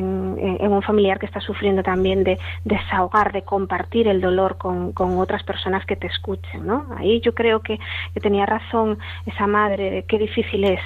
un 0.61 0.83
familiar 0.83 1.19
que 1.19 1.27
está 1.27 1.41
sufriendo 1.41 1.83
también 1.83 2.25
de, 2.25 2.39
desahogar, 2.65 3.33
de 3.33 3.43
compartir 3.43 4.07
el 4.09 4.21
dolor 4.21 4.57
con, 4.57 4.93
otras 5.19 5.43
personas 5.43 5.85
que 5.85 5.97
te 5.97 6.07
escuchen. 6.07 6.67
¿no? 6.67 6.87
Ahí 6.97 7.21
yo 7.21 7.35
creo 7.35 7.61
que, 7.61 7.79
que 8.15 8.21
tenía 8.21 8.47
razón 8.47 8.99
esa 9.27 9.47
madre 9.47 10.05
qué 10.07 10.19
difícil 10.19 10.65
es 10.65 10.81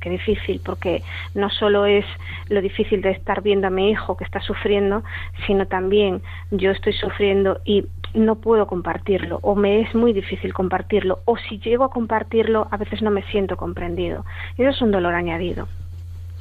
qué 0.00 0.10
difícil, 0.10 0.60
porque 0.64 1.02
no 1.34 1.50
solo 1.50 1.86
es 1.86 2.04
lo 2.48 2.60
difícil 2.60 3.02
de 3.02 3.10
estar 3.10 3.42
viendo 3.42 3.66
a 3.66 3.70
mi 3.70 3.90
hijo 3.90 4.16
que 4.16 4.24
está 4.24 4.40
sufriendo, 4.40 5.02
sino 5.46 5.66
también 5.66 6.22
yo 6.50 6.70
estoy 6.70 6.92
sufriendo 6.92 7.60
y 7.64 7.86
no 8.14 8.36
puedo 8.36 8.66
compartirlo, 8.66 9.38
o 9.42 9.54
me 9.54 9.80
es 9.82 9.94
muy 9.94 10.12
difícil 10.12 10.54
compartirlo, 10.54 11.20
o 11.24 11.36
si 11.36 11.58
llego 11.58 11.84
a 11.84 11.90
compartirlo, 11.90 12.68
a 12.70 12.76
veces 12.76 13.02
no 13.02 13.10
me 13.10 13.22
siento 13.24 13.56
comprendido. 13.56 14.24
Eso 14.56 14.70
es 14.70 14.82
un 14.82 14.90
dolor 14.90 15.14
añadido. 15.14 15.68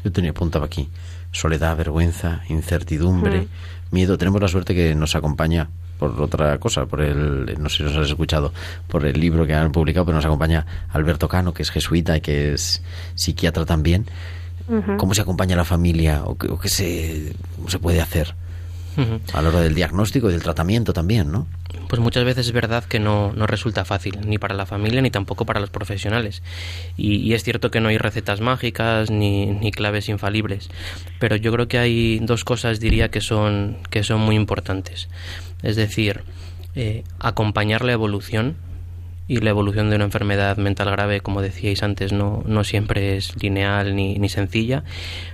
Yo 0.04 0.12
tenía 0.12 0.32
apuntado 0.32 0.64
aquí 0.64 0.90
soledad, 1.32 1.76
vergüenza, 1.76 2.42
incertidumbre, 2.50 3.48
miedo. 3.92 4.18
Tenemos 4.18 4.42
la 4.42 4.48
suerte 4.48 4.74
que 4.74 4.96
nos 4.96 5.16
acompaña 5.16 5.70
por 5.98 6.22
otra 6.22 6.58
cosa, 6.60 6.86
por 6.86 7.02
el, 7.02 7.56
no 7.60 7.70
sé 7.70 7.78
si 7.78 7.84
os 7.84 7.96
has 7.96 8.08
escuchado, 8.08 8.54
por 8.88 9.06
el 9.06 9.20
libro 9.20 9.46
que 9.46 9.54
han 9.54 9.72
publicado, 9.72 10.06
pero 10.06 10.16
nos 10.16 10.26
acompaña 10.26 10.66
Alberto 10.90 11.28
Cano, 11.28 11.54
que 11.54 11.64
es 11.64 11.72
jesuita 11.72 12.18
y 12.18 12.22
que 12.22 12.54
es 12.54 12.82
psiquiatra 13.16 13.66
también. 13.66 14.06
¿Cómo 14.98 15.14
se 15.14 15.22
acompaña 15.22 15.54
a 15.54 15.58
la 15.58 15.64
familia 15.64 16.24
o, 16.26 16.38
qué, 16.38 16.68
se, 16.68 17.34
se 17.68 17.80
puede 17.80 18.02
hacer? 18.02 18.36
a 19.34 19.42
la 19.42 19.50
hora 19.50 19.62
del 19.62 19.76
diagnóstico 19.76 20.30
y 20.30 20.32
del 20.32 20.42
tratamiento 20.42 20.92
también, 20.92 21.32
¿no? 21.32 21.48
Pues 21.88 22.02
muchas 22.02 22.26
veces 22.26 22.48
es 22.48 22.52
verdad 22.52 22.84
que 22.84 23.00
no, 23.00 23.32
no 23.34 23.48
resulta 23.48 23.86
fácil, 23.86 24.20
ni 24.26 24.38
para 24.38 24.56
la 24.56 24.66
familia 24.66 25.02
ni 25.02 25.12
tampoco 25.12 25.46
para 25.46 25.60
los 25.60 25.70
profesionales. 25.70 26.42
Y, 26.98 27.34
es 27.34 27.44
cierto 27.44 27.72
que 27.72 27.80
no 27.80 27.90
hay 27.90 27.98
recetas 27.98 28.42
mágicas 28.42 29.10
ni, 29.10 29.46
ni, 29.46 29.72
claves 29.72 30.10
infalibles, 30.10 30.70
pero 31.20 31.36
yo 31.36 31.52
creo 31.52 31.68
que 31.68 31.78
hay 31.78 32.20
dos 32.20 32.44
cosas, 32.44 32.80
diría, 32.80 33.10
que 33.10 33.22
son, 33.22 33.78
que 33.90 34.04
son 34.04 34.22
muy 34.22 34.36
importantes. 34.36 35.08
Es 35.64 35.76
decir, 35.76 36.24
eh, 36.76 37.04
acompañar 37.20 37.84
la 37.84 37.94
evolución 37.94 38.56
y 39.28 39.38
la 39.38 39.50
evolución 39.50 39.90
de 39.90 39.98
una 39.98 40.06
enfermedad 40.06 40.58
mental 40.58 40.90
grave, 40.90 41.20
como 41.20 41.42
decíais 41.42 41.84
antes, 41.84 42.14
no, 42.14 42.44
no 42.46 42.64
siempre 42.64 43.18
es 43.18 43.42
lineal 43.42 43.96
ni, 43.96 44.18
ni 44.18 44.30
sencilla. 44.30 44.84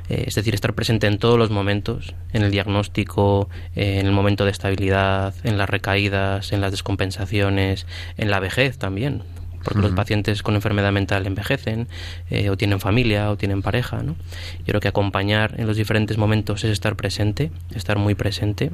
Eh, 0.10 0.26
es 0.28 0.36
decir, 0.36 0.56
estar 0.56 0.74
presente 0.74 1.08
en 1.08 1.20
todos 1.20 1.38
los 1.38 1.52
momentos, 1.52 2.16
en 2.34 2.44
el 2.44 2.52
diagnóstico, 2.52 3.50
eh, 3.76 4.00
en 4.00 4.08
el 4.08 4.12
momento 4.12 4.46
de 4.46 4.52
estabilidad, 4.52 5.36
en 5.44 5.58
las 5.58 5.70
recaídas, 5.70 6.52
en 6.54 6.62
las 6.62 6.72
descompensaciones, 6.72 7.86
en 8.18 8.32
la 8.32 8.40
vejez 8.40 8.78
también. 8.78 9.24
Porque 9.64 9.80
los 9.80 9.92
pacientes 9.92 10.44
con 10.44 10.56
enfermedad 10.56 10.92
mental 10.92 11.26
envejecen, 11.26 11.88
eh, 12.30 12.50
o 12.50 12.58
tienen 12.58 12.82
familia, 12.82 13.32
o 13.32 13.38
tienen 13.38 13.62
pareja. 13.62 14.04
¿no? 14.04 14.18
Yo 14.60 14.66
creo 14.66 14.82
que 14.82 14.90
acompañar 14.90 15.56
en 15.58 15.68
los 15.68 15.78
diferentes 15.78 16.18
momentos 16.18 16.66
es 16.66 16.72
estar 16.72 16.98
presente, 16.98 17.50
estar 17.74 17.98
muy 17.98 18.14
presente 18.14 18.72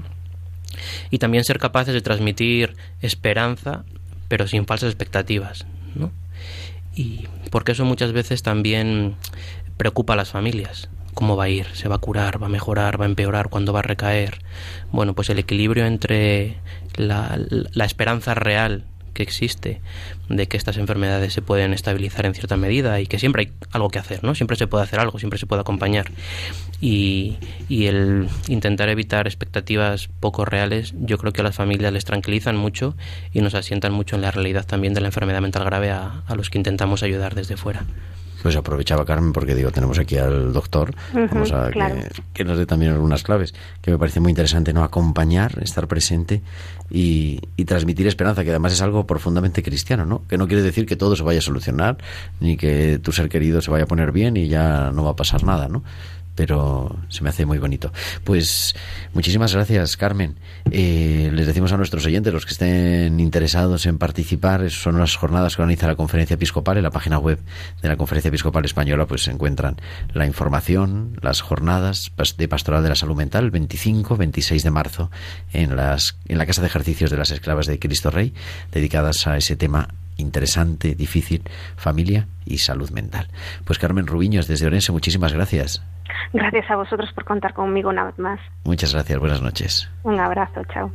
y 1.10 1.18
también 1.18 1.44
ser 1.44 1.60
capaces 1.60 1.94
de 1.94 2.02
transmitir 2.02 2.76
esperanza 3.02 3.84
pero 4.30 4.48
sin 4.48 4.66
falsas 4.66 4.90
expectativas, 4.90 5.66
¿no? 5.96 6.12
Y 6.96 7.28
porque 7.52 7.74
eso 7.74 7.84
muchas 7.84 8.14
veces 8.14 8.44
también 8.44 9.16
preocupa 9.76 10.14
a 10.14 10.16
las 10.16 10.30
familias. 10.30 10.90
¿Cómo 11.16 11.36
va 11.36 11.46
a 11.46 11.50
ir? 11.50 11.66
¿Se 11.74 11.90
va 11.90 11.96
a 11.96 12.00
curar? 12.00 12.42
¿Va 12.42 12.46
a 12.46 12.50
mejorar? 12.50 13.02
¿Va 13.02 13.06
a 13.06 13.10
empeorar? 13.10 13.50
¿Cuándo 13.50 13.74
va 13.74 13.80
a 13.80 13.84
recaer? 13.84 14.40
Bueno, 14.92 15.16
pues 15.16 15.30
el 15.30 15.40
equilibrio 15.40 15.86
entre 15.86 16.58
la, 16.96 17.38
la 17.50 17.86
esperanza 17.86 18.36
real 18.36 18.84
existe 19.24 19.82
de 20.30 20.48
que 20.48 20.58
estas 20.58 20.78
enfermedades 20.78 21.34
se 21.34 21.42
pueden 21.42 21.74
estabilizar 21.74 22.26
en 22.26 22.34
cierta 22.34 22.58
medida 22.58 23.00
y 23.00 23.08
que 23.08 23.20
siempre 23.20 23.44
hay 23.44 23.52
algo 23.72 23.90
que 23.90 24.00
hacer, 24.00 24.24
¿no? 24.24 24.36
Siempre 24.36 24.58
se 24.58 24.68
puede 24.68 24.84
hacer 24.84 25.00
algo, 25.00 25.20
siempre 25.20 25.40
se 25.40 25.46
puede 25.46 25.62
acompañar. 25.62 26.12
Y, 26.82 27.38
y 27.68 27.88
el 27.88 28.28
intentar 28.48 28.90
evitar 28.90 29.28
expectativas 29.28 30.10
poco 30.20 30.46
reales, 30.46 30.94
yo 31.00 31.18
creo 31.18 31.34
que 31.34 31.42
a 31.42 31.44
las 31.44 31.56
familias 31.56 31.94
les 31.94 32.06
tranquilizan 32.06 32.56
mucho 32.56 32.96
y 33.34 33.42
nos 33.42 33.56
asientan 33.56 33.94
mucho 33.94 34.16
en 34.16 34.22
la 34.22 34.32
realidad 34.32 34.66
también 34.66 34.94
de 34.94 35.02
la 35.02 35.08
enfermedad 35.08 35.42
mental 35.42 35.66
grave 35.66 35.92
a, 35.92 36.24
a 36.26 36.36
los 36.36 36.50
que 36.50 36.58
intentamos 36.58 37.04
ayudar 37.04 37.36
desde 37.36 37.58
fuera. 37.58 37.86
Pues 38.42 38.56
aprovechaba 38.56 39.06
Carmen 39.06 39.34
porque 39.34 39.56
digo, 39.56 39.72
tenemos 39.72 40.00
aquí 40.00 40.18
al 40.18 40.54
doctor, 40.54 40.94
vamos 41.14 41.52
a 41.52 41.70
que, 42.34 42.44
nos 42.44 42.58
dé 42.58 42.66
también 42.66 42.94
algunas 42.94 43.24
claves, 43.24 43.54
que 43.82 43.92
me 43.92 43.98
parece 43.98 44.20
muy 44.20 44.30
interesante, 44.30 44.74
¿no? 44.74 44.84
Acompañar, 44.84 45.62
estar 45.62 45.88
presente 45.88 46.42
y, 46.90 47.42
y, 47.58 47.66
transmitir 47.66 48.08
esperanza, 48.08 48.44
que 48.44 48.50
además 48.52 48.74
es 48.74 48.82
algo 48.82 49.06
profundamente 49.06 49.62
cristiano, 49.62 50.06
¿no? 50.06 50.24
Que 50.28 50.38
no 50.38 50.48
quiere 50.48 50.64
decir 50.64 50.86
que 50.86 50.96
todo 50.96 51.16
se 51.16 51.24
vaya 51.24 51.40
a 51.40 51.42
solucionar, 51.42 51.98
ni 52.40 52.56
que 52.56 53.00
tu 53.00 53.12
ser 53.12 53.30
querido 53.30 53.62
se 53.62 53.72
vaya 53.72 53.84
a 53.84 53.88
poner 53.88 54.12
bien 54.12 54.38
y 54.38 54.48
ya 54.48 54.92
no 54.92 55.04
va 55.04 55.12
a 55.12 55.16
pasar 55.16 55.44
nada, 55.44 55.68
¿no? 55.68 55.84
Pero 56.40 56.96
se 57.10 57.22
me 57.22 57.32
hace 57.32 57.46
muy 57.46 57.58
bonito. 57.58 57.92
Pues 58.24 58.74
muchísimas 59.14 59.54
gracias, 59.54 59.98
Carmen. 59.98 60.38
Eh, 60.72 61.32
les 61.34 61.46
decimos 61.46 61.74
a 61.74 61.78
nuestros 61.78 62.06
oyentes, 62.06 62.32
los 62.32 62.46
que 62.46 62.54
estén 62.54 63.20
interesados 63.20 63.86
en 63.86 63.98
participar, 63.98 64.72
son 64.72 64.96
unas 64.96 65.18
jornadas 65.18 65.58
que 65.58 65.64
organiza 65.64 65.88
la 65.88 65.98
Conferencia 65.98 66.36
Episcopal. 66.36 66.78
En 66.78 66.84
la 66.84 66.92
página 66.92 67.20
web 67.20 67.42
de 67.82 67.90
la 67.90 67.98
Conferencia 67.98 68.30
Episcopal 68.30 68.64
Española 68.64 69.06
pues 69.06 69.24
se 69.24 69.32
encuentran 69.32 69.82
la 70.14 70.26
información, 70.26 71.20
las 71.22 71.42
jornadas 71.42 72.10
de 72.38 72.48
Pastoral 72.48 72.84
de 72.84 72.88
la 72.88 72.96
Salud 72.96 73.18
Mental, 73.18 73.44
el 73.44 73.52
25, 73.52 74.16
26 74.16 74.64
de 74.64 74.72
marzo, 74.72 75.12
en, 75.52 75.76
las, 75.76 76.16
en 76.30 76.38
la 76.38 76.46
Casa 76.46 76.62
de 76.62 76.68
Ejercicios 76.68 77.12
de 77.12 77.18
las 77.18 77.32
Esclavas 77.32 77.68
de 77.68 77.80
Cristo 77.80 78.12
Rey, 78.12 78.34
dedicadas 78.72 79.28
a 79.28 79.36
ese 79.36 79.58
tema 79.58 79.90
interesante, 80.16 80.96
difícil, 80.96 81.44
familia 81.76 82.28
y 82.46 82.60
salud 82.60 82.92
mental. 82.92 83.28
Pues 83.66 83.78
Carmen 83.78 84.08
Rubiños, 84.08 84.48
desde 84.48 84.68
Orense, 84.68 84.94
muchísimas 84.94 85.34
gracias. 85.34 85.82
Gracias 86.34 86.70
a 86.70 86.76
vosotros 86.76 87.12
por 87.14 87.26
contar 87.26 87.54
conmigo 87.54 87.90
una 87.90 88.06
vez 88.06 88.18
más. 88.20 88.40
Muchas 88.64 88.94
gracias, 88.94 89.20
buenas 89.20 89.42
noches. 89.42 89.90
Un 90.04 90.20
abrazo, 90.20 90.62
chao. 90.74 90.92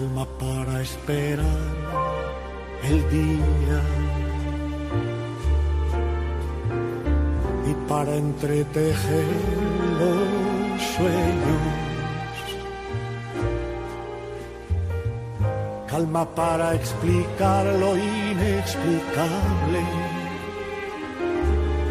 Calma 0.00 0.26
para 0.38 0.80
esperar 0.80 1.44
el 2.84 3.10
día 3.10 3.80
y 7.70 7.74
para 7.86 8.16
entretejer 8.16 9.26
los 10.00 10.82
sueños. 10.96 11.62
Calma 15.90 16.24
para 16.34 16.74
explicar 16.74 17.66
lo 17.66 17.94
inexplicable, 17.96 19.82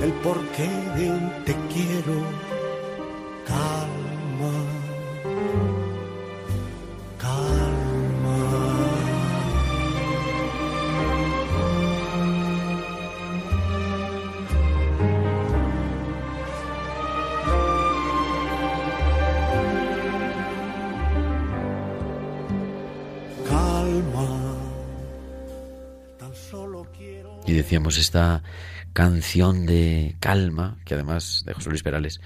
el 0.02 0.12
porqué 0.24 0.70
de 0.96 1.12
un 1.12 1.44
te 1.46 1.56
quiero. 1.72 2.49
Esta 28.00 28.44
canción 28.94 29.66
de 29.66 30.16
calma, 30.20 30.78
que 30.86 30.96
además 30.96 31.44
de 31.46 31.54
José 31.54 31.70
Luis 31.70 31.84
Perales, 31.84 32.22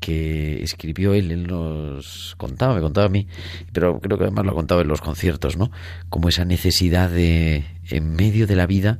que 0.00 0.62
escribió 0.62 1.14
él, 1.14 1.30
él 1.30 1.46
nos 1.46 2.34
contaba, 2.36 2.74
me 2.74 2.80
contaba 2.80 3.06
a 3.06 3.10
mí, 3.10 3.28
pero 3.72 4.00
creo 4.00 4.18
que 4.18 4.24
además 4.24 4.44
lo 4.44 4.52
ha 4.52 4.54
contado 4.54 4.80
en 4.80 4.88
los 4.88 5.00
conciertos, 5.00 5.56
¿no? 5.56 5.70
Como 6.08 6.28
esa 6.28 6.44
necesidad 6.44 7.10
de, 7.10 7.64
en 7.88 8.14
medio 8.16 8.46
de 8.46 8.56
la 8.56 8.66
vida, 8.66 8.98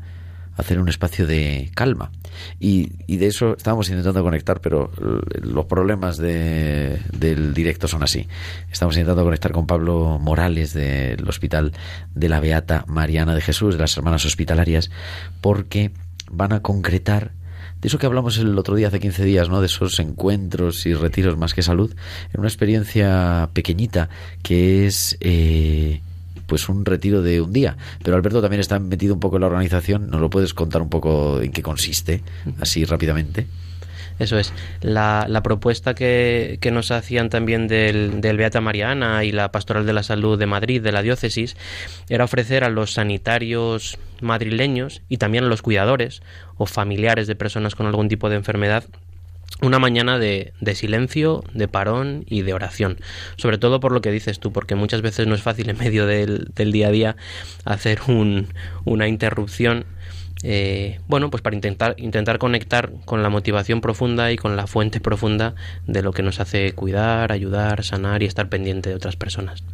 hacer 0.57 0.79
un 0.79 0.89
espacio 0.89 1.27
de 1.27 1.71
calma. 1.75 2.11
Y, 2.61 2.93
y 3.07 3.17
de 3.19 3.27
eso 3.27 3.57
estábamos 3.57 3.91
intentando 3.91 4.23
conectar, 4.23 4.61
pero 4.63 4.91
l- 4.99 5.51
los 5.53 5.67
problemas 5.67 6.17
de- 6.17 6.99
del 7.13 7.53
directo 7.53 7.89
son 7.89 8.03
así. 8.03 8.27
Estamos 8.71 8.95
intentando 8.97 9.23
conectar 9.25 9.53
con 9.53 9.67
Pablo 9.67 10.19
Morales 10.19 10.73
del 10.73 11.29
Hospital 11.29 11.73
de 12.15 12.29
la 12.31 12.41
Beata 12.41 12.85
Mariana 12.89 13.35
de 13.35 13.43
Jesús, 13.43 13.75
de 13.75 13.81
las 13.81 13.95
Hermanas 13.99 14.25
Hospitalarias, 14.25 14.91
porque 15.43 15.93
van 16.31 16.53
a 16.53 16.63
concretar 16.63 17.33
de 17.81 17.89
eso 17.89 17.99
que 17.99 18.07
hablamos 18.07 18.39
el 18.39 18.59
otro 18.59 18.75
día, 18.75 18.89
hace 18.89 19.01
15 19.01 19.25
días, 19.25 19.49
¿no? 19.49 19.61
De 19.61 19.67
esos 19.67 19.99
encuentros 20.01 20.87
y 20.87 20.95
retiros 20.95 21.37
más 21.37 21.53
que 21.53 21.63
salud, 21.63 21.95
en 22.33 22.41
una 22.41 22.49
experiencia 22.49 23.51
pequeñita 23.53 24.09
que 24.43 24.87
es 24.87 25.19
eh, 25.21 26.01
pues 26.47 26.69
un 26.69 26.85
retiro 26.85 27.23
de 27.23 27.41
un 27.41 27.53
día. 27.53 27.77
Pero 28.03 28.17
Alberto 28.17 28.41
también 28.41 28.61
está 28.61 28.79
metido 28.79 29.15
un 29.15 29.21
poco 29.21 29.37
en 29.37 29.43
la 29.43 29.49
organización. 29.49 30.11
¿Nos 30.11 30.21
lo 30.21 30.31
puedes 30.31 30.55
contar 30.55 30.81
un 30.81 30.89
poco 30.89 31.41
en 31.41 31.53
qué 31.53 31.63
consiste, 31.63 32.23
así 32.61 32.85
rápidamente? 32.85 33.47
Eso 34.19 34.39
es. 34.39 34.53
La, 34.81 35.27
la 35.29 35.43
propuesta 35.43 35.95
que, 35.95 36.59
que 36.61 36.71
nos 36.71 36.91
hacían 36.91 37.29
también 37.29 37.69
del, 37.69 38.21
del 38.21 38.37
Beata 38.37 38.61
Mariana 38.61 39.25
y 39.25 39.33
la 39.33 39.53
Pastoral 39.53 39.87
de 39.87 39.93
la 39.93 40.03
Salud 40.03 40.39
de 40.39 40.47
Madrid, 40.47 40.83
de 40.83 40.93
la 40.93 41.03
diócesis, 41.03 41.57
era 42.09 42.25
ofrecer 42.25 42.65
a 42.65 42.71
los 42.71 42.95
sanitarios 42.95 43.99
madrileños 44.21 45.03
y 45.09 45.19
también 45.19 45.45
a 45.45 45.49
los 45.49 45.63
cuidadores 45.63 46.23
o 46.57 46.67
familiares 46.67 47.27
de 47.27 47.37
personas 47.37 47.75
con 47.75 47.87
algún 47.87 48.09
tipo 48.09 48.31
de 48.31 48.37
enfermedad 48.37 48.85
una 49.63 49.79
mañana 49.79 50.19
de, 50.19 50.53
de 50.61 50.75
silencio, 50.75 51.43
de 51.55 51.67
parón 51.67 52.25
y 52.29 52.43
de 52.43 52.53
oración. 52.53 52.99
Sobre 53.37 53.59
todo 53.59 53.81
por 53.81 53.93
lo 53.93 54.03
que 54.03 54.11
dices 54.11 54.39
tú, 54.39 54.53
porque 54.53 54.75
muchas 54.75 55.01
veces 55.01 55.27
no 55.27 55.35
es 55.35 55.43
fácil 55.43 55.71
en 55.71 55.79
medio 55.79 56.07
del, 56.07 56.51
del 56.55 56.73
día 56.73 56.89
a 56.89 56.91
día 56.91 57.17
hacer 57.65 58.01
un, 58.07 58.49
una 58.85 59.09
interrupción 59.09 59.87
eh, 60.43 61.01
bueno, 61.09 61.31
pues 61.31 61.43
para 61.43 61.57
intentar, 61.57 61.95
intentar 61.99 62.39
conectar 62.39 62.93
con 63.05 63.23
la 63.23 63.31
motivación 63.31 63.81
profunda 63.81 64.33
y 64.33 64.37
con 64.37 64.57
la 64.57 64.67
fuente 64.67 65.01
profunda 65.01 65.55
de 65.87 66.03
lo 66.03 66.13
que 66.13 66.23
nos 66.23 66.41
hace 66.41 66.73
cuidar, 66.73 67.33
ayudar, 67.33 67.85
sanar 67.85 68.23
y 68.23 68.27
estar 68.27 68.49
pendiente 68.49 68.91
de 68.91 68.97
otras 68.97 69.17
personas. 69.17 69.65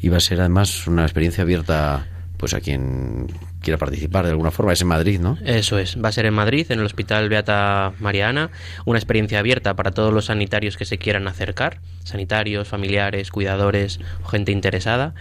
Y 0.00 0.08
va 0.08 0.16
a 0.16 0.20
ser 0.20 0.40
además 0.40 0.86
una 0.86 1.02
experiencia 1.02 1.42
abierta 1.42 2.06
pues 2.40 2.54
a 2.54 2.60
quien 2.60 3.26
quiera 3.60 3.76
participar 3.76 4.24
de 4.24 4.30
alguna 4.30 4.50
forma. 4.50 4.72
Es 4.72 4.80
en 4.80 4.88
Madrid, 4.88 5.20
¿no? 5.20 5.36
Eso 5.44 5.78
es, 5.78 6.02
va 6.02 6.08
a 6.08 6.12
ser 6.12 6.24
en 6.24 6.32
Madrid, 6.32 6.66
en 6.70 6.80
el 6.80 6.86
Hospital 6.86 7.28
Beata 7.28 7.92
Mariana, 8.00 8.50
una 8.86 8.98
experiencia 8.98 9.38
abierta 9.38 9.76
para 9.76 9.90
todos 9.90 10.10
los 10.10 10.24
sanitarios 10.26 10.78
que 10.78 10.86
se 10.86 10.96
quieran 10.96 11.28
acercar, 11.28 11.80
sanitarios, 12.02 12.66
familiares, 12.66 13.30
cuidadores 13.30 14.00
gente 14.26 14.52
interesada. 14.52 15.14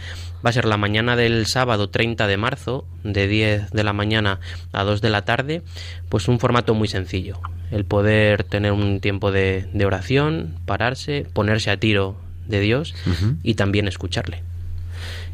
Va 0.45 0.51
a 0.51 0.53
ser 0.53 0.65
la 0.65 0.77
mañana 0.77 1.15
del 1.15 1.45
sábado 1.47 1.89
30 1.89 2.27
de 2.27 2.37
marzo, 2.37 2.85
de 3.03 3.27
10 3.27 3.71
de 3.71 3.83
la 3.83 3.93
mañana 3.93 4.39
a 4.71 4.83
2 4.83 5.01
de 5.01 5.09
la 5.09 5.25
tarde, 5.25 5.63
pues 6.07 6.27
un 6.27 6.39
formato 6.39 6.73
muy 6.73 6.87
sencillo. 6.87 7.39
El 7.71 7.85
poder 7.85 8.43
tener 8.45 8.71
un 8.71 8.99
tiempo 9.01 9.31
de, 9.31 9.67
de 9.73 9.85
oración, 9.85 10.55
pararse, 10.65 11.27
ponerse 11.33 11.71
a 11.71 11.77
tiro 11.77 12.15
de 12.47 12.61
Dios 12.61 12.95
y 13.43 13.55
también 13.55 13.87
escucharle. 13.87 14.41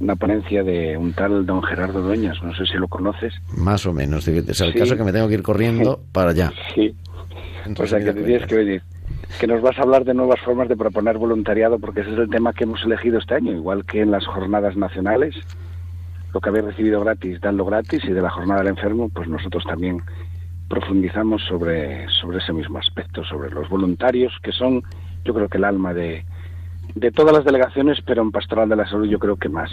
una 0.01 0.14
ponencia 0.16 0.62
de 0.62 0.97
un 0.99 1.14
tal 1.14 1.47
don 1.47 1.62
Gerardo 1.62 2.03
Dueñas. 2.03 2.37
No 2.43 2.55
sé 2.55 2.66
si 2.66 2.74
lo 2.76 2.87
conoces. 2.89 3.32
Más 3.57 3.87
o 3.87 3.93
menos. 3.95 4.28
Es 4.28 4.61
el 4.61 4.72
Sí. 4.74 4.78
caso 4.78 4.97
que 4.97 5.05
me 5.05 5.12
tengo 5.12 5.26
que 5.28 5.35
ir 5.35 5.43
corriendo 5.43 6.01
para 6.12 6.30
allá. 6.30 6.53
Sí. 6.74 6.95
O 7.78 7.87
sea 7.87 7.99
que 7.99 8.12
te 8.12 8.22
tienes 8.22 8.47
que 8.47 8.55
venir. 8.57 8.82
Que 9.39 9.47
nos 9.47 9.62
vas 9.62 9.79
a 9.79 9.83
hablar 9.83 10.05
de 10.05 10.14
nuevas 10.14 10.41
formas 10.41 10.68
de 10.68 10.77
proponer 10.77 11.18
voluntariado, 11.18 11.79
porque 11.79 12.01
ese 12.01 12.12
es 12.12 12.18
el 12.18 12.31
tema 12.31 12.53
que 12.53 12.64
hemos 12.64 12.83
elegido 12.85 13.18
este 13.18 13.35
año, 13.35 13.53
igual 13.53 13.85
que 13.85 14.01
en 14.01 14.11
las 14.11 14.27
jornadas 14.27 14.77
nacionales. 14.77 15.35
Lo 16.33 16.41
que 16.41 16.49
habéis 16.49 16.64
recibido 16.64 17.01
gratis, 17.01 17.41
danlo 17.41 17.64
gratis, 17.64 18.03
y 18.05 18.12
de 18.12 18.22
la 18.22 18.31
jornada 18.31 18.61
del 18.61 18.70
enfermo, 18.70 19.09
pues 19.09 19.29
nosotros 19.29 19.64
también 19.64 20.03
profundizamos 20.68 21.43
sobre, 21.49 22.09
sobre 22.20 22.39
ese 22.39 22.53
mismo 22.53 22.79
aspecto, 22.79 23.25
sobre 23.25 23.51
los 23.51 23.68
voluntarios, 23.68 24.33
que 24.43 24.53
son, 24.53 24.83
yo 25.25 25.35
creo 25.35 25.49
que 25.49 25.59
el 25.59 25.64
alma 25.64 25.95
de, 25.95 26.25
de 26.95 27.11
todas 27.11 27.33
las 27.33 27.45
delegaciones, 27.45 27.99
pero 28.05 28.22
en 28.22 28.33
Pastoral 28.33 28.68
de 28.68 28.77
la 28.77 28.89
Salud 28.89 29.07
yo 29.07 29.18
creo 29.18 29.37
que 29.37 29.49
más. 29.49 29.70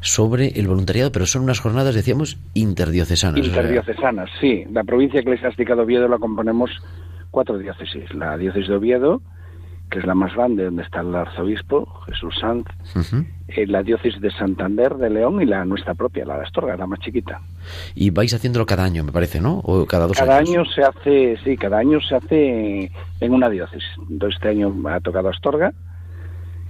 Sobre 0.00 0.48
el 0.48 0.68
voluntariado, 0.68 1.12
pero 1.12 1.24
son 1.24 1.42
unas 1.42 1.60
jornadas, 1.60 1.94
decíamos, 1.94 2.38
interdiocesanas. 2.52 3.46
Interdiocesanas, 3.46 4.28
sí. 4.40 4.64
La 4.70 4.84
provincia 4.84 5.20
eclesiástica 5.20 5.74
de 5.74 5.80
Oviedo 5.80 6.08
la 6.08 6.18
componemos 6.18 6.70
cuatro 7.34 7.58
diócesis. 7.58 8.14
La 8.14 8.38
diócesis 8.38 8.68
de 8.68 8.76
Oviedo, 8.76 9.20
que 9.90 9.98
es 9.98 10.06
la 10.06 10.14
más 10.14 10.32
grande, 10.34 10.64
donde 10.64 10.84
está 10.84 11.00
el 11.00 11.14
arzobispo, 11.14 11.84
Jesús 12.06 12.34
Sanz, 12.40 12.66
eh, 13.48 13.66
la 13.66 13.82
diócesis 13.82 14.20
de 14.20 14.30
Santander, 14.30 14.94
de 14.94 15.10
León 15.10 15.42
y 15.42 15.44
la 15.44 15.64
nuestra 15.64 15.94
propia, 15.94 16.24
la 16.24 16.36
de 16.38 16.44
Astorga, 16.44 16.76
la 16.76 16.86
más 16.86 17.00
chiquita. 17.00 17.40
Y 17.96 18.10
vais 18.10 18.32
haciéndolo 18.32 18.64
cada 18.64 18.84
año, 18.84 19.02
me 19.02 19.10
parece, 19.10 19.40
¿no? 19.40 19.58
O 19.64 19.84
cada 19.84 20.06
dos 20.06 20.16
cada 20.16 20.38
años. 20.38 20.50
año 20.50 20.64
se 20.64 20.82
hace, 20.82 21.36
sí, 21.44 21.56
cada 21.56 21.78
año 21.78 22.00
se 22.00 22.14
hace 22.14 22.92
en 23.20 23.32
una 23.32 23.48
diócesis. 23.50 23.84
Entonces 24.08 24.36
este 24.36 24.50
año 24.50 24.72
ha 24.88 25.00
tocado 25.00 25.28
Astorga 25.28 25.72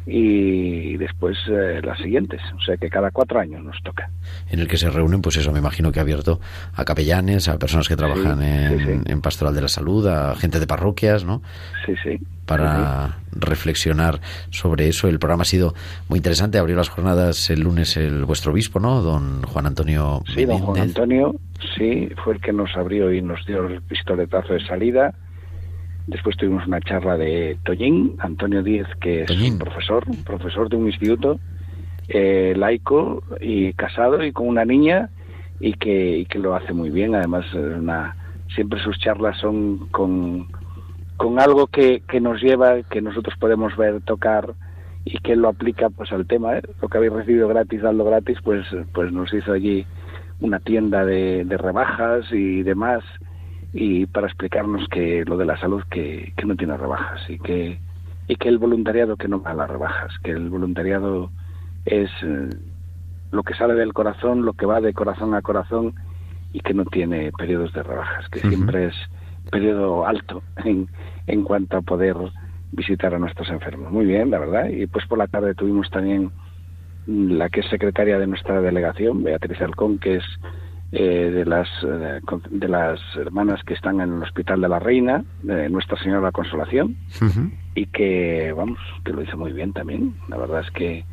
y 0.06 0.96
después 0.96 1.36
eh, 1.48 1.80
las 1.82 1.98
siguientes. 1.98 2.40
O 2.56 2.60
sea 2.60 2.76
que 2.76 2.90
cada 2.90 3.10
cuatro 3.10 3.40
años 3.40 3.62
nos 3.64 3.82
toca. 3.82 4.10
En 4.50 4.60
el 4.60 4.68
que 4.68 4.76
se 4.76 4.90
reúnen, 4.90 5.22
pues 5.22 5.36
eso, 5.36 5.50
me 5.52 5.58
imagino 5.58 5.90
que 5.92 6.00
abierto 6.00 6.40
a 6.74 6.84
capellanes, 6.84 7.48
a 7.48 7.58
personas 7.58 7.88
que 7.88 7.96
trabajan 7.96 8.38
Sí, 8.40 8.44
en, 8.46 8.78
sí, 8.78 8.84
sí. 8.84 9.00
en 9.06 9.20
pastoral 9.20 9.54
de 9.54 9.62
la 9.62 9.68
salud, 9.68 10.06
a 10.06 10.34
gente 10.36 10.60
de 10.60 10.66
parroquias, 10.66 11.24
¿no? 11.24 11.42
Sí, 11.86 11.94
sí. 12.02 12.18
Para 12.46 13.16
reflexionar 13.32 14.20
sobre 14.50 14.88
eso. 14.88 15.08
El 15.08 15.18
programa 15.18 15.42
ha 15.42 15.46
sido 15.46 15.74
muy 16.08 16.18
interesante. 16.18 16.58
Abrió 16.58 16.76
las 16.76 16.90
jornadas 16.90 17.48
el 17.48 17.60
lunes 17.60 17.96
el 17.96 18.24
vuestro 18.26 18.52
obispo, 18.52 18.78
¿no? 18.80 19.00
Don 19.00 19.42
Juan 19.44 19.66
Antonio 19.66 20.22
Sí, 20.34 20.44
don 20.44 20.58
Juan. 20.58 20.82
Antonio, 20.82 21.34
sí, 21.76 22.10
fue 22.22 22.34
el 22.34 22.40
que 22.42 22.52
nos 22.52 22.76
abrió 22.76 23.10
y 23.12 23.22
nos 23.22 23.44
dio 23.46 23.66
el 23.66 23.80
pistoletazo 23.82 24.52
de 24.52 24.66
salida. 24.66 25.14
Después 26.06 26.36
tuvimos 26.36 26.66
una 26.66 26.80
charla 26.80 27.16
de 27.16 27.56
Toñín, 27.64 28.16
Antonio 28.18 28.62
Díez, 28.62 28.86
que 29.00 29.22
es 29.22 29.54
profesor, 29.58 30.04
profesor 30.24 30.68
de 30.68 30.76
un 30.76 30.86
instituto 30.86 31.40
eh, 32.08 32.52
laico 32.56 33.22
y 33.40 33.72
casado 33.72 34.22
y 34.22 34.32
con 34.32 34.48
una 34.48 34.66
niña 34.66 35.08
y 35.60 35.72
que, 35.74 36.18
y 36.18 36.26
que 36.26 36.38
lo 36.38 36.54
hace 36.54 36.74
muy 36.74 36.90
bien. 36.90 37.14
Además, 37.14 37.46
una, 37.54 38.16
siempre 38.54 38.82
sus 38.82 38.98
charlas 38.98 39.38
son 39.38 39.88
con, 39.90 40.48
con 41.16 41.40
algo 41.40 41.68
que, 41.68 42.02
que 42.06 42.20
nos 42.20 42.42
lleva, 42.42 42.82
que 42.82 43.00
nosotros 43.00 43.34
podemos 43.38 43.74
ver, 43.76 44.02
tocar 44.02 44.54
y 45.06 45.18
que 45.18 45.36
lo 45.36 45.48
aplica 45.48 45.88
pues 45.88 46.12
al 46.12 46.26
tema. 46.26 46.58
¿eh? 46.58 46.62
Lo 46.82 46.88
que 46.88 46.98
habéis 46.98 47.14
recibido 47.14 47.48
gratis, 47.48 47.80
dando 47.80 48.04
gratis, 48.04 48.38
pues, 48.44 48.66
pues 48.92 49.10
nos 49.10 49.32
hizo 49.32 49.52
allí 49.52 49.86
una 50.40 50.60
tienda 50.60 51.06
de, 51.06 51.46
de 51.46 51.56
rebajas 51.56 52.26
y 52.30 52.62
demás 52.62 53.02
y 53.74 54.06
para 54.06 54.28
explicarnos 54.28 54.88
que 54.88 55.24
lo 55.26 55.36
de 55.36 55.44
la 55.44 55.58
salud 55.58 55.82
que, 55.90 56.32
que 56.36 56.46
no 56.46 56.56
tiene 56.56 56.76
rebajas 56.76 57.28
y 57.28 57.38
que 57.38 57.78
y 58.26 58.36
que 58.36 58.48
el 58.48 58.56
voluntariado 58.56 59.16
que 59.16 59.28
no 59.28 59.42
va 59.42 59.50
a 59.50 59.54
las 59.54 59.68
rebajas 59.68 60.12
que 60.22 60.30
el 60.30 60.48
voluntariado 60.48 61.30
es 61.84 62.10
eh, 62.22 62.48
lo 63.32 63.42
que 63.42 63.54
sale 63.54 63.74
del 63.74 63.92
corazón 63.92 64.44
lo 64.44 64.54
que 64.54 64.64
va 64.64 64.80
de 64.80 64.94
corazón 64.94 65.34
a 65.34 65.42
corazón 65.42 65.94
y 66.52 66.60
que 66.60 66.72
no 66.72 66.84
tiene 66.84 67.32
periodos 67.32 67.72
de 67.72 67.82
rebajas 67.82 68.28
que 68.30 68.40
siempre 68.40 68.86
es 68.86 68.94
periodo 69.50 70.06
alto 70.06 70.42
en, 70.64 70.88
en 71.26 71.42
cuanto 71.42 71.76
a 71.76 71.82
poder 71.82 72.16
visitar 72.72 73.14
a 73.14 73.18
nuestros 73.18 73.48
enfermos. 73.50 73.92
Muy 73.92 74.06
bien 74.06 74.30
la 74.30 74.38
verdad. 74.38 74.68
Y 74.68 74.86
pues 74.86 75.06
por 75.06 75.18
la 75.18 75.26
tarde 75.26 75.54
tuvimos 75.54 75.90
también 75.90 76.30
la 77.06 77.48
que 77.48 77.60
es 77.60 77.66
secretaria 77.68 78.18
de 78.18 78.26
nuestra 78.26 78.60
delegación 78.60 79.22
Beatriz 79.22 79.60
Alcón 79.60 79.98
que 79.98 80.16
es 80.16 80.24
eh, 80.96 81.32
de 81.32 81.44
las 81.44 81.68
eh, 81.82 82.20
de 82.50 82.68
las 82.68 83.00
hermanas 83.16 83.60
que 83.64 83.74
están 83.74 84.00
en 84.00 84.12
el 84.12 84.22
Hospital 84.22 84.60
de 84.60 84.68
la 84.68 84.78
Reina, 84.78 85.24
de 85.42 85.68
Nuestra 85.68 85.98
Señora 85.98 86.20
de 86.20 86.26
la 86.26 86.30
Consolación, 86.32 86.96
y 87.74 87.86
que, 87.86 88.54
vamos, 88.56 88.78
que 89.04 89.12
lo 89.12 89.22
hizo 89.22 89.36
muy 89.36 89.52
bien 89.52 89.72
también. 89.72 90.14
La 90.28 90.36
verdad 90.36 90.60
es 90.60 90.70
que 90.70 91.04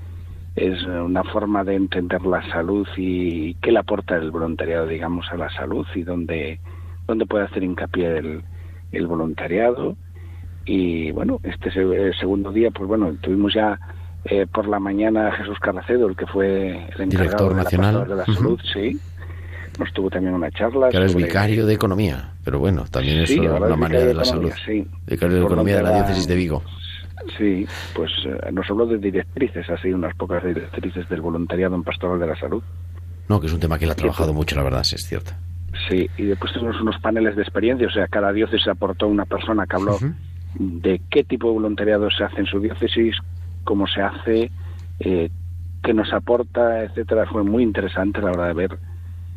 es 0.55 0.83
una 0.83 1.23
forma 1.23 1.63
de 1.63 1.73
entender 1.73 2.21
la 2.27 2.47
salud 2.51 2.87
y 2.95 3.55
qué 3.55 3.71
le 3.71 3.79
aporta 3.79 4.17
el 4.17 4.29
voluntariado, 4.29 4.85
digamos, 4.85 5.25
a 5.31 5.37
la 5.37 5.49
salud 5.49 5.87
y 5.95 6.03
dónde, 6.03 6.59
dónde 7.07 7.25
puede 7.25 7.45
hacer 7.45 7.63
hincapié 7.63 8.19
el, 8.19 8.43
el 8.91 9.07
voluntariado. 9.07 9.95
Y 10.65 11.09
bueno, 11.11 11.39
este 11.41 11.69
eh, 11.69 12.11
segundo 12.19 12.51
día, 12.51 12.69
pues 12.69 12.87
bueno, 12.87 13.15
tuvimos 13.19 13.51
ya 13.51 13.79
eh, 14.25 14.45
por 14.45 14.67
la 14.67 14.79
mañana 14.79 15.29
a 15.29 15.31
Jesús 15.31 15.57
Carracedo, 15.59 16.07
el 16.07 16.15
que 16.15 16.27
fue 16.27 16.85
el 16.93 17.01
encargado 17.01 17.09
Director 17.09 17.49
de 17.49 17.55
la 17.55 17.63
nacional. 17.63 18.07
De 18.07 18.15
la. 18.15 18.25
Salud, 18.25 18.59
sí. 18.71 18.99
Nos 19.79 19.91
tuvo 19.93 20.09
también 20.09 20.33
una 20.33 20.51
charla. 20.51 20.89
Que 20.89 20.97
ahora 20.97 21.05
es 21.07 21.13
sobre- 21.13 21.25
vicario 21.25 21.65
de 21.65 21.73
economía, 21.73 22.33
pero 22.43 22.59
bueno, 22.59 22.85
también 22.91 23.19
es 23.19 23.29
Sí, 23.29 23.35
es 23.35 23.39
una 23.49 23.75
manera 23.75 24.01
de 24.01 24.07
de 24.07 24.13
la 24.13 24.25
salud. 24.25 24.51
sí. 24.65 24.85
Vicario 25.07 25.35
de 25.37 25.41
Por 25.43 25.51
economía 25.51 25.77
de 25.77 25.83
la 25.83 25.95
diócesis 25.95 26.27
de 26.27 26.35
Vigo. 26.35 26.63
Sí, 27.37 27.65
pues 27.93 28.09
eh, 28.25 28.51
nos 28.51 28.69
habló 28.69 28.85
de 28.87 28.97
directrices, 28.97 29.69
así 29.69 29.93
unas 29.93 30.15
pocas 30.15 30.43
directrices 30.43 31.07
del 31.07 31.21
voluntariado 31.21 31.75
en 31.75 31.83
Pastoral 31.83 32.19
de 32.19 32.27
la 32.27 32.35
Salud. 32.35 32.63
No, 33.29 33.39
que 33.39 33.47
es 33.47 33.53
un 33.53 33.59
tema 33.59 33.77
que 33.77 33.85
él 33.85 33.91
ha 33.91 33.95
trabajado 33.95 34.33
mucho, 34.33 34.55
la 34.55 34.63
verdad, 34.63 34.83
sí 34.83 34.95
es 34.95 35.03
cierto. 35.05 35.31
Sí, 35.87 36.09
y 36.17 36.23
después 36.23 36.51
tuvimos 36.51 36.81
unos 36.81 36.99
paneles 36.99 37.35
de 37.35 37.43
experiencia, 37.43 37.87
o 37.87 37.91
sea, 37.91 38.07
cada 38.07 38.33
diócesis 38.33 38.67
aportó 38.67 39.07
una 39.07 39.25
persona 39.25 39.65
que 39.67 39.75
habló 39.75 39.97
de 40.55 40.99
qué 41.09 41.23
tipo 41.23 41.47
de 41.47 41.53
voluntariado 41.53 42.09
se 42.11 42.23
hace 42.25 42.41
en 42.41 42.45
su 42.47 42.59
diócesis, 42.59 43.15
cómo 43.63 43.87
se 43.87 44.01
hace, 44.01 44.51
eh, 44.99 45.29
qué 45.83 45.93
nos 45.93 46.11
aporta, 46.11 46.83
etcétera. 46.83 47.25
Fue 47.27 47.43
muy 47.43 47.63
interesante, 47.63 48.19
la 48.19 48.31
verdad, 48.31 48.47
de 48.47 48.53
ver 48.53 48.79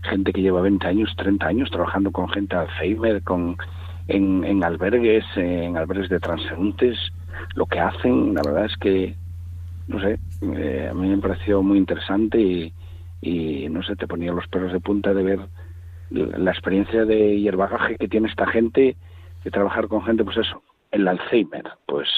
gente 0.04 0.32
que 0.32 0.42
lleva 0.42 0.60
20 0.60 0.86
años, 0.86 1.14
30 1.16 1.46
años 1.46 1.70
trabajando 1.70 2.10
con 2.12 2.28
gente 2.28 2.56
Alzheimer, 2.56 3.22
con, 3.22 3.56
en, 4.08 4.64
albergues, 4.64 5.24
en 5.36 5.76
albergues 5.76 6.08
de 6.08 6.20
transeúntes, 6.20 6.98
lo 7.54 7.66
que 7.66 7.80
hacen, 7.80 8.34
la 8.34 8.42
verdad 8.42 8.66
es 8.66 8.76
que, 8.76 9.16
no 9.88 10.00
sé, 10.00 10.18
eh, 10.42 10.88
a 10.90 10.94
mí 10.94 11.08
me 11.08 11.18
pareció 11.18 11.62
muy 11.62 11.78
interesante 11.78 12.72
y, 13.20 13.68
no 13.70 13.82
sé, 13.82 13.96
te 13.96 14.06
ponía 14.06 14.32
los 14.32 14.46
pelos 14.48 14.72
de 14.72 14.80
punta 14.80 15.14
de 15.14 15.22
ver 15.22 15.40
la 16.10 16.50
experiencia 16.50 17.04
de, 17.04 17.34
y 17.34 17.48
el 17.48 17.56
que 17.98 18.08
tiene 18.08 18.28
esta 18.28 18.46
gente 18.46 18.96
de 19.42 19.50
trabajar 19.50 19.88
con 19.88 20.04
gente, 20.04 20.24
pues 20.24 20.36
eso, 20.36 20.62
el 20.90 21.08
Alzheimer, 21.08 21.64
pues 21.86 22.08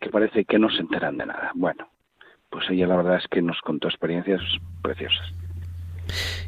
que 0.00 0.10
parece 0.10 0.44
que 0.44 0.58
no 0.58 0.70
se 0.70 0.80
enteran 0.80 1.16
de 1.16 1.26
nada. 1.26 1.50
Bueno, 1.54 1.88
pues 2.50 2.68
ella 2.70 2.86
la 2.86 2.96
verdad 2.96 3.16
es 3.16 3.26
que 3.28 3.42
nos 3.42 3.60
contó 3.62 3.88
experiencias 3.88 4.40
preciosas. 4.82 5.32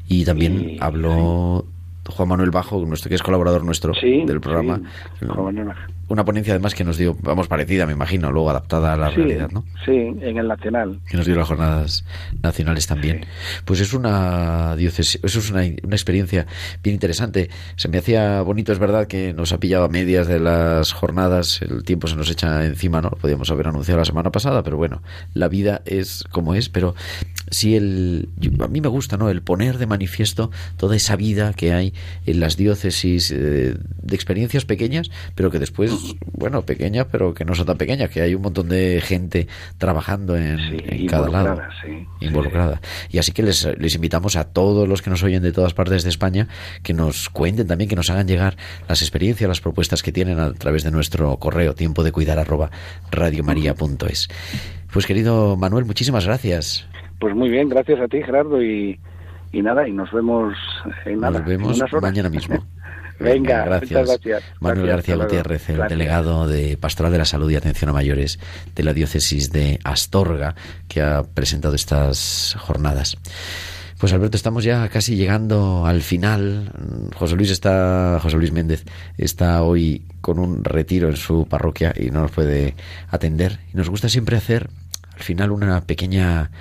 Y 0.08 0.24
también 0.24 0.76
habló 0.80 1.66
Juan 2.08 2.28
Manuel 2.28 2.50
Bajo, 2.50 2.84
nuestro 2.86 3.08
que 3.08 3.14
es 3.14 3.22
colaborador 3.22 3.64
nuestro 3.64 3.94
Sí, 3.94 4.24
del 4.26 4.40
programa. 4.40 4.80
sí, 5.18 5.26
Juan 5.26 5.54
Manuel. 5.54 5.76
Una 6.08 6.24
ponencia 6.24 6.54
además 6.54 6.74
que 6.74 6.84
nos 6.84 6.96
dio, 6.96 7.16
vamos, 7.22 7.48
parecida, 7.48 7.84
me 7.86 7.92
imagino, 7.92 8.32
luego 8.32 8.50
adaptada 8.50 8.94
a 8.94 8.96
la 8.96 9.10
Sí, 9.10 9.16
realidad, 9.16 9.50
¿no? 9.50 9.64
Sí, 9.84 9.92
en 9.92 10.38
el 10.38 10.48
Nacional. 10.48 11.00
que 11.08 11.16
nos 11.16 11.26
dio 11.26 11.34
las 11.36 11.46
jornadas 11.48 12.04
nacionales 12.42 12.86
también. 12.86 13.26
Pues 13.64 13.80
es 13.80 13.92
una 13.92 14.74
diócesis, 14.76 15.20
eso 15.22 15.38
es 15.38 15.50
una, 15.50 15.62
una 15.82 15.94
experiencia 15.96 16.46
bien 16.82 16.94
interesante. 16.94 17.50
Se 17.76 17.88
me 17.88 17.98
hacía 17.98 18.40
bonito, 18.42 18.72
es 18.72 18.78
verdad 18.78 19.06
que 19.06 19.32
nos 19.34 19.52
ha 19.52 19.58
pillado 19.58 19.84
a 19.84 19.88
medias 19.88 20.26
de 20.26 20.40
las 20.40 20.92
jornadas, 20.92 21.60
el 21.62 21.82
tiempo 21.84 22.06
se 22.08 22.16
nos 22.16 22.30
echa 22.30 22.64
encima, 22.64 23.00
¿no? 23.02 23.10
Lo 23.10 23.16
podíamos 23.18 23.50
haber 23.50 23.68
anunciado 23.68 23.98
la 23.98 24.04
semana 24.04 24.30
pasada, 24.30 24.62
pero 24.62 24.76
bueno, 24.76 25.02
la 25.34 25.48
vida 25.48 25.82
es 25.84 26.24
como 26.30 26.54
es, 26.54 26.68
pero 26.68 26.94
sí 27.50 27.76
el 27.76 28.28
a 28.60 28.68
mí 28.68 28.80
me 28.80 28.88
gusta, 28.88 29.16
¿no? 29.16 29.28
El 29.30 29.42
poner 29.42 29.78
de 29.78 29.86
manifiesto 29.86 30.50
toda 30.76 30.96
esa 30.96 31.16
vida 31.16 31.52
que 31.52 31.72
hay 31.72 31.92
en 32.26 32.40
las 32.40 32.56
diócesis 32.56 33.30
eh, 33.30 33.74
de 34.02 34.14
experiencias 34.14 34.64
pequeñas, 34.64 35.10
pero 35.34 35.50
que 35.50 35.58
después, 35.58 35.90
bueno, 36.32 36.62
pequeñas, 36.62 37.06
pero 37.10 37.34
que 37.34 37.44
no 37.44 37.54
son 37.54 37.66
tan 37.66 37.78
pequeñas, 37.78 38.10
que 38.10 38.20
hay 38.20 38.34
un 38.34 38.42
montón 38.42 38.68
de 38.68 39.00
gente 39.02 39.48
trabajando 39.78 40.36
en, 40.36 40.58
en 40.58 41.06
cada 41.06 41.28
lado 41.28 41.48
involucrada, 41.48 41.70
sí, 41.82 42.06
involucrada. 42.20 42.80
Y 43.10 43.18
así 43.18 43.32
que 43.32 43.42
les, 43.42 43.68
les 43.78 43.94
invitamos 43.94 44.36
a 44.36 44.44
todos 44.44 44.88
los 44.88 45.02
que 45.02 45.10
nos 45.10 45.22
oyen 45.22 45.42
de 45.42 45.52
todas 45.52 45.74
partes 45.74 46.04
de 46.04 46.10
España 46.10 46.48
que 46.82 46.94
nos 46.94 47.28
cuenten 47.28 47.66
también, 47.66 47.88
que 47.88 47.96
nos 47.96 48.10
hagan 48.10 48.26
llegar 48.26 48.56
las 48.88 49.02
experiencias, 49.02 49.48
las 49.48 49.60
propuestas 49.60 50.02
que 50.02 50.12
tienen 50.12 50.38
a 50.38 50.52
través 50.52 50.84
de 50.84 50.90
nuestro 50.90 51.36
correo 51.36 51.74
tiempo 51.74 52.02
de 52.02 52.12
cuidar 52.12 52.38
arroba 52.38 52.70
radiomaria.es. 53.10 54.28
Pues 54.92 55.06
querido 55.06 55.56
Manuel, 55.56 55.84
muchísimas 55.84 56.26
gracias. 56.26 56.86
Pues 57.20 57.34
muy 57.34 57.50
bien, 57.50 57.68
gracias 57.68 58.00
a 58.00 58.06
ti, 58.08 58.22
Gerardo, 58.22 58.62
y, 58.62 58.98
y 59.52 59.62
nada, 59.62 59.88
y 59.88 59.92
nos 59.92 60.10
vemos 60.12 60.54
en 61.04 61.20
nada. 61.20 61.38
Nos 61.38 61.48
vemos 61.48 61.80
en 61.80 62.00
mañana 62.00 62.28
mismo. 62.28 62.64
Venga, 63.18 63.64
gracias. 63.64 63.90
muchas 63.90 64.06
gracias. 64.22 64.42
Manuel 64.60 64.86
Gracias, 64.86 65.18
García. 65.18 65.24
Gutiérrez, 65.24 65.68
el 65.70 65.76
Gracias. 65.76 65.98
delegado 65.98 66.46
de 66.48 66.76
Pastoral 66.76 67.12
de 67.12 67.18
la 67.18 67.24
Salud 67.24 67.50
y 67.50 67.56
Atención 67.56 67.90
a 67.90 67.92
Mayores 67.92 68.38
de 68.74 68.82
la 68.82 68.92
diócesis 68.92 69.50
de 69.50 69.78
Astorga, 69.84 70.54
que 70.88 71.00
ha 71.02 71.22
presentado 71.24 71.74
estas 71.74 72.56
jornadas. 72.58 73.16
Pues 73.98 74.12
Alberto, 74.12 74.36
estamos 74.36 74.62
ya 74.62 74.88
casi 74.88 75.16
llegando 75.16 75.84
al 75.84 76.02
final. 76.02 76.70
José 77.16 77.34
Luis 77.34 77.50
está, 77.50 78.20
José 78.22 78.36
Luis 78.36 78.52
Méndez 78.52 78.84
está 79.16 79.62
hoy 79.64 80.04
con 80.20 80.38
un 80.38 80.62
retiro 80.62 81.08
en 81.08 81.16
su 81.16 81.48
parroquia 81.48 81.92
y 81.98 82.10
no 82.10 82.20
nos 82.22 82.30
puede 82.30 82.76
atender. 83.08 83.58
Y 83.74 83.76
nos 83.76 83.90
gusta 83.90 84.08
siempre 84.08 84.36
hacer 84.36 84.70
al 85.16 85.22
final 85.24 85.50
una 85.50 85.80
pequeña 85.80 86.52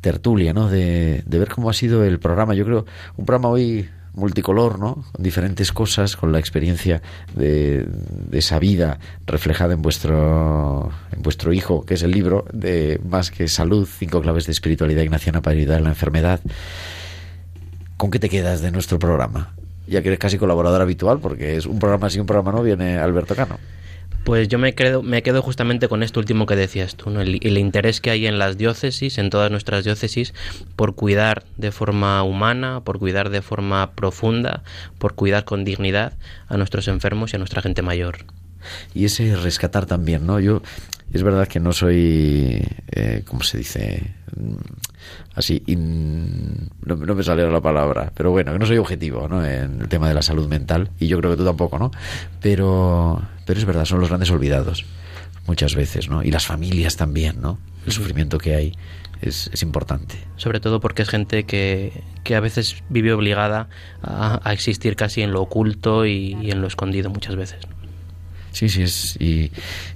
tertulia, 0.00 0.52
¿no? 0.52 0.68
De, 0.68 1.24
de 1.26 1.38
ver 1.40 1.48
cómo 1.48 1.68
ha 1.68 1.74
sido 1.74 2.04
el 2.04 2.20
programa. 2.20 2.54
Yo 2.54 2.64
creo 2.64 2.86
un 3.16 3.26
programa 3.26 3.48
hoy 3.48 3.88
multicolor, 4.18 4.78
¿no? 4.78 5.04
Con 5.12 5.22
diferentes 5.22 5.72
cosas, 5.72 6.16
con 6.16 6.32
la 6.32 6.38
experiencia 6.38 7.02
de, 7.34 7.88
esa 8.32 8.58
vida 8.58 8.98
reflejada 9.26 9.74
en 9.74 9.82
vuestro 9.82 10.90
en 11.12 11.22
vuestro 11.22 11.52
hijo, 11.52 11.84
que 11.84 11.94
es 11.94 12.02
el 12.02 12.10
libro 12.10 12.44
de 12.52 13.00
Más 13.08 13.30
que 13.30 13.48
salud, 13.48 13.88
cinco 13.90 14.20
claves 14.20 14.46
de 14.46 14.52
espiritualidad 14.52 15.02
ignaciana 15.02 15.40
para 15.40 15.56
ayudar 15.56 15.78
en 15.78 15.84
la 15.84 15.90
enfermedad. 15.90 16.40
¿Con 17.96 18.10
qué 18.10 18.18
te 18.18 18.28
quedas 18.28 18.60
de 18.60 18.70
nuestro 18.70 18.98
programa? 18.98 19.54
Ya 19.86 20.02
que 20.02 20.08
eres 20.08 20.20
casi 20.20 20.38
colaborador 20.38 20.82
habitual, 20.82 21.18
porque 21.18 21.56
es 21.56 21.66
un 21.66 21.78
programa 21.78 22.08
así, 22.08 22.20
un 22.20 22.26
programa 22.26 22.52
no, 22.52 22.62
viene 22.62 22.98
Alberto 22.98 23.34
Cano. 23.34 23.58
Pues 24.24 24.48
yo 24.48 24.58
me 24.58 24.74
quedo, 24.74 25.02
me 25.02 25.22
quedo 25.22 25.40
justamente 25.40 25.88
con 25.88 26.02
esto 26.02 26.20
último 26.20 26.44
que 26.46 26.54
decías 26.54 26.96
tú, 26.96 27.10
¿no? 27.10 27.20
el, 27.22 27.58
interés 27.58 28.00
que 28.00 28.10
hay 28.10 28.26
en 28.26 28.38
las 28.38 28.58
diócesis, 28.58 29.16
en 29.18 29.30
todas 29.30 29.50
nuestras 29.50 29.84
diócesis, 29.84 30.34
por 30.76 30.94
cuidar 30.94 31.44
de 31.56 31.72
forma 31.72 32.22
humana, 32.22 32.82
por 32.84 32.98
cuidar 32.98 33.30
de 33.30 33.40
forma 33.40 33.92
profunda, 33.92 34.62
por 34.98 35.14
cuidar 35.14 35.44
con 35.44 35.64
dignidad 35.64 36.12
a 36.46 36.56
nuestros 36.58 36.88
enfermos 36.88 37.32
y 37.32 37.36
a 37.36 37.38
nuestra 37.38 37.62
gente 37.62 37.80
mayor. 37.82 38.26
Y 38.94 39.06
ese 39.06 39.34
rescatar 39.36 39.86
también, 39.86 40.26
¿no? 40.26 40.40
Yo 40.40 40.62
es 41.12 41.22
verdad 41.22 41.48
que 41.48 41.58
no 41.58 41.72
soy, 41.72 42.62
eh, 42.90 43.22
¿cómo 43.26 43.42
se 43.42 43.58
dice? 43.58 44.14
Mm, 44.36 44.56
así, 45.34 45.62
no, 45.66 47.14
me 47.14 47.22
salió 47.22 47.50
la 47.50 47.62
palabra, 47.62 48.12
pero 48.14 48.30
bueno, 48.30 48.52
que 48.52 48.58
no 48.58 48.66
soy 48.66 48.76
objetivo 48.76 49.26
¿no? 49.26 49.44
en 49.44 49.80
el 49.80 49.88
tema 49.88 50.08
de 50.08 50.14
la 50.14 50.22
salud 50.22 50.48
mental, 50.48 50.90
y 50.98 51.06
yo 51.06 51.18
creo 51.18 51.30
que 51.30 51.38
tú 51.38 51.44
tampoco, 51.44 51.78
¿no? 51.78 51.90
Pero, 52.42 53.22
pero 53.48 53.60
es 53.60 53.64
verdad, 53.64 53.86
son 53.86 54.00
los 54.00 54.10
grandes 54.10 54.30
olvidados 54.30 54.84
muchas 55.46 55.74
veces, 55.74 56.10
¿no? 56.10 56.22
Y 56.22 56.30
las 56.30 56.44
familias 56.44 56.98
también, 56.98 57.40
¿no? 57.40 57.58
El 57.86 57.92
sufrimiento 57.92 58.36
que 58.36 58.54
hay 58.54 58.74
es, 59.22 59.48
es, 59.54 59.62
importante. 59.62 60.16
Sobre 60.36 60.60
todo 60.60 60.80
porque 60.80 61.00
es 61.00 61.08
gente 61.08 61.44
que, 61.44 62.02
que 62.24 62.36
a 62.36 62.40
veces 62.40 62.82
vive 62.90 63.14
obligada 63.14 63.70
a, 64.02 64.46
a, 64.46 64.52
existir 64.52 64.96
casi 64.96 65.22
en 65.22 65.32
lo 65.32 65.40
oculto 65.40 66.04
y, 66.04 66.36
y 66.42 66.50
en 66.50 66.60
lo 66.60 66.66
escondido 66.66 67.08
muchas 67.08 67.36
veces. 67.36 67.66
¿no? 67.66 67.78
Sí, 68.52 68.68
sí, 68.68 68.82
es. 68.82 69.16
Y, 69.18 69.50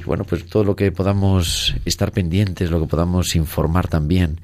bueno, 0.06 0.24
pues 0.24 0.46
todo 0.46 0.64
lo 0.64 0.74
que 0.74 0.90
podamos 0.90 1.74
estar 1.84 2.10
pendientes, 2.10 2.70
lo 2.70 2.80
que 2.80 2.86
podamos 2.86 3.36
informar 3.36 3.86
también. 3.86 4.40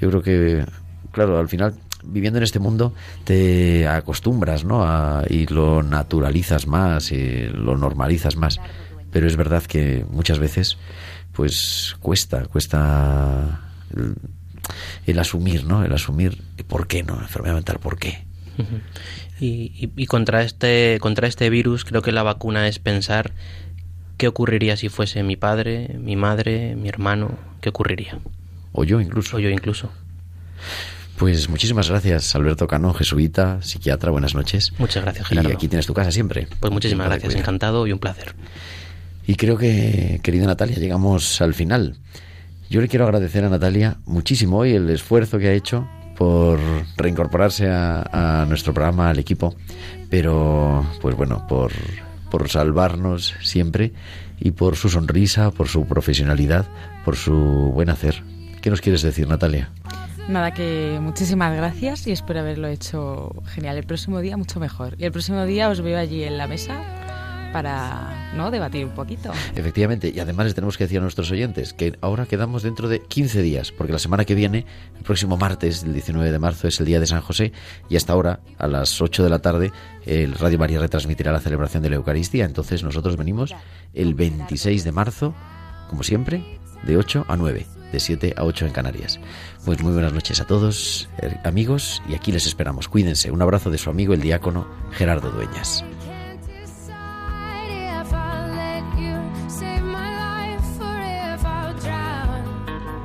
Yo 0.00 0.08
creo 0.08 0.22
que, 0.22 0.64
claro, 1.12 1.38
al 1.38 1.50
final, 1.50 1.74
viviendo 2.04 2.38
en 2.38 2.44
este 2.44 2.58
mundo, 2.58 2.92
te 3.24 3.86
acostumbras, 3.88 4.64
¿no? 4.64 4.84
A, 4.84 5.24
y 5.28 5.46
lo 5.46 5.82
naturalizas 5.82 6.66
más, 6.66 7.12
y 7.12 7.48
lo 7.48 7.76
normalizas 7.76 8.36
más. 8.36 8.60
Pero 9.10 9.26
es 9.26 9.36
verdad 9.36 9.62
que 9.62 10.04
muchas 10.10 10.38
veces, 10.38 10.78
pues 11.32 11.96
cuesta, 12.00 12.44
cuesta 12.46 13.60
el, 13.94 14.14
el 15.06 15.18
asumir, 15.18 15.64
¿no? 15.64 15.84
El 15.84 15.92
asumir 15.92 16.42
por 16.68 16.86
qué, 16.86 17.02
¿no? 17.02 17.20
Enfermedad 17.20 17.54
mental, 17.54 17.78
¿por 17.78 17.98
qué? 17.98 18.24
Y, 19.38 19.90
y, 19.96 20.06
contra 20.06 20.42
este 20.42 20.98
contra 21.00 21.28
este 21.28 21.50
virus 21.50 21.84
creo 21.84 22.00
que 22.00 22.10
la 22.10 22.22
vacuna 22.22 22.68
es 22.68 22.78
pensar 22.78 23.32
qué 24.16 24.28
ocurriría 24.28 24.78
si 24.78 24.88
fuese 24.88 25.22
mi 25.22 25.36
padre, 25.36 25.96
mi 26.00 26.16
madre, 26.16 26.74
mi 26.74 26.88
hermano, 26.88 27.36
qué 27.60 27.68
ocurriría. 27.68 28.18
O 28.72 28.84
yo 28.84 29.00
incluso. 29.00 29.36
O 29.36 29.40
yo 29.40 29.50
incluso. 29.50 29.90
Pues 31.18 31.48
muchísimas 31.48 31.88
gracias, 31.88 32.34
Alberto 32.34 32.66
Cano, 32.66 32.92
jesuita, 32.92 33.62
psiquiatra, 33.62 34.10
buenas 34.10 34.34
noches. 34.34 34.72
Muchas 34.78 35.02
gracias, 35.02 35.26
Gerardo. 35.26 35.48
Y 35.48 35.52
aquí 35.52 35.66
tienes 35.66 35.86
tu 35.86 35.94
casa 35.94 36.12
siempre. 36.12 36.46
Pues 36.60 36.70
muchísimas 36.72 37.06
gracias, 37.06 37.34
encantado 37.34 37.86
y 37.86 37.92
un 37.92 37.98
placer. 37.98 38.34
Y 39.26 39.36
creo 39.36 39.56
que, 39.56 40.20
querida 40.22 40.46
Natalia, 40.46 40.76
llegamos 40.76 41.40
al 41.40 41.54
final. 41.54 41.96
Yo 42.68 42.80
le 42.80 42.88
quiero 42.88 43.06
agradecer 43.06 43.44
a 43.44 43.48
Natalia 43.48 43.96
muchísimo 44.04 44.58
hoy 44.58 44.72
el 44.72 44.90
esfuerzo 44.90 45.38
que 45.38 45.48
ha 45.48 45.52
hecho 45.52 45.88
por 46.16 46.60
reincorporarse 46.96 47.68
a, 47.68 48.42
a, 48.42 48.46
nuestro 48.46 48.74
programa, 48.74 49.10
al 49.10 49.18
equipo, 49.18 49.54
pero 50.10 50.86
pues 51.00 51.16
bueno, 51.16 51.46
por, 51.48 51.72
por 52.30 52.48
salvarnos 52.48 53.34
siempre 53.42 53.92
y 54.38 54.50
por 54.50 54.76
su 54.76 54.88
sonrisa, 54.88 55.50
por 55.50 55.68
su 55.68 55.86
profesionalidad, 55.86 56.66
por 57.04 57.16
su 57.16 57.32
buen 57.32 57.88
hacer. 57.88 58.22
¿Qué 58.60 58.70
nos 58.70 58.80
quieres 58.80 59.02
decir, 59.02 59.28
Natalia? 59.28 59.70
Nada, 60.28 60.50
que 60.50 60.98
muchísimas 61.00 61.56
gracias 61.56 62.06
y 62.08 62.12
espero 62.12 62.40
haberlo 62.40 62.66
hecho 62.66 63.32
genial. 63.46 63.76
El 63.76 63.84
próximo 63.84 64.20
día 64.20 64.36
mucho 64.36 64.58
mejor. 64.58 64.96
Y 64.98 65.04
el 65.04 65.12
próximo 65.12 65.44
día 65.44 65.68
os 65.68 65.80
veo 65.80 65.96
allí 65.96 66.24
en 66.24 66.36
la 66.36 66.48
mesa 66.48 66.82
para 67.52 68.32
¿no? 68.34 68.50
debatir 68.50 68.84
un 68.84 68.90
poquito. 68.90 69.30
Efectivamente, 69.54 70.12
y 70.14 70.18
además 70.18 70.46
les 70.46 70.54
tenemos 70.54 70.76
que 70.76 70.84
decir 70.84 70.98
a 70.98 71.02
nuestros 71.02 71.30
oyentes 71.30 71.72
que 71.72 71.96
ahora 72.00 72.26
quedamos 72.26 72.64
dentro 72.64 72.88
de 72.88 73.00
15 73.00 73.40
días, 73.40 73.70
porque 73.70 73.92
la 73.92 74.00
semana 74.00 74.24
que 74.24 74.34
viene, 74.34 74.66
el 74.98 75.04
próximo 75.04 75.36
martes, 75.36 75.84
el 75.84 75.92
19 75.92 76.32
de 76.32 76.38
marzo, 76.40 76.66
es 76.66 76.80
el 76.80 76.86
día 76.86 76.98
de 76.98 77.06
San 77.06 77.20
José, 77.20 77.52
y 77.88 77.96
hasta 77.96 78.12
ahora, 78.12 78.40
a 78.58 78.66
las 78.66 79.00
8 79.00 79.22
de 79.22 79.30
la 79.30 79.38
tarde, 79.38 79.72
el 80.04 80.34
Radio 80.34 80.58
María 80.58 80.80
retransmitirá 80.80 81.30
la 81.32 81.40
celebración 81.40 81.84
de 81.84 81.90
la 81.90 81.96
Eucaristía. 81.96 82.44
Entonces 82.44 82.82
nosotros 82.82 83.16
venimos 83.16 83.54
el 83.94 84.14
26 84.14 84.82
de 84.84 84.92
marzo, 84.92 85.34
como 85.88 86.02
siempre, 86.02 86.58
de 86.82 86.96
8 86.96 87.26
a 87.28 87.36
9, 87.36 87.66
de 87.92 88.00
7 88.00 88.34
a 88.36 88.44
8 88.44 88.66
en 88.66 88.72
Canarias. 88.72 89.20
Pues 89.64 89.82
muy 89.82 89.92
buenas 89.92 90.12
noches 90.12 90.40
a 90.40 90.46
todos, 90.46 91.08
eh, 91.18 91.36
amigos, 91.44 92.02
y 92.08 92.14
aquí 92.14 92.32
les 92.32 92.46
esperamos. 92.46 92.88
Cuídense. 92.88 93.30
Un 93.30 93.42
abrazo 93.42 93.70
de 93.70 93.78
su 93.78 93.90
amigo 93.90 94.14
el 94.14 94.20
diácono 94.20 94.66
Gerardo 94.92 95.30
Dueñas. 95.30 95.84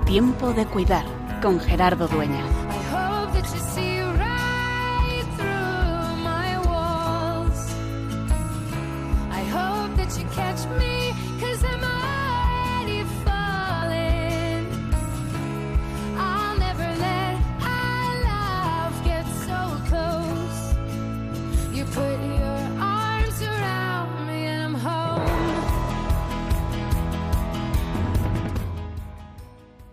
Tiempo 0.06 0.52
de 0.54 0.66
cuidar 0.66 1.06
con 1.42 1.60
Gerardo 1.60 2.08
Dueñas. 2.08 2.62
catch 10.36 10.66
me 10.78 11.01